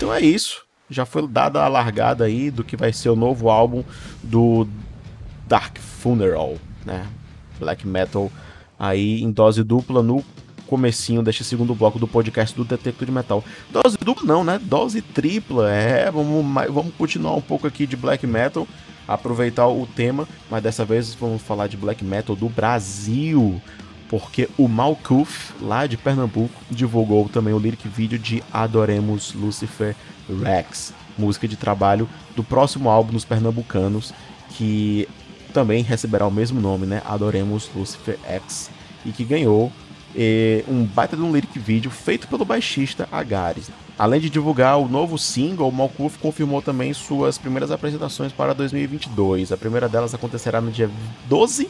Então 0.05 0.13
é 0.13 0.21
isso. 0.21 0.63
Já 0.87 1.03
foi 1.03 1.27
dada 1.27 1.63
a 1.63 1.67
largada 1.67 2.25
aí 2.25 2.51
do 2.51 2.63
que 2.63 2.77
vai 2.77 2.93
ser 2.93 3.09
o 3.09 3.15
novo 3.15 3.49
álbum 3.49 3.83
do 4.21 4.67
Dark 5.47 5.79
Funeral, 5.79 6.57
né? 6.85 7.07
Black 7.59 7.87
Metal 7.87 8.31
aí 8.77 9.23
em 9.23 9.31
dose 9.31 9.63
dupla 9.63 10.03
no 10.03 10.23
comecinho 10.67 11.23
deste 11.23 11.43
segundo 11.43 11.73
bloco 11.73 11.97
do 11.97 12.07
podcast 12.07 12.55
do 12.55 12.63
Detector 12.63 13.07
de 13.07 13.11
Metal. 13.11 13.43
Dose 13.71 13.97
dupla 13.97 14.27
não, 14.27 14.43
né? 14.43 14.61
Dose 14.61 15.01
tripla. 15.01 15.71
É, 15.71 16.11
vamos, 16.11 16.45
vamos 16.71 16.93
continuar 16.93 17.33
um 17.33 17.41
pouco 17.41 17.65
aqui 17.65 17.87
de 17.87 17.97
Black 17.97 18.27
Metal, 18.27 18.67
aproveitar 19.07 19.67
o 19.67 19.87
tema, 19.87 20.27
mas 20.51 20.61
dessa 20.61 20.85
vez 20.85 21.15
vamos 21.15 21.41
falar 21.41 21.65
de 21.65 21.77
Black 21.77 22.05
Metal 22.05 22.35
do 22.35 22.47
Brasil 22.47 23.59
porque 24.09 24.49
o 24.57 24.67
Malkuth, 24.67 25.53
lá 25.61 25.87
de 25.87 25.97
Pernambuco, 25.97 26.61
divulgou 26.69 27.27
também 27.29 27.53
o 27.53 27.59
lyric 27.59 27.87
vídeo 27.87 28.19
de 28.19 28.43
Adoremos 28.51 29.33
Lucifer 29.33 29.95
Rex, 30.43 30.93
música 31.17 31.47
de 31.47 31.55
trabalho 31.55 32.07
do 32.35 32.43
próximo 32.43 32.89
álbum 32.89 33.13
dos 33.13 33.25
pernambucanos, 33.25 34.13
que 34.49 35.07
também 35.53 35.81
receberá 35.83 36.27
o 36.27 36.31
mesmo 36.31 36.59
nome, 36.59 36.85
né? 36.85 37.01
Adoremos 37.05 37.69
Lucifer 37.75 38.19
X, 38.27 38.69
e 39.05 39.11
que 39.11 39.23
ganhou 39.23 39.71
eh, 40.15 40.63
um 40.67 40.83
baita 40.83 41.15
de 41.15 41.21
um 41.21 41.31
lyric 41.31 41.57
vídeo 41.57 41.89
feito 41.89 42.27
pelo 42.27 42.45
baixista 42.45 43.07
Agares. 43.11 43.69
Além 43.97 44.19
de 44.19 44.29
divulgar 44.29 44.77
o 44.77 44.89
novo 44.89 45.17
single, 45.17 45.69
o 45.69 45.71
Malkuth 45.71 46.17
confirmou 46.21 46.61
também 46.61 46.93
suas 46.93 47.37
primeiras 47.37 47.71
apresentações 47.71 48.33
para 48.33 48.53
2022. 48.53 49.51
A 49.51 49.57
primeira 49.57 49.87
delas 49.87 50.13
acontecerá 50.13 50.59
no 50.59 50.69
dia 50.71 50.89
12 51.29 51.69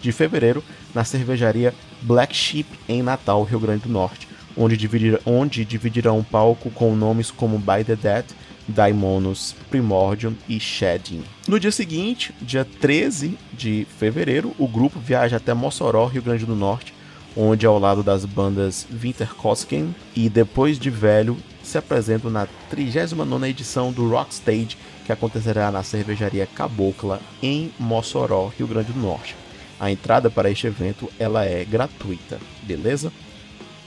de 0.00 0.12
fevereiro 0.12 0.62
na 0.96 1.04
cervejaria 1.04 1.74
Black 2.00 2.34
Sheep 2.34 2.66
em 2.88 3.02
Natal, 3.02 3.42
Rio 3.44 3.60
Grande 3.60 3.82
do 3.82 3.90
Norte, 3.90 4.26
onde, 4.56 4.78
dividir, 4.78 5.20
onde 5.26 5.62
dividirão 5.62 6.18
um 6.18 6.24
palco 6.24 6.70
com 6.70 6.96
nomes 6.96 7.30
como 7.30 7.58
By 7.58 7.84
the 7.84 7.94
Dead, 7.94 8.24
Daimonos, 8.66 9.54
Primordium 9.68 10.34
e 10.48 10.58
Shedding. 10.58 11.22
No 11.46 11.60
dia 11.60 11.70
seguinte, 11.70 12.34
dia 12.40 12.64
13 12.64 13.38
de 13.52 13.86
fevereiro, 13.98 14.54
o 14.58 14.66
grupo 14.66 14.98
viaja 14.98 15.36
até 15.36 15.52
Mossoró, 15.52 16.06
Rio 16.06 16.22
Grande 16.22 16.46
do 16.46 16.56
Norte, 16.56 16.94
onde 17.36 17.66
ao 17.66 17.78
lado 17.78 18.02
das 18.02 18.24
bandas 18.24 18.86
Winterkosken 18.90 19.94
e 20.14 20.30
Depois 20.30 20.78
de 20.78 20.88
Velho 20.88 21.36
se 21.62 21.76
apresentam 21.76 22.30
na 22.30 22.48
39ª 22.72 23.46
edição 23.46 23.92
do 23.92 24.08
Rockstage, 24.08 24.78
que 25.04 25.12
acontecerá 25.12 25.70
na 25.70 25.82
cervejaria 25.82 26.46
Cabocla 26.46 27.20
em 27.42 27.70
Mossoró, 27.78 28.50
Rio 28.56 28.66
Grande 28.66 28.92
do 28.92 28.98
Norte. 29.00 29.36
A 29.78 29.90
entrada 29.90 30.30
para 30.30 30.50
este 30.50 30.66
evento 30.66 31.10
ela 31.18 31.44
é 31.44 31.64
gratuita, 31.64 32.38
beleza? 32.62 33.12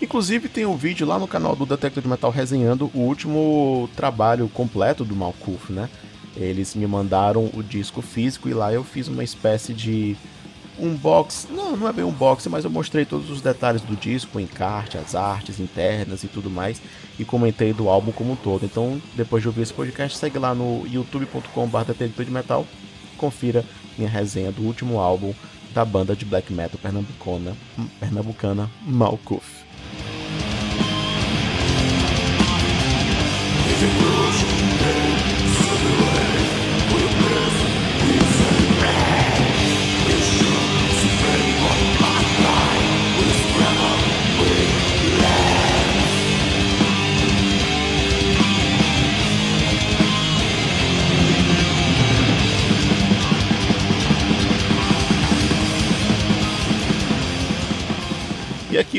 Inclusive 0.01 0.47
tem 0.47 0.65
um 0.65 0.77
vídeo 0.77 1.05
lá 1.05 1.19
no 1.19 1.27
canal 1.27 1.55
do 1.55 1.65
Detector 1.65 2.01
de 2.01 2.07
Metal 2.07 2.31
resenhando 2.31 2.89
o 2.93 2.99
último 2.99 3.89
trabalho 3.95 4.47
completo 4.47 5.03
do 5.03 5.15
Malkuth, 5.15 5.69
né? 5.69 5.89
Eles 6.37 6.73
me 6.73 6.87
mandaram 6.87 7.49
o 7.53 7.61
disco 7.61 8.01
físico 8.01 8.47
e 8.47 8.53
lá 8.53 8.71
eu 8.71 8.83
fiz 8.83 9.07
uma 9.07 9.23
espécie 9.23 9.73
de 9.73 10.15
unbox, 10.79 11.47
não, 11.51 11.75
não 11.75 11.87
é 11.87 11.91
bem 11.91 12.05
unboxing, 12.05 12.49
mas 12.49 12.63
eu 12.63 12.71
mostrei 12.71 13.03
todos 13.03 13.29
os 13.29 13.41
detalhes 13.41 13.81
do 13.81 13.95
disco, 13.95 14.37
o 14.37 14.41
encarte, 14.41 14.97
as 14.97 15.15
artes 15.15 15.59
internas 15.59 16.23
e 16.23 16.27
tudo 16.27 16.49
mais, 16.49 16.81
e 17.17 17.25
comentei 17.25 17.73
do 17.73 17.89
álbum 17.89 18.11
como 18.11 18.31
um 18.31 18.35
todo. 18.37 18.65
Então, 18.65 19.01
depois 19.15 19.41
de 19.41 19.49
ouvir 19.49 19.63
esse 19.63 19.73
podcast, 19.73 20.17
segue 20.17 20.39
lá 20.39 20.55
no 20.55 20.87
youtube.com.br 20.87 21.83
detector 21.85 22.23
de 22.23 22.31
metal, 22.31 22.65
confira 23.17 23.65
minha 23.97 24.09
resenha 24.09 24.51
do 24.51 24.61
último 24.61 24.99
álbum 24.99 25.33
da 25.73 25.85
banda 25.85 26.15
de 26.15 26.25
black 26.25 26.49
metal 26.51 26.79
pernambucana, 26.81 27.55
pernambucana 27.99 28.69
Malkuth. 28.87 29.63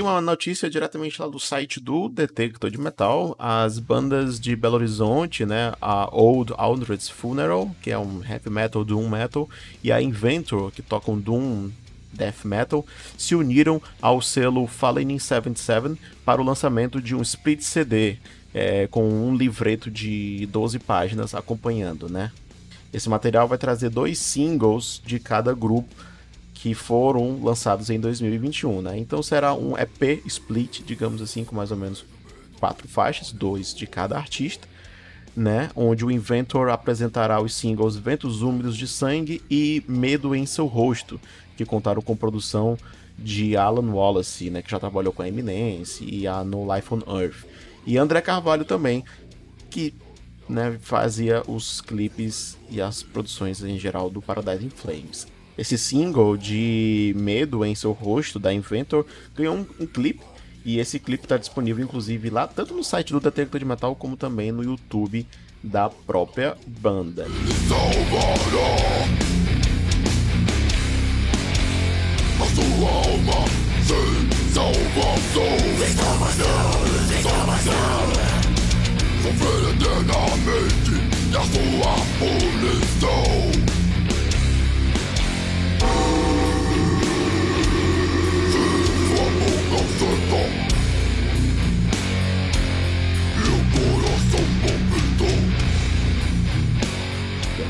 Uma 0.00 0.20
notícia 0.20 0.70
diretamente 0.70 1.20
lá 1.20 1.28
do 1.28 1.38
site 1.38 1.80
do 1.80 2.08
Detector 2.08 2.70
de 2.70 2.78
Metal. 2.78 3.34
As 3.38 3.78
bandas 3.78 4.38
de 4.38 4.54
Belo 4.54 4.76
Horizonte, 4.76 5.44
né? 5.44 5.72
A 5.80 6.08
Old 6.14 6.52
Aldred's 6.56 7.08
Funeral, 7.08 7.74
que 7.82 7.90
é 7.90 7.98
um 7.98 8.22
heavy 8.24 8.50
metal, 8.50 8.84
doom 8.84 9.08
metal, 9.08 9.48
e 9.82 9.90
a 9.90 10.00
Inventor, 10.00 10.70
que 10.70 10.82
tocam 10.82 11.18
doom 11.18 11.70
death 12.12 12.44
metal, 12.44 12.84
se 13.16 13.34
uniram 13.34 13.80
ao 14.00 14.20
selo 14.20 14.66
Fallen 14.66 15.12
in 15.12 15.18
77 15.18 16.00
para 16.24 16.40
o 16.40 16.44
lançamento 16.44 17.00
de 17.00 17.14
um 17.14 17.22
split 17.22 17.62
CD 17.62 18.16
é, 18.52 18.86
com 18.88 19.08
um 19.08 19.34
livreto 19.34 19.90
de 19.90 20.46
12 20.46 20.78
páginas 20.80 21.34
acompanhando, 21.34 22.08
né? 22.08 22.32
Esse 22.92 23.08
material 23.08 23.46
vai 23.46 23.56
trazer 23.58 23.88
dois 23.88 24.18
singles 24.18 25.00
de 25.04 25.20
cada 25.20 25.54
grupo 25.54 25.94
que 26.60 26.74
foram 26.74 27.42
lançados 27.42 27.88
em 27.88 27.98
2021, 27.98 28.82
né? 28.82 28.98
Então 28.98 29.22
será 29.22 29.54
um 29.54 29.78
EP 29.78 30.22
split, 30.26 30.82
digamos 30.84 31.22
assim, 31.22 31.42
com 31.42 31.56
mais 31.56 31.70
ou 31.70 31.76
menos 31.78 32.04
quatro 32.58 32.86
faixas, 32.86 33.32
dois 33.32 33.74
de 33.74 33.86
cada 33.86 34.18
artista, 34.18 34.68
né? 35.34 35.70
Onde 35.74 36.04
o 36.04 36.10
Inventor 36.10 36.68
apresentará 36.68 37.40
os 37.40 37.54
singles 37.54 37.96
Ventos 37.96 38.42
Úmidos 38.42 38.76
de 38.76 38.86
Sangue 38.86 39.40
e 39.50 39.82
Medo 39.88 40.34
em 40.34 40.44
Seu 40.44 40.66
Rosto, 40.66 41.18
que 41.56 41.64
contaram 41.64 42.02
com 42.02 42.14
produção 42.14 42.76
de 43.18 43.56
Alan 43.56 43.90
Wallace, 43.90 44.50
né? 44.50 44.60
Que 44.60 44.70
já 44.70 44.78
trabalhou 44.78 45.14
com 45.14 45.22
a 45.22 45.28
Eminence 45.28 46.04
e 46.04 46.26
a 46.26 46.44
No 46.44 46.70
Life 46.74 46.92
on 46.92 47.00
Earth. 47.20 47.46
E 47.86 47.96
André 47.96 48.20
Carvalho 48.20 48.66
também, 48.66 49.02
que 49.70 49.94
né, 50.46 50.76
fazia 50.82 51.42
os 51.48 51.80
clipes 51.80 52.58
e 52.68 52.82
as 52.82 53.02
produções 53.02 53.62
em 53.62 53.78
geral 53.78 54.10
do 54.10 54.20
Paradise 54.20 54.66
in 54.66 54.68
Flames. 54.68 55.26
Esse 55.60 55.76
single 55.76 56.38
de 56.38 57.12
Medo 57.18 57.62
em 57.66 57.74
seu 57.74 57.92
rosto 57.92 58.38
da 58.38 58.50
Inventor 58.50 59.04
ganhou 59.36 59.54
um, 59.54 59.66
um 59.78 59.86
clipe 59.86 60.24
e 60.64 60.78
esse 60.78 60.98
clipe 60.98 61.26
está 61.26 61.36
disponível 61.36 61.84
inclusive 61.84 62.30
lá 62.30 62.46
tanto 62.46 62.72
no 62.72 62.82
site 62.82 63.12
do 63.12 63.20
Detector 63.20 63.58
de 63.58 63.66
Metal 63.66 63.94
como 63.94 64.16
também 64.16 64.50
no 64.50 64.64
YouTube 64.64 65.26
da 65.62 65.90
própria 65.90 66.56
banda. 66.66 67.26
Eternamente 79.90 81.30
da 81.30 81.40
sua 81.42 81.94
punição 82.18 83.69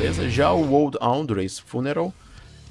Beleza? 0.00 0.30
Já 0.30 0.50
o 0.50 0.72
Old 0.72 0.96
Andres 0.98 1.58
Funeral, 1.58 2.10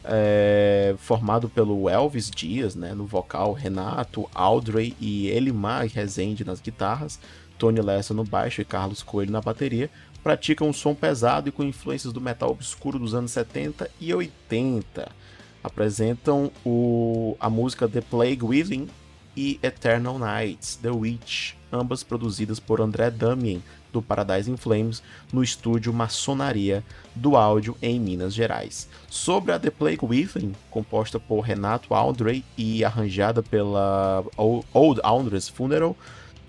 é, 0.04 0.96
formado 0.98 1.48
pelo 1.48 1.88
Elvis 1.88 2.28
Dias 2.32 2.74
né, 2.74 2.96
no 2.96 3.06
vocal, 3.06 3.54
Renato, 3.54 4.28
Audrey 4.34 4.96
e 5.00 5.28
Elimar 5.28 5.86
Rezende 5.86 6.44
nas 6.44 6.60
guitarras, 6.60 7.20
Tony 7.56 7.82
Lessa 7.82 8.16
no 8.16 8.24
baixo 8.24 8.62
e 8.62 8.66
Carlos 8.66 9.04
Coelho 9.04 9.32
na 9.32 9.42
bateria, 9.42 9.92
praticam 10.24 10.70
um 10.70 10.74
som 10.74 10.96
pesado 10.96 11.50
e 11.50 11.52
com 11.52 11.64
influências 11.64 12.12
do 12.12 12.20
metal 12.20 12.50
obscuro 12.50 12.98
dos 12.98 13.14
anos 13.14 13.30
70 13.30 13.92
e 14.02 14.12
80 14.12 15.12
apresentam 15.64 16.52
o, 16.66 17.38
a 17.40 17.48
música 17.48 17.88
The 17.88 18.02
Plague 18.02 18.44
Within 18.44 18.88
e 19.38 19.60
Eternal 19.62 20.18
Nights, 20.18 20.78
The 20.78 20.90
Witch, 20.90 21.54
ambas 21.72 22.02
produzidas 22.02 22.60
por 22.60 22.82
André 22.82 23.12
Damien, 23.12 23.62
do 23.92 24.02
Paradise 24.02 24.50
in 24.50 24.58
Flames, 24.58 25.02
no 25.32 25.44
estúdio 25.44 25.94
Maçonaria 25.94 26.84
do 27.16 27.36
Áudio 27.36 27.76
em 27.82 28.00
Minas 28.00 28.34
Gerais. 28.34 28.88
Sobre 29.10 29.52
a 29.52 29.60
The 29.60 29.70
Plague 29.72 30.06
Within, 30.06 30.54
composta 30.70 31.20
por 31.20 31.42
Renato 31.42 31.94
Aldrey 31.94 32.44
e 32.58 32.84
arranjada 32.84 33.42
pela 33.42 34.24
Old 34.38 35.02
Andres 35.04 35.50
Funeral, 35.50 35.96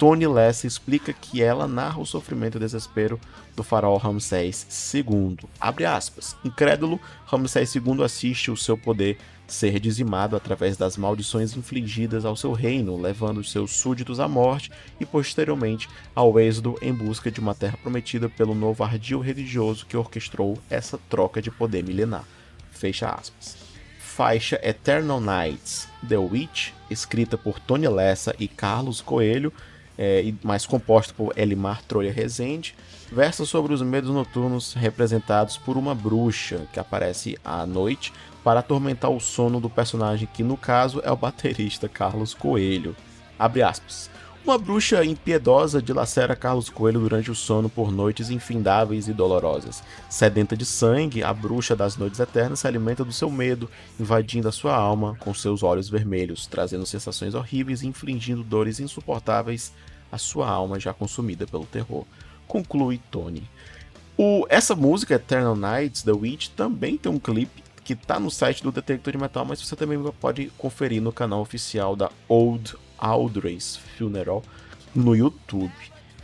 Tony 0.00 0.26
Lessa 0.26 0.66
explica 0.66 1.12
que 1.12 1.42
ela 1.42 1.68
narra 1.68 2.00
o 2.00 2.06
sofrimento 2.06 2.56
e 2.56 2.58
desespero 2.58 3.20
do 3.54 3.62
faraó 3.62 3.98
Ramsés 3.98 4.94
II. 4.94 5.36
Abre 5.60 5.84
aspas. 5.84 6.34
Incrédulo, 6.42 6.98
Ramsés 7.26 7.74
II 7.74 8.02
assiste 8.02 8.50
o 8.50 8.56
seu 8.56 8.78
poder 8.78 9.18
ser 9.46 9.78
dizimado 9.78 10.34
através 10.34 10.78
das 10.78 10.96
maldições 10.96 11.54
infligidas 11.54 12.24
ao 12.24 12.34
seu 12.34 12.52
reino, 12.52 12.98
levando 12.98 13.44
seus 13.44 13.72
súditos 13.72 14.20
à 14.20 14.26
morte 14.26 14.70
e 14.98 15.04
posteriormente 15.04 15.86
ao 16.14 16.40
êxodo 16.40 16.78
em 16.80 16.94
busca 16.94 17.30
de 17.30 17.38
uma 17.38 17.54
terra 17.54 17.76
prometida 17.76 18.26
pelo 18.26 18.54
novo 18.54 18.82
ardil 18.82 19.20
religioso 19.20 19.84
que 19.84 19.98
orquestrou 19.98 20.56
essa 20.70 20.98
troca 21.10 21.42
de 21.42 21.50
poder 21.50 21.84
milenar. 21.84 22.24
Fecha 22.70 23.10
aspas. 23.10 23.54
Faixa 23.98 24.58
Eternal 24.62 25.20
Nights, 25.20 25.88
The 26.08 26.16
Witch, 26.16 26.70
escrita 26.90 27.36
por 27.36 27.60
Tony 27.60 27.86
Lessa 27.86 28.34
e 28.38 28.48
Carlos 28.48 29.02
Coelho, 29.02 29.52
é, 30.02 30.32
mais 30.42 30.64
composta 30.64 31.12
por 31.12 31.38
Elimar 31.38 31.82
Trolha 31.82 32.10
Rezende, 32.10 32.74
versa 33.12 33.44
sobre 33.44 33.74
os 33.74 33.82
medos 33.82 34.08
noturnos 34.08 34.72
representados 34.72 35.58
por 35.58 35.76
uma 35.76 35.94
bruxa 35.94 36.66
que 36.72 36.80
aparece 36.80 37.36
à 37.44 37.66
noite 37.66 38.10
para 38.42 38.60
atormentar 38.60 39.10
o 39.10 39.20
sono 39.20 39.60
do 39.60 39.68
personagem 39.68 40.26
que, 40.32 40.42
no 40.42 40.56
caso, 40.56 41.02
é 41.04 41.12
o 41.12 41.16
baterista 41.16 41.86
Carlos 41.86 42.32
Coelho. 42.32 42.96
Abre 43.38 43.62
aspas. 43.62 44.08
Uma 44.42 44.56
bruxa 44.56 45.04
impiedosa 45.04 45.82
dilacera 45.82 46.34
Carlos 46.34 46.70
Coelho 46.70 47.00
durante 47.00 47.30
o 47.30 47.34
sono 47.34 47.68
por 47.68 47.92
noites 47.92 48.30
infindáveis 48.30 49.06
e 49.06 49.12
dolorosas. 49.12 49.82
Sedenta 50.08 50.56
de 50.56 50.64
sangue, 50.64 51.22
a 51.22 51.30
bruxa 51.34 51.76
das 51.76 51.98
noites 51.98 52.18
eternas 52.18 52.60
se 52.60 52.66
alimenta 52.66 53.04
do 53.04 53.12
seu 53.12 53.30
medo, 53.30 53.68
invadindo 53.98 54.48
a 54.48 54.52
sua 54.52 54.74
alma 54.74 55.14
com 55.20 55.34
seus 55.34 55.62
olhos 55.62 55.90
vermelhos, 55.90 56.46
trazendo 56.46 56.86
sensações 56.86 57.34
horríveis 57.34 57.82
e 57.82 57.86
infligindo 57.86 58.42
dores 58.42 58.80
insuportáveis 58.80 59.74
a 60.10 60.18
sua 60.18 60.48
alma 60.48 60.78
já 60.78 60.92
consumida 60.92 61.46
pelo 61.46 61.66
terror. 61.66 62.04
Conclui 62.46 63.00
Tony. 63.10 63.48
O, 64.16 64.46
essa 64.48 64.74
música, 64.74 65.14
Eternal 65.14 65.56
Nights, 65.56 66.02
The 66.02 66.12
Witch, 66.12 66.48
também 66.48 66.96
tem 66.96 67.10
um 67.10 67.18
clipe 67.18 67.62
que 67.82 67.94
está 67.94 68.20
no 68.20 68.30
site 68.30 68.62
do 68.62 68.70
Detector 68.70 69.12
de 69.12 69.18
Metal, 69.18 69.44
mas 69.44 69.60
você 69.60 69.74
também 69.74 69.98
pode 70.20 70.52
conferir 70.58 71.00
no 71.00 71.12
canal 71.12 71.40
oficial 71.40 71.96
da 71.96 72.10
Old 72.28 72.76
Audrey's 72.98 73.76
Funeral 73.96 74.42
no 74.94 75.16
YouTube. 75.16 75.72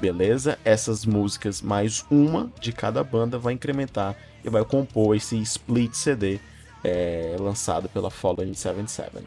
Beleza? 0.00 0.58
Essas 0.64 1.06
músicas, 1.06 1.62
mais 1.62 2.04
uma 2.10 2.52
de 2.60 2.70
cada 2.70 3.02
banda, 3.02 3.38
vai 3.38 3.54
incrementar 3.54 4.14
e 4.44 4.50
vai 4.50 4.64
compor 4.64 5.16
esse 5.16 5.36
split 5.40 5.94
CD 5.94 6.38
é, 6.84 7.36
lançado 7.38 7.88
pela 7.88 8.10
Fallen 8.10 8.54
77. 8.54 9.24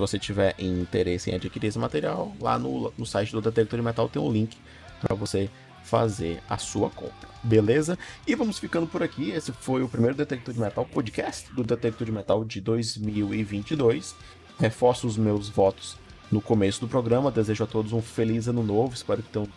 Você 0.00 0.18
tiver 0.18 0.54
interesse 0.58 1.30
em 1.30 1.34
adquirir 1.34 1.68
esse 1.68 1.78
material, 1.78 2.34
lá 2.40 2.58
no, 2.58 2.92
no 2.96 3.06
site 3.06 3.32
do 3.32 3.40
Detector 3.40 3.78
de 3.78 3.84
Metal 3.84 4.08
tem 4.08 4.20
um 4.20 4.32
link 4.32 4.56
para 5.00 5.14
você 5.14 5.48
fazer 5.84 6.42
a 6.48 6.58
sua 6.58 6.90
compra. 6.90 7.28
Beleza? 7.42 7.98
E 8.26 8.34
vamos 8.34 8.58
ficando 8.58 8.86
por 8.86 9.02
aqui. 9.02 9.30
Esse 9.30 9.52
foi 9.52 9.82
o 9.82 9.88
primeiro 9.88 10.16
Detector 10.16 10.52
de 10.54 10.60
Metal 10.60 10.84
podcast 10.84 11.52
do 11.52 11.64
Detector 11.64 12.06
de 12.06 12.12
Metal 12.12 12.44
de 12.44 12.60
2022. 12.60 14.14
Reforço 14.58 15.06
os 15.06 15.16
meus 15.16 15.48
votos 15.48 15.96
no 16.30 16.40
começo 16.40 16.80
do 16.80 16.88
programa. 16.88 17.30
Desejo 17.30 17.64
a 17.64 17.66
todos 17.66 17.92
um 17.92 18.02
feliz 18.02 18.46
ano 18.46 18.62
novo. 18.62 18.94
Espero 18.94 19.22
que 19.22 19.30
tenham 19.30 19.48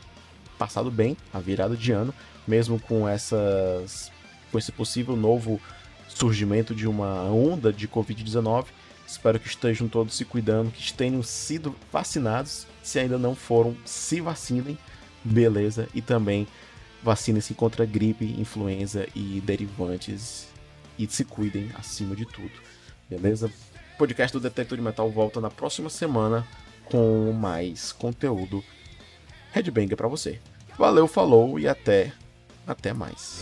passado 0.57 0.89
bem 0.89 1.17
a 1.33 1.39
virada 1.39 1.75
de 1.75 1.91
ano, 1.91 2.13
mesmo 2.47 2.79
com 2.79 3.07
essas 3.07 4.11
com 4.51 4.57
esse 4.57 4.71
possível 4.71 5.15
novo 5.15 5.59
surgimento 6.07 6.75
de 6.75 6.87
uma 6.87 7.23
onda 7.23 7.73
de 7.73 7.87
Covid-19. 7.87 8.65
Espero 9.05 9.39
que 9.39 9.47
estejam 9.47 9.87
todos 9.87 10.15
se 10.15 10.25
cuidando, 10.25 10.71
que 10.71 10.93
tenham 10.93 11.21
sido 11.21 11.75
vacinados. 11.91 12.67
Se 12.81 12.99
ainda 12.99 13.17
não 13.17 13.35
foram, 13.35 13.75
se 13.85 14.21
vacinem, 14.21 14.77
beleza? 15.23 15.87
E 15.93 16.01
também 16.01 16.47
vacinem-se 17.01 17.53
contra 17.53 17.85
gripe, 17.85 18.25
influenza 18.39 19.07
e 19.15 19.41
derivantes. 19.41 20.47
E 20.97 21.07
se 21.07 21.25
cuidem 21.25 21.69
acima 21.77 22.15
de 22.15 22.25
tudo, 22.25 22.51
beleza? 23.09 23.51
O 23.95 23.97
podcast 23.97 24.33
do 24.33 24.39
Detector 24.39 24.77
de 24.77 24.83
Metal 24.83 25.09
volta 25.09 25.41
na 25.41 25.49
próxima 25.49 25.89
semana 25.89 26.47
com 26.85 27.31
mais 27.31 27.91
conteúdo 27.91 28.63
Headbanger 29.51 29.95
para 29.95 30.07
você. 30.07 30.39
Valeu, 30.77 31.07
falou 31.07 31.59
e 31.59 31.67
até 31.67 32.11
até 32.65 32.93
mais. 32.93 33.41